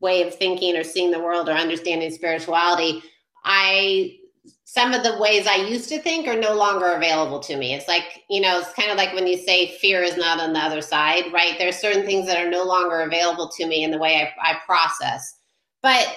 way 0.00 0.22
of 0.22 0.34
thinking 0.34 0.76
or 0.76 0.84
seeing 0.84 1.10
the 1.10 1.20
world 1.20 1.48
or 1.48 1.52
understanding 1.52 2.10
spirituality, 2.10 3.02
I 3.46 4.18
some 4.68 4.92
of 4.92 5.04
the 5.04 5.16
ways 5.18 5.46
I 5.46 5.54
used 5.54 5.88
to 5.90 6.00
think 6.00 6.26
are 6.26 6.36
no 6.36 6.52
longer 6.52 6.86
available 6.86 7.38
to 7.38 7.56
me. 7.56 7.72
It's 7.72 7.86
like, 7.86 8.24
you 8.28 8.40
know, 8.40 8.58
it's 8.58 8.72
kind 8.72 8.90
of 8.90 8.96
like 8.96 9.14
when 9.14 9.28
you 9.28 9.38
say 9.38 9.78
fear 9.78 10.02
is 10.02 10.16
not 10.16 10.40
on 10.40 10.52
the 10.52 10.58
other 10.58 10.80
side, 10.80 11.32
right? 11.32 11.56
There's 11.56 11.78
certain 11.78 12.04
things 12.04 12.26
that 12.26 12.44
are 12.44 12.50
no 12.50 12.64
longer 12.64 13.02
available 13.02 13.48
to 13.50 13.66
me 13.66 13.84
in 13.84 13.92
the 13.92 13.98
way 13.98 14.28
I, 14.42 14.50
I 14.50 14.58
process. 14.66 15.38
But 15.82 16.08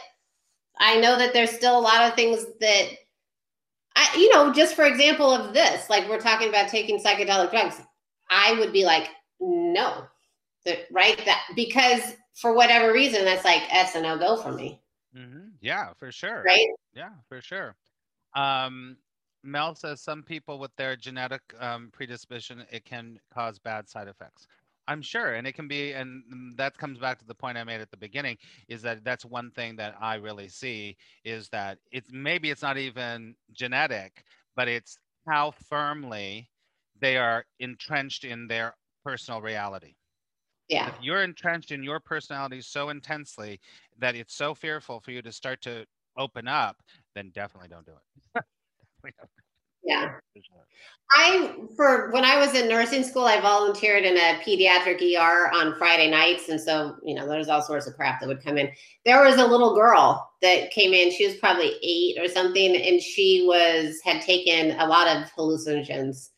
I 0.79 0.99
know 0.99 1.15
that 1.15 1.31
there's 1.31 1.51
still 1.51 1.77
a 1.77 1.79
lot 1.79 2.01
of 2.01 2.15
things 2.15 2.43
that 2.59 2.87
I, 3.95 4.15
you 4.17 4.33
know, 4.33 4.51
just 4.51 4.73
for 4.73 4.85
example 4.85 5.31
of 5.31 5.53
this, 5.53 5.87
like 5.87 6.09
we're 6.09 6.19
talking 6.19 6.49
about 6.49 6.69
taking 6.69 6.99
psychedelic 6.99 7.51
drugs, 7.51 7.79
I 8.31 8.53
would 8.53 8.73
be 8.73 8.83
like, 8.83 9.09
no, 9.39 10.05
that 10.65 10.87
right 10.91 11.23
that 11.25 11.43
because 11.55 12.15
for 12.33 12.53
whatever 12.53 12.91
reason 12.91 13.25
that's 13.25 13.45
like 13.45 13.61
that's 13.71 13.95
a 13.95 14.01
no-go 14.01 14.35
for 14.35 14.51
me 14.51 14.81
hmm 15.15 15.47
yeah 15.61 15.93
for 15.97 16.11
sure 16.11 16.43
right 16.43 16.67
Yeah, 16.93 17.11
for 17.29 17.41
sure. 17.41 17.75
Um, 18.35 18.97
Mel 19.43 19.75
says 19.75 20.01
some 20.01 20.23
people 20.23 20.59
with 20.59 20.75
their 20.75 20.95
genetic 20.95 21.41
um, 21.59 21.89
predisposition, 21.91 22.65
it 22.71 22.85
can 22.85 23.19
cause 23.33 23.59
bad 23.59 23.87
side 23.89 24.07
effects. 24.07 24.47
I'm 24.87 25.01
sure, 25.01 25.35
and 25.35 25.45
it 25.45 25.53
can 25.53 25.67
be, 25.67 25.93
and 25.93 26.23
that 26.57 26.77
comes 26.77 26.97
back 26.97 27.19
to 27.19 27.25
the 27.25 27.35
point 27.35 27.57
I 27.57 27.63
made 27.63 27.79
at 27.79 27.91
the 27.91 27.97
beginning, 27.97 28.37
is 28.67 28.81
that 28.81 29.03
that's 29.03 29.23
one 29.23 29.51
thing 29.51 29.75
that 29.75 29.95
I 30.01 30.15
really 30.15 30.49
see 30.49 30.97
is 31.23 31.47
that 31.49 31.77
it's 31.91 32.09
maybe 32.11 32.49
it's 32.49 32.63
not 32.63 32.77
even 32.77 33.35
genetic, 33.53 34.23
but 34.55 34.67
it's 34.67 34.97
how 35.27 35.51
firmly 35.69 36.49
they 36.99 37.17
are 37.17 37.45
entrenched 37.59 38.23
in 38.23 38.47
their 38.47 38.75
personal 39.05 39.41
reality 39.41 39.95
yeah 40.67 40.89
if 40.89 40.95
you're 41.01 41.23
entrenched 41.23 41.71
in 41.71 41.81
your 41.81 41.99
personality 41.99 42.61
so 42.61 42.89
intensely 42.89 43.59
that 43.97 44.15
it's 44.15 44.35
so 44.35 44.53
fearful 44.53 44.99
for 44.99 45.11
you 45.11 45.21
to 45.21 45.31
start 45.31 45.61
to 45.61 45.85
open 46.19 46.47
up, 46.47 46.77
then 47.19 47.31
definitely 47.35 47.67
don't 47.69 47.85
do 47.85 47.91
it. 48.35 48.43
Yeah. 49.83 50.15
I 51.11 51.55
for 51.75 52.11
when 52.11 52.25
i 52.25 52.37
was 52.37 52.53
in 52.53 52.67
nursing 52.67 53.03
school 53.03 53.23
i 53.23 53.39
volunteered 53.39 54.03
in 54.03 54.17
a 54.17 54.39
pediatric 54.45 55.01
er 55.17 55.49
on 55.53 55.75
friday 55.77 56.09
nights. 56.09 56.49
And 56.49 56.59
so 56.59 56.95
you 57.03 57.15
know 57.15 57.27
there's 57.27 57.47
all 57.47 57.61
sorts 57.61 57.87
of 57.87 57.95
crap 57.95 58.19
that 58.19 58.27
would 58.27 58.43
come 58.43 58.57
in. 58.57 58.69
There 59.05 59.23
was 59.23 59.37
a 59.37 59.45
little 59.45 59.73
girl 59.75 60.29
that 60.41 60.71
came 60.71 60.93
in. 60.93 61.11
She 61.11 61.25
was 61.25 61.37
probably 61.37 61.73
eight 61.81 62.19
or 62.19 62.27
something. 62.27 62.75
And 62.75 63.01
she 63.01 63.45
was 63.47 63.99
had 64.03 64.21
taken 64.21 64.77
a 64.79 64.85
lot 64.85 65.07
of 65.07 65.31
hallucinogens. 65.31 66.29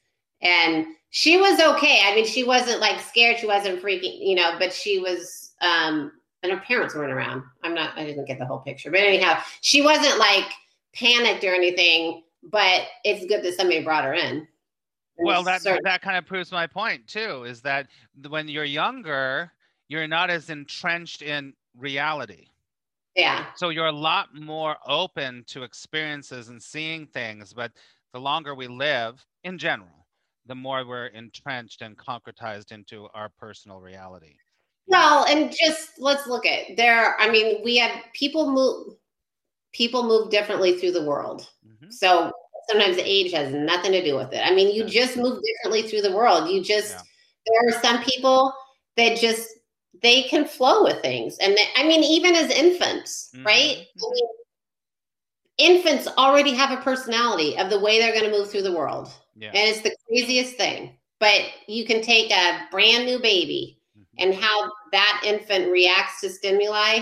And 0.41 0.85
she 1.09 1.37
was 1.37 1.59
okay. 1.59 2.01
I 2.05 2.15
mean 2.15 2.25
she 2.25 2.43
wasn't 2.43 2.79
like 2.79 2.99
scared. 3.01 3.39
She 3.39 3.47
wasn't 3.47 3.81
freaking 3.81 4.17
you 4.19 4.35
know 4.35 4.55
but 4.59 4.71
she 4.71 4.99
was 4.99 5.53
um 5.61 6.11
and 6.43 6.51
her 6.51 6.59
parents 6.59 6.95
weren't 6.95 7.11
around. 7.11 7.43
I'm 7.63 7.73
not 7.73 7.97
i 7.97 8.05
didn't 8.05 8.25
get 8.25 8.39
the 8.39 8.45
whole 8.45 8.59
picture. 8.59 8.91
But 8.91 9.01
anyhow 9.01 9.41
she 9.61 9.81
wasn't 9.81 10.19
like 10.19 10.45
panicked 10.93 11.43
or 11.43 11.53
anything 11.53 12.23
but 12.51 12.81
it's 13.03 13.25
good 13.27 13.43
that 13.43 13.53
somebody 13.53 13.83
brought 13.83 14.03
her 14.03 14.13
in 14.13 14.47
Well, 15.17 15.43
that 15.43 15.61
Certain- 15.61 15.83
that 15.83 16.01
kind 16.01 16.17
of 16.17 16.25
proves 16.25 16.51
my 16.51 16.65
point 16.65 17.07
too. 17.07 17.43
Is 17.43 17.61
that 17.61 17.87
when 18.27 18.47
you're 18.47 18.63
younger, 18.63 19.51
you're 19.89 20.07
not 20.07 20.31
as 20.31 20.49
entrenched 20.49 21.21
in 21.21 21.53
reality. 21.77 22.47
yeah 23.15 23.45
So 23.55 23.69
you're 23.69 23.85
a 23.87 23.91
lot 23.91 24.33
more 24.33 24.77
open 24.87 25.43
to 25.49 25.61
experiences 25.63 26.49
and 26.49 26.61
seeing 26.61 27.05
things. 27.05 27.53
But 27.53 27.71
the 28.13 28.19
longer 28.19 28.55
we 28.55 28.67
live, 28.67 29.23
in 29.43 29.59
general, 29.59 30.07
the 30.47 30.55
more 30.55 30.83
we're 30.85 31.07
entrenched 31.07 31.81
and 31.83 31.95
concretized 31.95 32.71
into 32.71 33.07
our 33.13 33.29
personal 33.29 33.79
reality. 33.79 34.35
well 34.87 35.25
and 35.29 35.53
just 35.63 35.99
let's 35.99 36.25
look 36.25 36.45
at 36.47 36.75
there 36.75 37.15
i 37.21 37.29
mean 37.29 37.61
we 37.63 37.77
have 37.77 37.91
people 38.13 38.51
move 38.51 38.95
people 39.73 40.03
move 40.03 40.29
differently 40.29 40.77
through 40.77 40.91
the 40.91 41.03
world. 41.03 41.49
Mhm. 41.65 41.91
so 41.93 42.31
sometimes 42.69 42.97
age 42.99 43.31
has 43.33 43.53
nothing 43.53 43.91
to 43.91 44.03
do 44.03 44.15
with 44.15 44.31
it. 44.33 44.41
I 44.45 44.53
mean 44.53 44.73
you 44.75 44.83
just 44.85 45.17
move 45.17 45.41
differently 45.43 45.81
through 45.89 46.01
the 46.01 46.11
world. 46.15 46.49
You 46.49 46.61
just 46.63 46.91
Yeah. 46.91 47.01
there 47.47 47.77
are 47.77 47.81
some 47.81 48.03
people 48.03 48.53
that 48.97 49.17
just 49.17 49.49
they 50.01 50.23
can 50.23 50.45
flow 50.45 50.83
with 50.83 51.01
things. 51.01 51.37
And 51.39 51.55
they, 51.57 51.65
i 51.75 51.83
mean 51.83 52.03
even 52.03 52.35
as 52.35 52.49
infants 52.51 53.31
right? 53.43 53.77
Mhm, 53.97 54.03
I 54.05 54.13
mean, 54.13 54.27
infants 55.57 56.07
already 56.17 56.53
have 56.53 56.71
a 56.77 56.81
personality 56.81 57.57
of 57.57 57.69
the 57.69 57.79
way 57.79 57.99
they're 57.99 58.13
going 58.13 58.29
to 58.31 58.37
move 58.37 58.49
through 58.49 58.63
the 58.63 58.71
world. 58.75 59.09
Yeah. 59.35 59.49
and 59.55 59.69
it's 59.69 59.81
the 59.81 59.95
craziest 60.07 60.55
thing. 60.57 60.97
But 61.19 61.41
you 61.67 61.85
can 61.85 62.01
take 62.01 62.31
a 62.31 62.67
brand 62.71 63.05
new 63.05 63.19
baby 63.19 63.79
Mhm. 63.97 64.05
and 64.19 64.33
how 64.35 64.71
that 64.91 65.21
infant 65.25 65.71
reacts 65.71 66.21
to 66.21 66.29
stimuli 66.29 67.01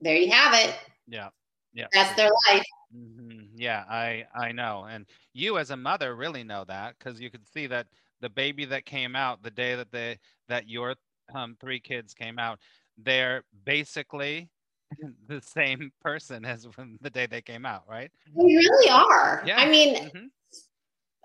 there 0.00 0.16
you 0.16 0.30
have 0.30 0.54
it 0.54 0.74
Yeah. 1.08 1.28
Yeah. 1.72 1.86
that's 1.92 2.14
their 2.16 2.30
life 2.50 2.64
Mhm. 2.94 3.50
Yeah, 3.54 3.84
I 3.88 4.24
I 4.34 4.52
know, 4.52 4.84
and 4.88 5.06
you 5.34 5.58
as 5.58 5.70
a 5.70 5.76
mother 5.76 6.16
really 6.16 6.42
know 6.42 6.64
that 6.64 6.96
because 6.98 7.20
you 7.20 7.30
could 7.30 7.46
see 7.46 7.66
that 7.66 7.86
the 8.20 8.30
baby 8.30 8.64
that 8.64 8.86
came 8.86 9.14
out 9.14 9.42
the 9.42 9.50
day 9.50 9.74
that 9.76 9.90
they 9.92 10.18
that 10.48 10.68
your 10.68 10.94
um, 11.34 11.56
three 11.60 11.80
kids 11.80 12.14
came 12.14 12.38
out, 12.38 12.58
they're 12.96 13.44
basically 13.64 14.48
the 15.28 15.40
same 15.42 15.92
person 16.00 16.44
as 16.46 16.64
when 16.76 16.96
the 17.02 17.10
day 17.10 17.26
they 17.26 17.42
came 17.42 17.66
out, 17.66 17.84
right? 17.86 18.10
They 18.34 18.42
really 18.56 18.90
are. 18.90 19.42
Yeah. 19.46 19.58
I 19.58 19.68
mean, 19.68 19.94
Mhm. 19.96 20.30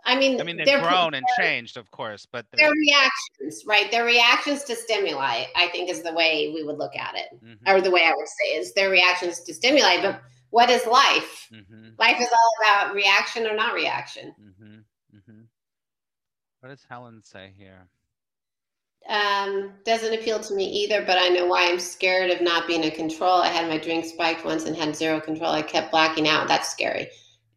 I 0.06 0.18
mean, 0.18 0.39
I 0.39 0.43
mean, 0.43 0.58
they've 0.58 0.82
grown 0.82 1.14
and 1.14 1.26
changed, 1.39 1.78
of 1.78 1.89
course, 1.91 2.26
but 2.30 2.45
their 2.51 2.70
reactions, 2.70 3.64
right? 3.66 3.89
Their 3.89 4.04
reactions 4.06 4.64
to 4.66 4.76
stimuli, 4.76 5.45
I 5.56 5.68
think, 5.70 5.89
is 5.89 6.04
the 6.04 6.14
way 6.14 6.51
we 6.54 6.64
would 6.64 6.78
look 6.78 6.95
at 6.95 7.16
it, 7.16 7.28
Mhm, 7.41 7.60
or 7.68 7.80
the 7.82 7.91
way 7.91 8.04
I 8.06 8.14
would 8.14 8.28
say 8.28 8.56
is 8.56 8.74
their 8.74 8.89
reactions 8.89 9.41
to 9.41 9.54
stimuli. 9.54 10.01
But 10.01 10.22
what 10.49 10.70
is 10.70 10.86
life? 10.86 11.47
mhm, 11.51 11.97
Life 11.97 12.20
is 12.20 12.28
all 12.30 12.51
about 12.84 12.93
reaction 12.95 13.47
or 13.47 13.56
not 13.56 13.74
reaction. 13.74 14.36
mhm, 14.39 14.84
mhm. 15.16 15.47
What 16.60 16.70
does 16.70 16.84
Helen 16.89 17.22
say 17.24 17.54
here? 17.58 17.88
Um, 19.08 19.74
doesn't 19.84 20.14
appeal 20.14 20.39
to 20.39 20.54
me 20.54 20.66
either, 20.66 21.04
but 21.06 21.18
I 21.18 21.28
know 21.30 21.45
why 21.45 21.70
I'm 21.70 21.80
scared 21.80 22.32
of 22.32 22.41
not 22.41 22.68
being 22.68 22.84
in 22.84 22.91
control. 22.91 23.41
I 23.41 23.47
had 23.49 23.68
my 23.68 23.78
drink 23.78 24.06
spiked 24.06 24.45
once 24.45 24.66
and 24.66 24.76
had 24.76 24.95
zero 24.95 25.20
control. 25.20 25.51
I 25.51 25.62
kept 25.62 25.91
blacking 25.91 26.28
out. 26.28 26.47
That's 26.47 26.70
scary. 26.70 27.10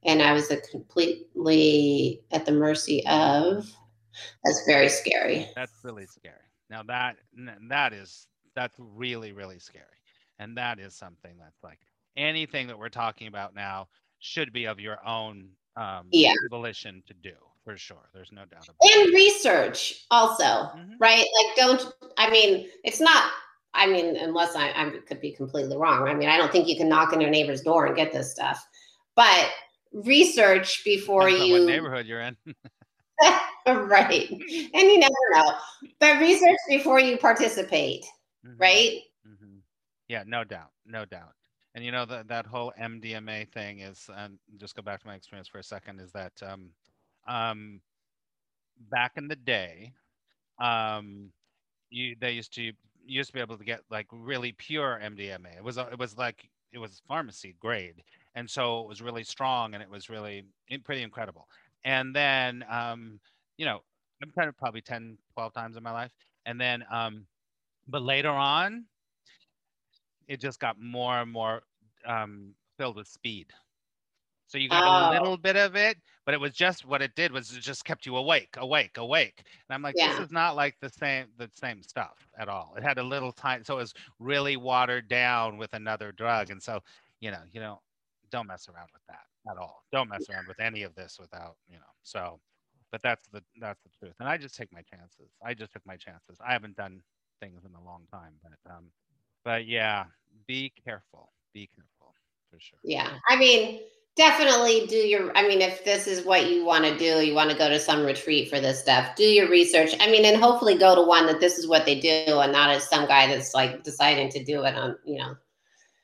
And 0.06 0.22
I 0.22 0.32
was 0.32 0.50
a 0.50 0.58
completely 0.58 2.22
at 2.30 2.46
the 2.46 2.52
mercy 2.52 3.06
of. 3.06 3.68
That's 4.44 4.62
very 4.66 4.88
scary. 4.88 5.50
That's 5.54 5.72
really 5.84 6.06
scary. 6.06 6.34
Now 6.70 6.82
that 6.84 7.16
that 7.68 7.92
is 7.92 8.26
that's 8.54 8.76
really 8.78 9.32
really 9.32 9.58
scary, 9.58 9.84
and 10.38 10.56
that 10.56 10.78
is 10.78 10.94
something 10.94 11.36
that's 11.38 11.62
like 11.62 11.80
anything 12.16 12.66
that 12.68 12.78
we're 12.78 12.88
talking 12.88 13.26
about 13.26 13.54
now 13.54 13.88
should 14.20 14.52
be 14.52 14.64
of 14.64 14.80
your 14.80 15.06
own 15.06 15.50
um, 15.76 16.08
Yeah. 16.10 16.32
volition 16.50 17.02
to 17.06 17.14
do 17.14 17.34
for 17.62 17.76
sure. 17.76 18.08
There's 18.14 18.32
no 18.32 18.46
doubt 18.46 18.64
about 18.64 18.76
it. 18.80 19.06
And 19.06 19.14
research 19.14 20.06
also, 20.10 20.44
Mhm. 20.44 20.96
right? 20.98 21.18
Like, 21.18 21.56
don't, 21.56 21.94
I 22.16 22.30
mean, 22.30 22.70
it's 22.82 23.00
not, 23.00 23.30
I 23.74 23.86
mean, 23.86 24.16
unless 24.16 24.56
I, 24.56 24.70
I 24.70 24.90
could 25.06 25.20
be 25.20 25.32
completely 25.32 25.76
wrong. 25.76 26.08
I 26.08 26.14
mean, 26.14 26.30
I 26.30 26.38
don't 26.38 26.50
think 26.50 26.66
you 26.66 26.76
can 26.76 26.88
knock 26.88 27.12
on 27.12 27.20
your 27.20 27.28
neighbor's 27.28 27.60
door 27.60 27.84
and 27.84 27.94
get 27.94 28.10
this 28.12 28.32
stuff, 28.32 28.66
but 29.14 29.50
research 30.04 30.84
before 30.84 31.28
Depends 31.28 31.50
you. 31.50 31.52
what 31.52 31.62
neighborhood 31.62 32.06
you're 32.06 32.20
in. 32.20 32.36
right. 33.66 34.28
And 34.30 34.88
you 34.90 34.98
never 34.98 35.14
know. 35.32 35.52
But 36.00 36.20
research 36.20 36.56
before 36.68 37.00
you 37.00 37.16
participate, 37.18 38.04
Mhm, 38.44 38.58
right? 38.58 39.00
mhm. 39.26 39.62
Yeah, 40.08 40.24
no 40.26 40.44
doubt, 40.44 40.72
no 40.84 41.04
doubt. 41.04 41.34
And 41.74 41.84
you 41.84 41.92
know 41.92 42.04
that 42.06 42.28
that 42.28 42.46
whole 42.46 42.72
MDMA 42.76 43.44
thing 43.44 43.80
is, 43.80 44.08
and 44.14 44.38
just 44.56 44.74
go 44.74 44.82
back 44.82 45.00
to 45.00 45.06
my 45.06 45.14
experience 45.14 45.48
for 45.48 45.58
a 45.58 45.62
second, 45.64 46.00
is 46.00 46.12
that 46.12 46.32
um, 46.42 46.72
um, 47.26 47.80
back 48.90 49.12
in 49.16 49.28
the 49.28 49.36
day, 49.36 49.92
um, 50.60 51.32
you 51.90 52.16
they 52.20 52.32
used 52.32 52.52
to 52.54 52.72
used 53.06 53.28
to 53.28 53.34
be 53.34 53.40
able 53.40 53.58
to 53.58 53.64
get 53.64 53.80
like 53.90 54.06
really 54.12 54.52
pure 54.52 54.98
MDMA. 55.02 55.56
It 55.56 55.64
was 55.64 55.76
it 55.78 55.98
was 55.98 56.16
like 56.16 56.48
it 56.72 56.78
was 56.78 57.02
pharmacy 57.06 57.56
grade, 57.60 58.02
and 58.36 58.50
so 58.50 58.82
it 58.82 58.88
was 58.88 59.02
really 59.02 59.24
strong 59.24 59.74
and 59.74 59.82
it 59.82 59.90
was 59.90 60.10
really 60.10 60.46
pretty 60.84 61.02
incredible. 61.02 61.48
And 61.84 62.16
then 62.16 62.64
um, 62.70 63.20
you 63.58 63.66
know 63.66 63.82
I've 64.22 64.32
tried 64.34 64.48
it 64.48 64.58
probably 64.58 64.82
10, 64.82 65.18
12 65.34 65.54
times 65.54 65.76
in 65.78 65.84
my 65.84 65.92
life, 65.92 66.12
and 66.46 66.60
then 66.60 66.84
um, 66.92 67.28
but 67.88 68.02
later 68.02 68.30
on, 68.30 68.86
it 70.28 70.40
just 70.40 70.60
got 70.60 70.78
more 70.80 71.20
and 71.20 71.30
more 71.32 71.62
um, 72.04 72.54
filled 72.78 72.96
with 72.96 73.08
speed. 73.08 73.52
So 74.48 74.58
you 74.58 74.68
got 74.70 74.84
Oh. 74.84 74.86
a 74.86 74.92
little 74.92 75.38
bit 75.38 75.56
of 75.56 75.76
it, 75.76 75.98
but 76.26 76.34
it 76.34 76.40
was 76.40 76.54
just 76.54 76.84
what 76.86 77.02
it 77.02 77.14
did 77.16 77.32
was 77.32 77.56
it 77.56 77.60
just 77.62 77.84
kept 77.84 78.06
you 78.06 78.16
awake, 78.16 78.56
awake, 78.58 78.96
awake. 78.98 79.38
And 79.68 79.74
I'm 79.74 79.82
like, 79.82 79.96
Yeah. 79.96 80.04
this 80.04 80.18
is 80.18 80.30
not 80.32 80.56
like 80.56 80.76
the 80.80 80.90
same 80.90 81.28
the 81.38 81.50
same 81.54 81.82
stuff 81.82 82.28
at 82.38 82.48
all. 82.48 82.74
It 82.76 82.84
had 82.84 82.98
a 82.98 83.04
little 83.04 83.32
time, 83.32 83.64
so 83.64 83.74
it 83.76 83.82
was 83.82 83.94
really 84.20 84.56
watered 84.56 85.08
down 85.08 85.58
with 85.58 85.74
another 85.74 86.12
drug. 86.12 86.50
And 86.50 86.62
so, 86.62 86.80
you 87.20 87.30
know, 87.32 87.44
you 87.52 87.60
know, 87.60 87.82
don't 88.30 88.46
mess 88.46 88.68
around 88.68 88.88
with 88.92 89.02
that 89.08 89.26
at 89.50 89.58
all. 89.58 89.82
Don't 89.92 90.08
mess 90.08 90.28
around 90.30 90.46
with 90.48 90.60
any 90.60 90.82
of 90.82 90.94
this 90.94 91.18
without, 91.20 91.56
you 91.68 91.76
know. 91.76 91.92
So, 92.02 92.40
but 92.92 93.02
that's 93.02 93.26
the 93.28 93.42
that's 93.60 93.82
the 93.82 93.90
truth. 93.98 94.14
And 94.20 94.28
I 94.28 94.36
just 94.36 94.56
take 94.56 94.72
my 94.72 94.82
chances. 94.82 95.30
I 95.44 95.54
just 95.54 95.72
took 95.72 95.84
my 95.86 95.96
chances. 95.96 96.38
I 96.46 96.52
haven't 96.52 96.76
done 96.76 97.02
things 97.40 97.64
in 97.64 97.74
a 97.74 97.84
long 97.84 98.02
time, 98.12 98.32
but 98.42 98.72
um, 98.72 98.84
but 99.44 99.66
yeah, 99.66 100.04
be 100.46 100.72
careful. 100.84 101.32
Be 101.54 101.68
careful 101.74 102.14
for 102.50 102.58
sure. 102.60 102.78
Yeah. 102.84 103.10
I 103.28 103.36
mean, 103.36 103.80
definitely 104.16 104.86
do 104.86 104.96
your, 104.96 105.36
I 105.36 105.46
mean, 105.46 105.60
if 105.60 105.84
this 105.84 106.06
is 106.06 106.24
what 106.24 106.50
you 106.50 106.64
want 106.64 106.84
to 106.84 106.96
do, 106.98 107.24
you 107.24 107.34
want 107.34 107.50
to 107.50 107.56
go 107.56 107.68
to 107.68 107.78
some 107.78 108.04
retreat 108.04 108.50
for 108.50 108.60
this 108.60 108.80
stuff, 108.80 109.14
do 109.14 109.24
your 109.24 109.48
research. 109.48 109.94
I 110.00 110.10
mean, 110.10 110.24
and 110.24 110.36
hopefully 110.36 110.76
go 110.76 110.94
to 110.94 111.02
one 111.02 111.26
that 111.26 111.40
this 111.40 111.58
is 111.58 111.66
what 111.66 111.84
they 111.84 112.00
do 112.00 112.40
and 112.40 112.52
not 112.52 112.70
as 112.70 112.88
some 112.88 113.06
guy 113.06 113.26
that's 113.26 113.54
like 113.54 113.84
deciding 113.84 114.30
to 114.30 114.44
do 114.44 114.64
it 114.64 114.74
on, 114.74 114.96
you 115.04 115.18
know, 115.18 115.36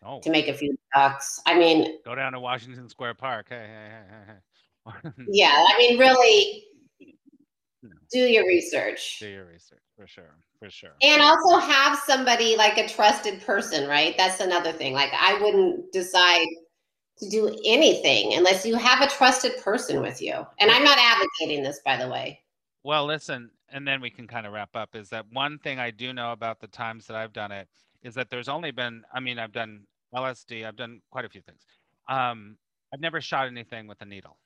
Oh, 0.05 0.21
to 0.21 0.31
make 0.31 0.49
a 0.49 0.55
few 0.55 0.77
bucks. 0.95 1.41
I 1.47 1.59
mean, 1.59 1.99
go 2.05 2.15
down 2.15 2.33
to 2.33 2.41
Washington 2.41 2.89
Square 2.89 3.15
Park. 3.15 3.47
Hey, 3.49 3.67
hey, 3.69 4.01
hey. 4.27 5.11
yeah, 5.29 5.65
I 5.69 5.79
mean, 5.79 5.99
really 5.99 6.65
No. 7.83 7.91
do 8.11 8.19
your 8.19 8.47
research. 8.47 9.19
Do 9.21 9.29
your 9.29 9.47
research 9.47 9.83
for 9.97 10.07
sure, 10.07 10.37
for 10.59 10.71
sure. 10.71 10.97
And 11.03 11.23
also 11.23 11.59
have 11.59 11.99
somebody 11.99 12.57
like 12.57 12.79
a 12.79 12.89
trusted 12.89 13.41
person, 13.43 13.89
right? 13.89 14.15
That's 14.17 14.41
another 14.41 14.73
thing. 14.73 14.93
Like, 14.93 15.13
I 15.13 15.41
wouldn't 15.41 15.93
decide 15.93 16.47
to 17.19 17.29
do 17.29 17.57
anything 17.65 18.35
unless 18.35 18.67
you 18.67 18.77
have 18.77 19.01
a 19.01 19.07
trusted 19.11 19.53
person 19.63 20.01
with 20.01 20.21
you. 20.21 20.35
And 20.59 20.71
I'm 20.71 20.83
not 20.83 20.99
advocating 20.99 21.63
this, 21.63 21.81
by 21.85 21.97
the 21.97 22.09
way. 22.09 22.41
Well, 22.83 23.07
listen, 23.07 23.51
and 23.69 23.87
then 23.87 24.01
we 24.01 24.11
can 24.11 24.27
kind 24.27 24.47
of 24.47 24.53
wrap 24.53 24.75
up. 24.75 24.97
Is 24.97 25.09
that 25.11 25.27
one 25.31 25.59
thing 25.59 25.79
I 25.79 25.93
do 25.93 26.13
know 26.13 26.33
about 26.33 26.61
the 26.61 26.67
times 26.67 27.07
that 27.07 27.17
I've 27.17 27.33
done 27.33 27.53
it 27.53 27.69
is 28.03 28.15
that 28.15 28.29
there's 28.31 28.49
only 28.49 28.73
been, 28.73 29.05
I 29.13 29.21
mean, 29.21 29.39
I've 29.39 29.53
done 29.53 29.83
LSD, 30.15 30.65
I've 30.65 30.77
done 30.77 31.01
quite 31.11 31.25
a 31.25 31.29
few 31.29 31.41
things. 31.43 31.63
Um, 32.09 32.57
I've 32.93 33.01
never 33.01 33.21
shot 33.21 33.47
anything 33.47 33.87
with 33.87 34.01
a 34.03 34.05
needle, 34.05 34.39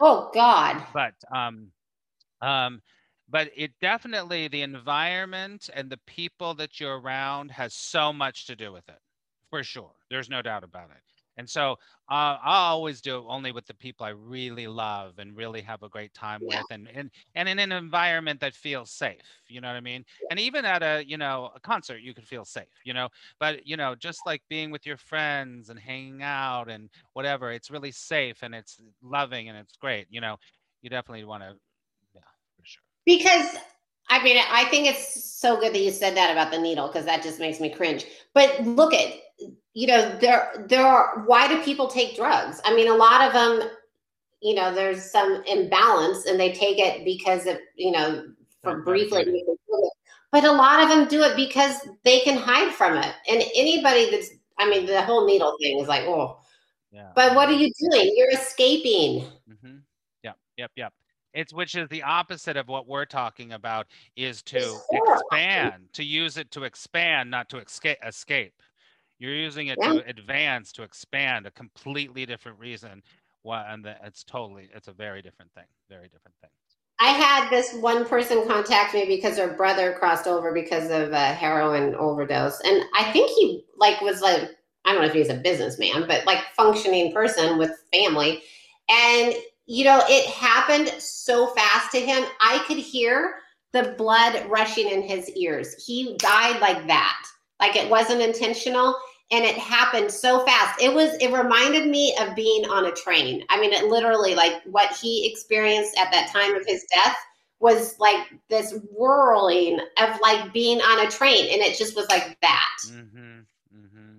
Oh, 0.00 0.30
God. 0.34 0.84
but 0.92 1.14
um, 1.34 1.70
um, 2.42 2.82
but 3.28 3.50
it 3.56 3.72
definitely 3.80 4.48
the 4.48 4.62
environment 4.62 5.68
and 5.72 5.90
the 5.90 5.98
people 6.06 6.54
that 6.54 6.80
you're 6.80 6.98
around 7.00 7.50
has 7.50 7.74
so 7.74 8.12
much 8.12 8.46
to 8.46 8.56
do 8.56 8.72
with 8.72 8.88
it, 8.88 8.98
for 9.50 9.62
sure. 9.62 9.92
There's 10.10 10.28
no 10.30 10.42
doubt 10.42 10.64
about 10.64 10.90
it. 10.90 11.02
And 11.36 11.48
so 11.48 11.72
uh, 12.08 12.38
I'll 12.42 12.74
always 12.74 13.00
do 13.00 13.18
it 13.18 13.24
only 13.28 13.52
with 13.52 13.66
the 13.66 13.74
people 13.74 14.06
I 14.06 14.10
really 14.10 14.66
love 14.66 15.18
and 15.18 15.36
really 15.36 15.60
have 15.62 15.82
a 15.82 15.88
great 15.88 16.14
time 16.14 16.44
Yeah. 16.44 16.46
with, 16.46 16.66
and, 16.70 16.88
and 16.88 17.10
and 17.34 17.48
in 17.48 17.58
an 17.58 17.72
environment 17.72 18.40
that 18.40 18.54
feels 18.54 18.90
safe. 18.92 19.20
You 19.48 19.60
know 19.60 19.68
what 19.68 19.76
I 19.76 19.80
mean? 19.80 20.04
And 20.30 20.38
even 20.40 20.64
at 20.64 20.82
a 20.82 21.04
you 21.06 21.16
know 21.18 21.50
a 21.54 21.60
concert, 21.60 21.98
you 21.98 22.14
can 22.14 22.24
feel 22.24 22.44
safe. 22.44 22.80
You 22.84 22.94
know, 22.94 23.08
but 23.38 23.66
you 23.66 23.76
know 23.76 23.94
just 23.94 24.26
like 24.26 24.42
being 24.48 24.70
with 24.70 24.86
your 24.86 24.96
friends 24.96 25.68
and 25.70 25.78
hanging 25.78 26.22
out 26.22 26.70
and 26.70 26.90
whatever, 27.12 27.50
it's 27.50 27.70
really 27.70 27.92
safe 27.92 28.42
and 28.42 28.54
it's 28.54 28.78
loving 29.02 29.48
and 29.48 29.58
it's 29.58 29.76
great. 29.76 30.06
You 30.10 30.20
know, 30.20 30.36
you 30.82 30.90
definitely 30.90 31.24
want 31.24 31.42
to, 31.42 31.56
yeah, 32.14 32.20
for 32.56 32.64
sure. 32.64 32.82
Because 33.04 33.56
I 34.08 34.22
mean, 34.22 34.36
I 34.38 34.64
think 34.66 34.86
it's 34.86 35.24
so 35.24 35.58
good 35.58 35.72
that 35.74 35.80
you 35.80 35.90
said 35.90 36.16
that 36.16 36.30
about 36.30 36.52
the 36.52 36.60
needle 36.60 36.86
because 36.86 37.04
that 37.06 37.22
just 37.22 37.40
makes 37.40 37.60
me 37.60 37.70
cringe. 37.70 38.06
But 38.34 38.60
look 38.64 38.94
at, 38.94 39.14
you 39.74 39.86
know, 39.86 40.16
there, 40.18 40.64
there 40.68 40.86
are, 40.86 41.22
why 41.26 41.48
do 41.48 41.62
people 41.62 41.88
take 41.88 42.16
drugs? 42.16 42.60
I 42.64 42.74
mean, 42.74 42.88
a 42.88 42.94
lot 42.94 43.26
of 43.26 43.32
them, 43.32 43.68
you 44.40 44.54
know, 44.54 44.74
there's 44.74 45.10
some 45.10 45.42
imbalance 45.46 46.26
and 46.26 46.38
they 46.40 46.52
take 46.52 46.78
it 46.78 47.04
because 47.04 47.46
of, 47.46 47.58
you 47.74 47.90
know, 47.92 48.26
for 48.62 48.82
briefly. 48.82 49.44
But 50.32 50.44
a 50.44 50.52
lot 50.52 50.82
of 50.82 50.88
them 50.88 51.08
do 51.08 51.22
it 51.22 51.36
because 51.36 51.76
they 52.04 52.20
can 52.20 52.36
hide 52.36 52.72
from 52.72 52.96
it. 52.96 53.14
And 53.28 53.42
anybody 53.54 54.10
that's, 54.10 54.30
I 54.58 54.68
mean, 54.68 54.86
the 54.86 55.02
whole 55.02 55.26
needle 55.26 55.56
thing 55.60 55.78
is 55.78 55.88
like, 55.88 56.02
oh, 56.04 56.40
Yeah. 56.90 57.10
but 57.14 57.34
what 57.34 57.48
are 57.48 57.52
you 57.52 57.70
doing? 57.90 58.12
You're 58.16 58.32
escaping. 58.32 59.26
Mm-hmm. 59.50 59.76
Yep, 60.24 60.36
yep, 60.56 60.70
yep. 60.76 60.92
It's 61.34 61.52
which 61.52 61.74
is 61.74 61.86
the 61.90 62.02
opposite 62.02 62.56
of 62.56 62.66
what 62.68 62.88
we're 62.88 63.04
talking 63.04 63.52
about 63.52 63.86
is 64.16 64.42
to 64.44 64.58
horrible. 64.88 65.22
expand, 65.30 65.84
to 65.92 66.02
use 66.02 66.38
it 66.38 66.50
to 66.52 66.64
expand, 66.64 67.30
not 67.30 67.50
to 67.50 67.58
escape. 67.58 67.98
Escape. 68.02 68.54
You're 69.18 69.34
using 69.34 69.68
it 69.68 69.80
to 69.80 70.04
advance, 70.06 70.72
to 70.72 70.82
expand, 70.82 71.46
a 71.46 71.50
completely 71.50 72.26
different 72.26 72.58
reason. 72.58 73.02
Well, 73.44 73.64
and 73.68 73.84
the, 73.84 73.96
it's 74.04 74.24
totally, 74.24 74.68
it's 74.74 74.88
a 74.88 74.92
very 74.92 75.22
different 75.22 75.52
thing. 75.52 75.64
Very 75.88 76.08
different 76.08 76.34
thing. 76.42 76.50
I 76.98 77.08
had 77.08 77.50
this 77.50 77.74
one 77.74 78.06
person 78.06 78.46
contact 78.46 78.94
me 78.94 79.04
because 79.04 79.36
her 79.36 79.52
brother 79.54 79.94
crossed 79.98 80.26
over 80.26 80.52
because 80.52 80.90
of 80.90 81.12
a 81.12 81.26
heroin 81.26 81.94
overdose, 81.94 82.60
and 82.60 82.84
I 82.96 83.12
think 83.12 83.30
he 83.30 83.64
like 83.76 84.00
was 84.00 84.22
like 84.22 84.50
I 84.86 84.92
don't 84.92 85.02
know 85.02 85.08
if 85.08 85.12
he's 85.12 85.28
a 85.28 85.34
businessman, 85.34 86.06
but 86.06 86.24
like 86.26 86.38
functioning 86.56 87.12
person 87.12 87.58
with 87.58 87.72
family, 87.92 88.42
and 88.88 89.34
you 89.66 89.84
know 89.84 90.00
it 90.08 90.26
happened 90.26 90.88
so 90.98 91.48
fast 91.48 91.92
to 91.92 92.00
him. 92.00 92.24
I 92.40 92.64
could 92.66 92.78
hear 92.78 93.36
the 93.72 93.94
blood 93.98 94.46
rushing 94.48 94.88
in 94.88 95.02
his 95.02 95.28
ears. 95.30 95.84
He 95.84 96.16
died 96.16 96.60
like 96.62 96.86
that, 96.86 97.22
like 97.60 97.76
it 97.76 97.90
wasn't 97.90 98.22
intentional. 98.22 98.96
And 99.32 99.44
it 99.44 99.56
happened 99.56 100.12
so 100.12 100.44
fast. 100.46 100.80
It 100.80 100.94
was, 100.94 101.14
it 101.20 101.32
reminded 101.32 101.88
me 101.88 102.16
of 102.20 102.36
being 102.36 102.64
on 102.66 102.86
a 102.86 102.92
train. 102.92 103.44
I 103.50 103.60
mean, 103.60 103.72
it 103.72 103.86
literally, 103.86 104.36
like 104.36 104.62
what 104.66 104.92
he 104.92 105.28
experienced 105.28 105.98
at 105.98 106.12
that 106.12 106.30
time 106.30 106.54
of 106.54 106.64
his 106.64 106.86
death 106.94 107.16
was 107.58 107.98
like 107.98 108.24
this 108.50 108.78
whirling 108.92 109.80
of 110.00 110.20
like 110.20 110.52
being 110.52 110.80
on 110.80 111.04
a 111.04 111.10
train, 111.10 111.52
and 111.52 111.60
it 111.60 111.76
just 111.76 111.96
was 111.96 112.08
like 112.08 112.38
that. 112.40 112.76
Mm-hmm. 112.88 113.40
Mm-hmm. 113.76 114.18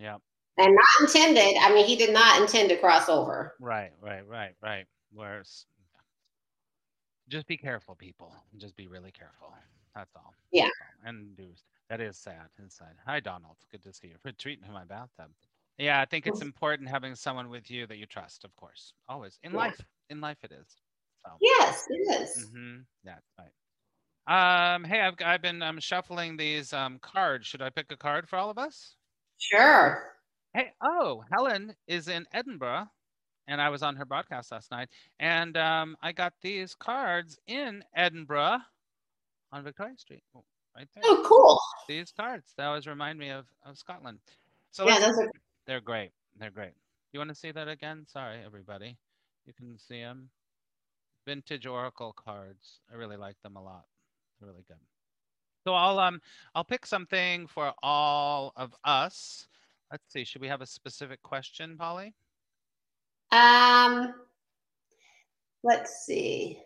Yeah. 0.00 0.16
And 0.58 0.74
not 0.74 1.08
intended. 1.08 1.56
I 1.60 1.72
mean, 1.72 1.86
he 1.86 1.94
did 1.94 2.12
not 2.12 2.40
intend 2.40 2.70
to 2.70 2.76
cross 2.78 3.08
over. 3.08 3.54
Right, 3.60 3.92
right, 4.00 4.26
right, 4.26 4.54
right. 4.60 4.86
Whereas, 5.12 5.66
just 7.28 7.46
be 7.46 7.56
careful, 7.56 7.94
people. 7.94 8.34
Just 8.56 8.74
be 8.74 8.88
really 8.88 9.12
careful. 9.12 9.54
That's 9.94 10.10
all. 10.16 10.34
Yeah. 10.50 10.64
That's 10.64 10.74
all. 11.04 11.10
And 11.10 11.36
do 11.36 11.44
that 11.88 12.00
is 12.00 12.16
sad 12.18 12.48
inside. 12.58 12.94
Hi, 13.06 13.20
Donald. 13.20 13.56
Good 13.70 13.82
to 13.84 13.92
see 13.92 14.08
you. 14.08 14.16
Retreating 14.24 14.64
in 14.66 14.72
my 14.72 14.84
bathtub. 14.84 15.30
Yeah, 15.78 16.00
I 16.00 16.06
think 16.06 16.26
it's 16.26 16.40
important 16.40 16.88
having 16.88 17.14
someone 17.14 17.50
with 17.50 17.70
you 17.70 17.86
that 17.86 17.98
you 17.98 18.06
trust, 18.06 18.44
of 18.44 18.54
course. 18.56 18.94
Always 19.08 19.38
in 19.42 19.52
Yeah. 19.52 19.58
life. 19.58 19.80
In 20.08 20.20
life, 20.20 20.38
it 20.42 20.52
is. 20.52 20.66
So. 21.24 21.32
Yes, 21.40 21.84
it 21.88 22.22
is. 22.22 22.46
Mm-hmm. 22.46 22.76
That's 23.04 23.26
right. 23.38 23.52
Um, 24.74 24.84
hey, 24.84 25.00
I've 25.02 25.14
I've 25.24 25.42
been 25.42 25.62
um 25.62 25.78
shuffling 25.78 26.36
these 26.36 26.72
um 26.72 26.98
cards. 27.00 27.46
Should 27.46 27.62
I 27.62 27.70
pick 27.70 27.92
a 27.92 27.96
card 27.96 28.28
for 28.28 28.36
all 28.36 28.50
of 28.50 28.58
us? 28.58 28.96
Sure. 29.38 30.12
Hey, 30.54 30.72
oh, 30.82 31.22
Helen 31.30 31.74
is 31.86 32.08
in 32.08 32.26
Edinburgh, 32.32 32.86
and 33.46 33.60
I 33.60 33.68
was 33.68 33.82
on 33.82 33.94
her 33.96 34.06
broadcast 34.06 34.50
last 34.50 34.70
night, 34.70 34.88
and 35.20 35.56
um, 35.58 35.96
I 36.02 36.12
got 36.12 36.32
these 36.40 36.74
cards 36.74 37.38
in 37.46 37.84
Edinburgh 37.94 38.58
on 39.52 39.62
Victoria 39.62 39.98
Street, 39.98 40.22
oh, 40.34 40.44
right 40.76 40.88
there. 40.94 41.02
Oh, 41.06 41.24
cool. 41.26 41.60
These 41.88 42.12
cards 42.12 42.52
they 42.56 42.64
always 42.64 42.86
remind 42.86 43.18
me 43.18 43.30
of, 43.30 43.46
of 43.64 43.78
Scotland. 43.78 44.18
So 44.70 44.86
Yeah, 44.86 44.98
those 44.98 45.18
are 45.18 45.30
they're 45.66 45.80
great. 45.80 46.10
They're 46.38 46.50
great. 46.50 46.74
You 47.12 47.20
want 47.20 47.30
to 47.30 47.34
see 47.34 47.50
that 47.52 47.68
again? 47.68 48.04
Sorry, 48.06 48.38
everybody. 48.44 48.96
You 49.46 49.52
can 49.54 49.78
see 49.78 50.00
them. 50.00 50.28
Vintage 51.26 51.66
Oracle 51.66 52.12
cards. 52.12 52.80
I 52.92 52.96
really 52.96 53.16
like 53.16 53.36
them 53.42 53.56
a 53.56 53.62
lot. 53.62 53.84
They're 54.38 54.48
really 54.48 54.64
good. 54.68 54.76
So 55.64 55.74
I'll 55.74 55.98
um 55.98 56.20
I'll 56.54 56.64
pick 56.64 56.86
something 56.86 57.46
for 57.46 57.72
all 57.82 58.52
of 58.56 58.74
us. 58.84 59.48
Let's 59.90 60.04
see. 60.12 60.24
Should 60.24 60.40
we 60.40 60.48
have 60.48 60.60
a 60.60 60.66
specific 60.66 61.22
question, 61.22 61.76
Polly? 61.76 62.14
Um, 63.32 64.14
let's 65.62 66.04
see. 66.04 66.60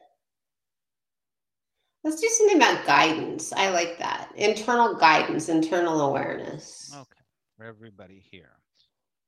Let's 2.02 2.20
do 2.20 2.28
something 2.28 2.56
about 2.56 2.86
guidance. 2.86 3.52
I 3.52 3.70
like 3.70 3.98
that. 3.98 4.32
Internal 4.34 4.94
guidance, 4.94 5.48
internal 5.48 6.00
awareness. 6.00 6.90
Okay, 6.94 7.20
for 7.56 7.64
everybody 7.64 8.24
here. 8.30 8.52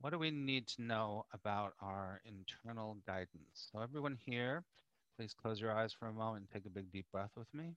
What 0.00 0.10
do 0.10 0.18
we 0.18 0.30
need 0.30 0.66
to 0.68 0.82
know 0.82 1.26
about 1.32 1.74
our 1.80 2.22
internal 2.24 2.96
guidance? 3.06 3.68
So 3.70 3.80
everyone 3.80 4.16
here, 4.18 4.64
please 5.16 5.34
close 5.34 5.60
your 5.60 5.76
eyes 5.76 5.92
for 5.92 6.08
a 6.08 6.12
moment 6.12 6.44
and 6.44 6.50
take 6.50 6.66
a 6.66 6.74
big 6.74 6.90
deep 6.90 7.06
breath 7.12 7.30
with 7.36 7.52
me. 7.52 7.74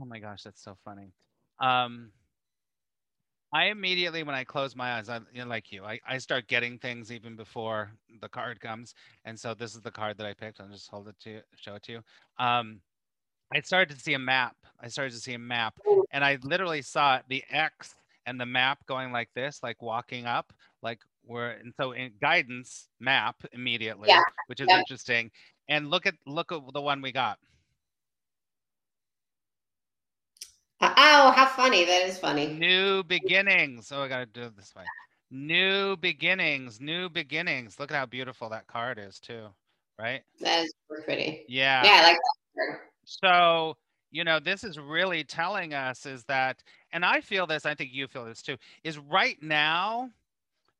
Oh 0.00 0.06
my 0.06 0.18
gosh, 0.18 0.42
that's 0.42 0.62
so 0.62 0.76
funny. 0.84 1.12
Um, 1.58 2.10
I 3.52 3.66
immediately, 3.66 4.22
when 4.22 4.34
I 4.34 4.44
close 4.44 4.76
my 4.76 4.92
eyes, 4.94 5.08
I 5.08 5.16
you 5.32 5.42
know, 5.42 5.48
like 5.48 5.72
you, 5.72 5.84
I, 5.84 5.98
I 6.08 6.18
start 6.18 6.46
getting 6.46 6.78
things 6.78 7.10
even 7.10 7.34
before 7.34 7.90
the 8.20 8.28
card 8.28 8.60
comes. 8.60 8.94
And 9.24 9.38
so 9.38 9.54
this 9.54 9.74
is 9.74 9.80
the 9.80 9.90
card 9.90 10.16
that 10.18 10.26
I 10.26 10.34
picked. 10.34 10.60
I'll 10.60 10.68
just 10.68 10.88
hold 10.88 11.08
it 11.08 11.16
to 11.24 11.30
you, 11.30 11.40
show 11.56 11.74
it 11.74 11.82
to 11.84 11.92
you. 11.92 12.02
Um, 12.38 12.80
I 13.52 13.60
started 13.60 13.96
to 13.96 14.00
see 14.00 14.14
a 14.14 14.18
map. 14.18 14.54
I 14.80 14.86
started 14.88 15.12
to 15.14 15.20
see 15.20 15.34
a 15.34 15.38
map, 15.38 15.74
and 16.12 16.24
I 16.24 16.38
literally 16.42 16.82
saw 16.82 17.20
the 17.28 17.42
X 17.50 17.96
and 18.26 18.40
the 18.40 18.46
map 18.46 18.86
going 18.86 19.10
like 19.10 19.30
this, 19.34 19.60
like 19.62 19.82
walking 19.82 20.26
up, 20.26 20.52
like 20.82 21.00
we're 21.26 21.50
and 21.50 21.72
so 21.76 21.92
in 21.92 22.12
guidance 22.20 22.88
map 23.00 23.36
immediately, 23.52 24.08
Yeah, 24.08 24.22
which 24.46 24.60
is 24.60 24.68
yeah. 24.68 24.78
interesting. 24.78 25.30
And 25.68 25.90
look 25.90 26.06
at 26.06 26.14
look 26.26 26.52
at 26.52 26.60
the 26.72 26.80
one 26.80 27.02
we 27.02 27.10
got. 27.10 27.38
Uh, 30.80 30.94
Oh, 30.96 31.32
funny. 31.60 31.84
That 31.84 32.02
is 32.02 32.18
funny. 32.18 32.46
New 32.46 33.02
beginnings. 33.04 33.92
Oh, 33.92 34.02
I 34.02 34.08
gotta 34.08 34.26
do 34.26 34.42
it 34.44 34.56
this 34.56 34.74
way. 34.74 34.84
New 35.30 35.96
beginnings, 35.96 36.80
new 36.80 37.08
beginnings. 37.08 37.78
Look 37.78 37.92
at 37.92 37.96
how 37.96 38.06
beautiful 38.06 38.48
that 38.48 38.66
card 38.66 38.98
is 38.98 39.20
too, 39.20 39.46
right? 39.98 40.22
That 40.40 40.64
is 40.64 40.72
pretty. 41.04 41.44
Yeah. 41.48 41.84
Yeah, 41.84 42.00
I 42.00 42.02
like 42.02 42.16
that. 42.16 42.78
So, 43.04 43.76
you 44.10 44.24
know, 44.24 44.40
this 44.40 44.64
is 44.64 44.78
really 44.78 45.22
telling 45.22 45.74
us 45.74 46.06
is 46.06 46.24
that, 46.24 46.62
and 46.92 47.04
I 47.04 47.20
feel 47.20 47.46
this, 47.46 47.66
I 47.66 47.74
think 47.74 47.90
you 47.92 48.08
feel 48.08 48.24
this 48.24 48.42
too, 48.42 48.56
is 48.82 48.98
right 48.98 49.36
now 49.42 50.10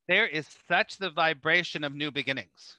there 0.09 0.27
is 0.27 0.49
such 0.67 0.99
the 0.99 1.11
vibration 1.11 1.85
of 1.85 1.95
new 1.95 2.11
beginnings. 2.11 2.79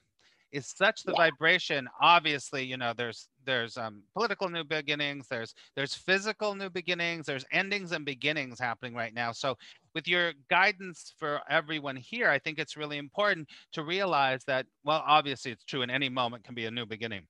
Is 0.52 0.68
such 0.68 1.04
the 1.04 1.14
Yeah. 1.14 1.14
vibration. 1.14 1.88
Obviously, 2.02 2.62
you 2.62 2.76
know, 2.76 2.92
there's 2.92 3.30
there's 3.42 3.78
um 3.78 4.04
political 4.12 4.50
new 4.50 4.64
beginnings, 4.64 5.26
there's 5.28 5.54
there's 5.76 5.94
physical 5.94 6.54
new 6.54 6.68
beginnings, 6.68 7.24
there's 7.24 7.46
endings 7.52 7.90
and 7.92 8.04
beginnings 8.04 8.60
happening 8.60 8.94
right 8.94 9.14
now. 9.14 9.32
So 9.32 9.56
with 9.94 10.06
your 10.06 10.34
guidance 10.50 11.14
for 11.18 11.40
everyone 11.50 11.96
here, 11.96 12.28
I 12.28 12.38
think 12.38 12.58
it's 12.58 12.76
really 12.76 12.98
important 12.98 13.48
to 13.72 13.82
realize 13.82 14.44
that, 14.44 14.66
well, 14.84 15.02
obviously 15.06 15.52
it's 15.52 15.64
true 15.64 15.80
in 15.80 15.88
any 15.88 16.10
moment 16.10 16.44
can 16.44 16.54
be 16.54 16.66
a 16.66 16.70
new 16.70 16.84
beginning 16.86 17.26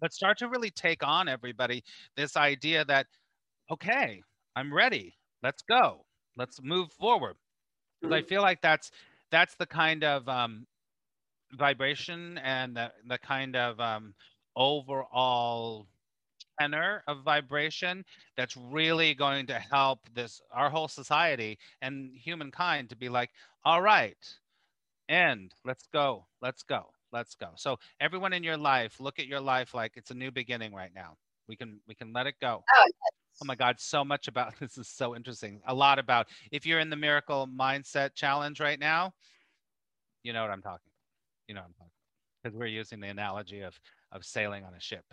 but 0.00 0.12
start 0.12 0.38
to 0.38 0.48
really 0.48 0.70
take 0.70 1.02
on 1.06 1.28
everybody 1.28 1.84
this 2.16 2.36
idea 2.36 2.84
that 2.84 3.06
okay 3.70 4.22
i'm 4.56 4.72
ready 4.74 5.16
let's 5.42 5.62
go 5.62 6.06
let's 6.36 6.62
move 6.62 6.92
forward 6.92 7.36
'Cause 8.02 8.12
i 8.12 8.22
feel 8.22 8.42
like 8.42 8.60
that's 8.62 8.90
that's 9.30 9.56
the 9.56 9.66
kind 9.66 10.04
of 10.04 10.28
um, 10.28 10.66
vibration 11.56 12.38
and 12.38 12.76
the, 12.76 12.92
the 13.08 13.18
kind 13.18 13.56
of 13.56 13.80
um, 13.80 14.14
overall 14.56 15.86
tenor 16.60 17.02
of 17.06 17.22
vibration 17.22 18.04
that's 18.36 18.56
really 18.56 19.14
going 19.14 19.46
to 19.46 19.58
help 19.58 20.00
this 20.14 20.40
our 20.52 20.70
whole 20.70 20.88
society 20.88 21.58
and 21.82 22.10
humankind 22.14 22.88
to 22.88 22.96
be 22.96 23.10
like 23.10 23.30
all 23.64 23.82
right 23.82 24.16
end 25.10 25.52
let's 25.66 25.86
go 25.92 26.24
let's 26.40 26.62
go 26.62 26.86
let's 27.12 27.34
go. 27.34 27.48
So 27.56 27.78
everyone 28.00 28.32
in 28.32 28.42
your 28.42 28.56
life 28.56 29.00
look 29.00 29.18
at 29.18 29.26
your 29.26 29.40
life 29.40 29.74
like 29.74 29.92
it's 29.96 30.10
a 30.10 30.14
new 30.14 30.30
beginning 30.30 30.74
right 30.74 30.90
now. 30.94 31.16
We 31.48 31.56
can 31.56 31.80
we 31.86 31.94
can 31.94 32.12
let 32.12 32.26
it 32.26 32.34
go. 32.40 32.62
Oh, 32.76 32.90
oh 33.42 33.44
my 33.44 33.54
god 33.54 33.76
so 33.78 34.04
much 34.04 34.28
about 34.28 34.54
this 34.60 34.76
is 34.78 34.88
so 34.88 35.14
interesting. 35.14 35.60
A 35.66 35.74
lot 35.74 35.98
about 35.98 36.26
if 36.50 36.66
you're 36.66 36.80
in 36.80 36.90
the 36.90 36.96
miracle 36.96 37.48
mindset 37.48 38.14
challenge 38.14 38.60
right 38.60 38.78
now 38.78 39.12
you 40.26 40.32
know 40.32 40.42
what 40.42 40.50
i'm 40.50 40.60
talking 40.60 40.90
you 41.48 41.54
know 41.54 41.60
what 41.60 41.68
i'm 41.68 41.74
talking 41.74 41.90
because 42.42 42.56
we're 42.56 42.66
using 42.66 43.00
the 43.00 43.08
analogy 43.08 43.60
of 43.60 43.78
of 44.12 44.24
sailing 44.24 44.64
on 44.64 44.74
a 44.74 44.80
ship 44.80 45.04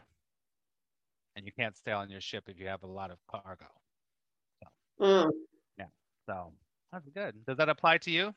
and 1.35 1.45
you 1.45 1.51
can't 1.51 1.75
sail 1.77 1.97
on 1.97 2.09
your 2.09 2.21
ship 2.21 2.43
if 2.47 2.59
you 2.59 2.67
have 2.67 2.83
a 2.83 2.87
lot 2.87 3.11
of 3.11 3.17
cargo 3.29 3.65
Mm. 5.01 5.31
Yeah, 5.77 5.85
so 6.27 6.53
that's 6.91 7.09
good 7.09 7.43
does 7.45 7.57
that 7.57 7.67
apply 7.67 7.97
to 7.99 8.11
you 8.11 8.33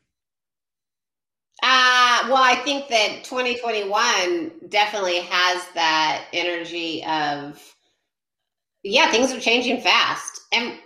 Uh, 1.63 2.25
well, 2.29 2.43
I 2.43 2.61
think 2.65 2.89
that 2.89 3.25
2021 3.25 4.69
definitely 4.69 5.21
has 5.21 5.65
that 5.75 6.27
energy 6.33 7.03
of, 7.05 7.75
yeah, 8.83 9.11
things 9.11 9.33
are 9.33 9.41
changing 9.41 9.81
fast. 9.81 10.43
And 10.53 10.79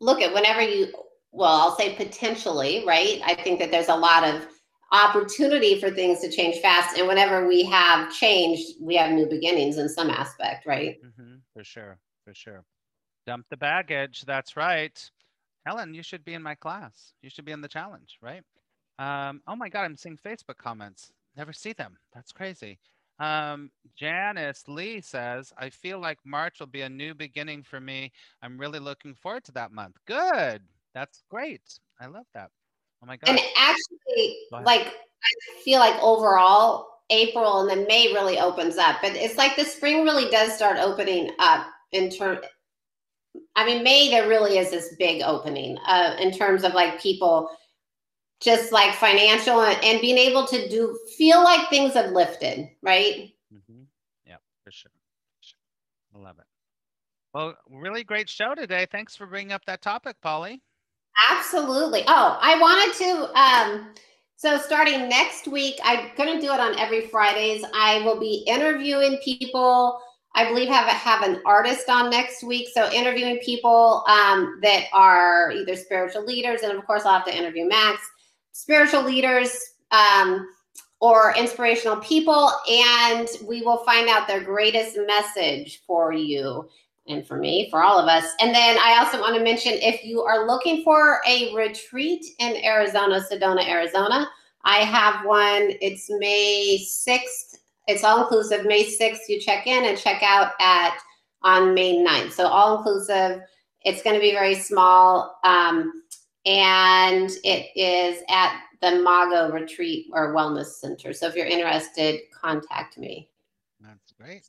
look 0.00 0.22
at 0.22 0.32
whenever 0.32 0.62
you, 0.62 0.92
well, 1.30 1.52
I'll 1.52 1.76
say 1.76 1.94
potentially, 1.94 2.84
right? 2.86 3.20
I 3.24 3.34
think 3.34 3.58
that 3.60 3.70
there's 3.70 3.88
a 3.88 3.96
lot 3.96 4.24
of 4.24 4.46
opportunity 4.94 5.80
for 5.80 5.90
things 5.90 6.20
to 6.20 6.30
change 6.30 6.60
fast. 6.60 6.96
And 6.96 7.08
whenever 7.08 7.46
we 7.48 7.64
have 7.64 8.12
changed, 8.12 8.76
we 8.80 8.94
have 8.96 9.12
new 9.12 9.26
beginnings 9.26 9.78
in 9.78 9.88
some 9.88 10.08
aspect, 10.10 10.66
right? 10.66 10.98
hmm 11.16 11.36
for 11.52 11.64
sure, 11.64 11.98
for 12.24 12.34
sure. 12.34 12.64
Dump 13.26 13.46
the 13.50 13.56
baggage. 13.56 14.22
That's 14.26 14.56
right. 14.56 15.10
Helen, 15.66 15.94
you 15.94 16.02
should 16.02 16.24
be 16.24 16.34
in 16.34 16.42
my 16.42 16.54
class. 16.54 17.14
You 17.22 17.30
should 17.30 17.44
be 17.44 17.52
in 17.52 17.60
the 17.60 17.68
challenge, 17.68 18.18
right? 18.22 18.42
Um, 18.98 19.40
oh 19.48 19.56
my 19.56 19.68
God, 19.68 19.82
I'm 19.82 19.96
seeing 19.96 20.18
Facebook 20.18 20.58
comments. 20.58 21.10
Never 21.36 21.52
see 21.52 21.72
them. 21.72 21.96
That's 22.14 22.32
crazy. 22.32 22.78
Um, 23.18 23.70
Janice 23.96 24.64
Lee 24.68 25.00
says, 25.00 25.52
I 25.58 25.70
feel 25.70 25.98
like 26.00 26.18
March 26.24 26.60
will 26.60 26.66
be 26.66 26.82
a 26.82 26.88
new 26.88 27.14
beginning 27.14 27.62
for 27.62 27.80
me. 27.80 28.12
I'm 28.42 28.58
really 28.58 28.78
looking 28.78 29.14
forward 29.14 29.44
to 29.44 29.52
that 29.52 29.72
month. 29.72 29.96
Good. 30.06 30.62
That's 30.94 31.22
great. 31.30 31.62
I 32.00 32.06
love 32.06 32.26
that. 32.34 32.50
Oh 33.04 33.06
my 33.06 33.18
And 33.26 33.38
actually, 33.56 34.38
Go 34.50 34.58
like, 34.64 34.86
I 34.86 35.60
feel 35.62 35.78
like 35.78 36.00
overall, 36.02 36.88
April 37.10 37.60
and 37.60 37.68
then 37.68 37.86
May 37.86 38.12
really 38.14 38.38
opens 38.38 38.78
up. 38.78 38.96
But 39.02 39.14
it's 39.14 39.36
like 39.36 39.56
the 39.56 39.64
spring 39.64 40.04
really 40.04 40.30
does 40.30 40.54
start 40.56 40.78
opening 40.78 41.30
up 41.38 41.66
in 41.92 42.08
terms 42.08 42.40
I 43.56 43.66
mean, 43.66 43.84
May 43.84 44.10
there 44.10 44.28
really 44.28 44.58
is 44.58 44.70
this 44.70 44.94
big 44.98 45.22
opening 45.22 45.78
uh, 45.86 46.16
in 46.18 46.32
terms 46.32 46.64
of 46.64 46.72
like 46.72 47.00
people, 47.00 47.50
just 48.40 48.72
like 48.72 48.94
financial 48.94 49.60
and, 49.60 49.82
and 49.84 50.00
being 50.00 50.18
able 50.18 50.46
to 50.46 50.68
do 50.68 50.98
feel 51.16 51.42
like 51.42 51.68
things 51.68 51.94
have 51.94 52.10
lifted, 52.10 52.68
right? 52.82 53.30
Mm-hmm. 53.52 53.82
Yeah, 54.26 54.36
for 54.64 54.70
sure. 54.70 54.90
for 54.90 55.42
sure. 55.42 55.58
I 56.16 56.24
love 56.24 56.38
it. 56.38 56.46
Well, 57.32 57.56
really 57.68 58.04
great 58.04 58.28
show 58.28 58.54
today. 58.54 58.86
Thanks 58.90 59.14
for 59.14 59.26
bringing 59.26 59.52
up 59.52 59.64
that 59.66 59.82
topic, 59.82 60.16
Polly. 60.20 60.62
Absolutely. 61.30 62.02
Oh, 62.06 62.38
I 62.40 62.58
wanted 62.58 62.98
to. 62.98 63.40
Um, 63.40 63.94
so 64.36 64.58
starting 64.58 65.08
next 65.08 65.48
week, 65.48 65.76
I'm 65.84 66.10
going 66.16 66.34
to 66.34 66.40
do 66.44 66.52
it 66.52 66.60
on 66.60 66.78
every 66.78 67.06
Fridays. 67.06 67.64
I 67.74 68.00
will 68.04 68.18
be 68.18 68.44
interviewing 68.46 69.18
people. 69.24 70.00
I 70.34 70.48
believe 70.48 70.68
have 70.68 70.86
have 70.88 71.22
an 71.22 71.40
artist 71.46 71.88
on 71.88 72.10
next 72.10 72.42
week. 72.42 72.68
So 72.74 72.90
interviewing 72.92 73.38
people 73.38 74.04
um, 74.08 74.58
that 74.62 74.86
are 74.92 75.52
either 75.52 75.76
spiritual 75.76 76.24
leaders, 76.24 76.62
and 76.62 76.76
of 76.76 76.84
course 76.86 77.04
I'll 77.04 77.14
have 77.14 77.26
to 77.26 77.36
interview 77.36 77.66
Max, 77.66 78.02
spiritual 78.52 79.04
leaders 79.04 79.56
um, 79.92 80.46
or 81.00 81.34
inspirational 81.38 81.96
people, 81.98 82.50
and 82.68 83.28
we 83.46 83.62
will 83.62 83.84
find 83.84 84.08
out 84.08 84.26
their 84.26 84.42
greatest 84.42 84.98
message 85.06 85.82
for 85.86 86.12
you 86.12 86.68
and 87.06 87.26
for 87.26 87.36
me, 87.36 87.68
for 87.70 87.82
all 87.82 87.98
of 87.98 88.08
us. 88.08 88.24
And 88.40 88.54
then 88.54 88.78
I 88.78 88.98
also 88.98 89.20
want 89.20 89.36
to 89.36 89.42
mention 89.42 89.74
if 89.74 90.04
you 90.04 90.22
are 90.22 90.46
looking 90.46 90.82
for 90.82 91.20
a 91.28 91.54
retreat 91.54 92.24
in 92.38 92.56
Arizona, 92.64 93.20
Sedona, 93.20 93.68
Arizona, 93.68 94.28
I 94.64 94.78
have 94.78 95.26
one. 95.26 95.72
It's 95.82 96.06
May 96.08 96.78
6th. 96.84 97.58
It's 97.86 98.04
all 98.04 98.22
inclusive. 98.22 98.64
May 98.64 98.84
6th, 98.84 99.28
you 99.28 99.38
check 99.40 99.66
in 99.66 99.84
and 99.84 99.98
check 99.98 100.22
out 100.22 100.52
at 100.60 100.98
on 101.42 101.74
May 101.74 101.96
9th. 101.96 102.32
So 102.32 102.46
all 102.46 102.78
inclusive. 102.78 103.42
It's 103.82 104.02
going 104.02 104.14
to 104.14 104.20
be 104.20 104.32
very 104.32 104.54
small. 104.54 105.38
Um, 105.44 106.02
and 106.46 107.30
it 107.44 107.68
is 107.76 108.22
at 108.30 108.60
the 108.80 109.02
Mago 109.02 109.50
Retreat 109.50 110.06
or 110.12 110.34
Wellness 110.34 110.66
Center. 110.66 111.12
So 111.12 111.26
if 111.26 111.34
you're 111.34 111.46
interested, 111.46 112.20
contact 112.32 112.96
me. 112.96 113.28
That's 113.80 114.12
great. 114.18 114.46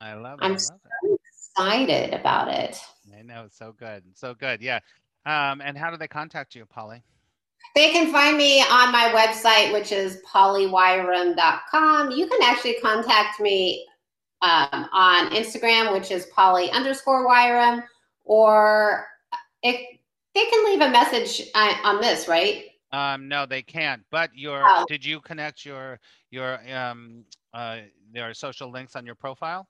I 0.00 0.14
love 0.14 0.38
it. 0.40 0.44
I'm 0.44 0.52
I 0.52 0.54
love 0.54 0.60
so 0.60 0.74
it. 1.02 1.20
Excited 1.56 2.12
about 2.12 2.48
it. 2.48 2.78
I 3.16 3.22
know, 3.22 3.46
so 3.50 3.72
good, 3.72 4.02
so 4.14 4.34
good. 4.34 4.60
Yeah. 4.60 4.80
Um, 5.24 5.60
and 5.62 5.76
how 5.76 5.90
do 5.90 5.96
they 5.96 6.06
contact 6.08 6.54
you, 6.54 6.66
Polly? 6.66 7.02
They 7.74 7.92
can 7.92 8.12
find 8.12 8.36
me 8.36 8.60
on 8.60 8.92
my 8.92 9.08
website, 9.14 9.72
which 9.72 9.90
is 9.90 10.20
pollywirum.com. 10.30 12.10
You 12.10 12.26
can 12.26 12.42
actually 12.42 12.74
contact 12.82 13.40
me 13.40 13.86
um, 14.42 14.86
on 14.92 15.30
Instagram, 15.30 15.92
which 15.92 16.10
is 16.10 16.26
polly 16.26 16.70
underscore 16.72 17.26
wirum, 17.26 17.82
or 18.24 19.06
it, 19.62 19.98
they 20.34 20.44
can 20.44 20.64
leave 20.66 20.82
a 20.82 20.90
message 20.90 21.48
on, 21.54 21.70
on 21.84 22.00
this, 22.02 22.28
right? 22.28 22.64
Um, 22.92 23.28
no, 23.28 23.46
they 23.46 23.62
can't. 23.62 24.02
But 24.10 24.30
your 24.34 24.62
Oh. 24.64 24.84
did 24.88 25.04
you 25.04 25.20
connect 25.20 25.64
your 25.64 25.98
your 26.30 26.60
um 26.72 27.24
uh 27.52 27.78
your 28.12 28.32
social 28.34 28.70
links 28.70 28.94
on 28.94 29.04
your 29.06 29.14
profile? 29.16 29.66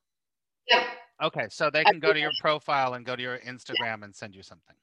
Yep. 0.68 0.82
Okay, 1.22 1.46
so 1.48 1.70
they 1.70 1.84
can 1.84 1.98
go 1.98 2.12
to 2.12 2.20
your 2.20 2.32
profile 2.40 2.94
and 2.94 3.04
go 3.04 3.16
to 3.16 3.22
your 3.22 3.38
Instagram 3.38 4.02
and 4.02 4.14
send 4.14 4.34
you 4.34 4.42
something. 4.42 4.76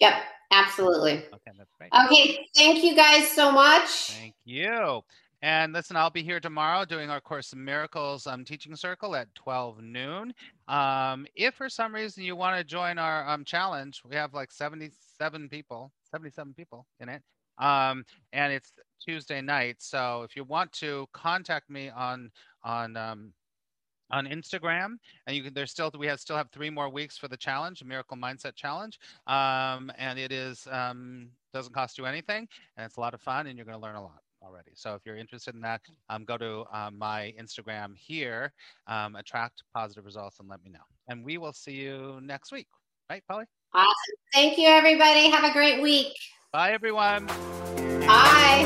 Yep, 0.00 0.14
absolutely. 0.52 1.12
Okay, 1.12 1.50
that's 1.56 1.72
great. 1.76 1.90
Okay, 2.04 2.46
thank 2.54 2.84
you 2.84 2.94
guys 2.94 3.28
so 3.30 3.50
much. 3.50 4.12
Thank 4.12 4.34
you. 4.44 5.02
And 5.40 5.72
listen, 5.72 5.96
I'll 5.96 6.10
be 6.10 6.22
here 6.22 6.40
tomorrow 6.40 6.84
doing 6.84 7.10
our 7.10 7.20
Course 7.20 7.52
in 7.52 7.64
Miracles 7.64 8.26
um, 8.26 8.44
teaching 8.44 8.74
circle 8.74 9.14
at 9.14 9.32
12 9.36 9.82
noon. 9.82 10.32
Um, 10.66 11.26
if 11.36 11.54
for 11.54 11.68
some 11.68 11.94
reason 11.94 12.24
you 12.24 12.34
want 12.34 12.58
to 12.58 12.64
join 12.64 12.98
our 12.98 13.28
um, 13.28 13.44
challenge, 13.44 14.02
we 14.08 14.16
have 14.16 14.34
like 14.34 14.50
77 14.50 15.48
people, 15.48 15.92
77 16.10 16.54
people 16.54 16.86
in 16.98 17.08
it. 17.08 17.22
Um, 17.58 18.04
and 18.32 18.52
it's 18.52 18.72
Tuesday 19.00 19.40
night. 19.40 19.76
So 19.78 20.22
if 20.22 20.34
you 20.34 20.42
want 20.44 20.72
to 20.74 21.06
contact 21.12 21.70
me 21.70 21.88
on 21.90 22.30
on 22.64 22.96
um, 22.96 23.32
on 24.10 24.26
Instagram, 24.26 24.96
and 25.26 25.36
you 25.36 25.42
can 25.42 25.54
there's 25.54 25.70
still 25.70 25.90
we 25.98 26.06
have 26.06 26.20
still 26.20 26.36
have 26.36 26.50
three 26.50 26.70
more 26.70 26.88
weeks 26.88 27.16
for 27.18 27.28
the 27.28 27.36
challenge, 27.36 27.80
the 27.80 27.84
Miracle 27.84 28.16
Mindset 28.16 28.54
Challenge. 28.54 28.98
Um, 29.26 29.92
and 29.98 30.18
it 30.18 30.32
is 30.32 30.66
um, 30.70 31.28
doesn't 31.52 31.74
cost 31.74 31.98
you 31.98 32.06
anything, 32.06 32.48
and 32.76 32.86
it's 32.86 32.96
a 32.96 33.00
lot 33.00 33.14
of 33.14 33.20
fun, 33.20 33.46
and 33.46 33.56
you're 33.56 33.66
going 33.66 33.78
to 33.78 33.82
learn 33.82 33.96
a 33.96 34.02
lot 34.02 34.20
already. 34.42 34.70
So 34.74 34.94
if 34.94 35.02
you're 35.04 35.16
interested 35.16 35.54
in 35.54 35.60
that, 35.62 35.80
um, 36.08 36.24
go 36.24 36.36
to 36.36 36.64
um, 36.72 36.98
my 36.98 37.34
Instagram 37.40 37.96
here, 37.96 38.52
um, 38.86 39.16
attract 39.16 39.62
positive 39.74 40.04
results, 40.04 40.38
and 40.40 40.48
let 40.48 40.62
me 40.62 40.70
know. 40.70 40.78
And 41.08 41.24
we 41.24 41.38
will 41.38 41.52
see 41.52 41.72
you 41.72 42.20
next 42.22 42.52
week. 42.52 42.68
Right, 43.10 43.22
Polly? 43.28 43.46
Awesome. 43.74 43.94
Thank 44.32 44.58
you, 44.58 44.68
everybody. 44.68 45.30
Have 45.30 45.44
a 45.44 45.52
great 45.52 45.82
week. 45.82 46.14
Bye, 46.52 46.72
everyone. 46.72 47.26
Bye. 48.06 48.64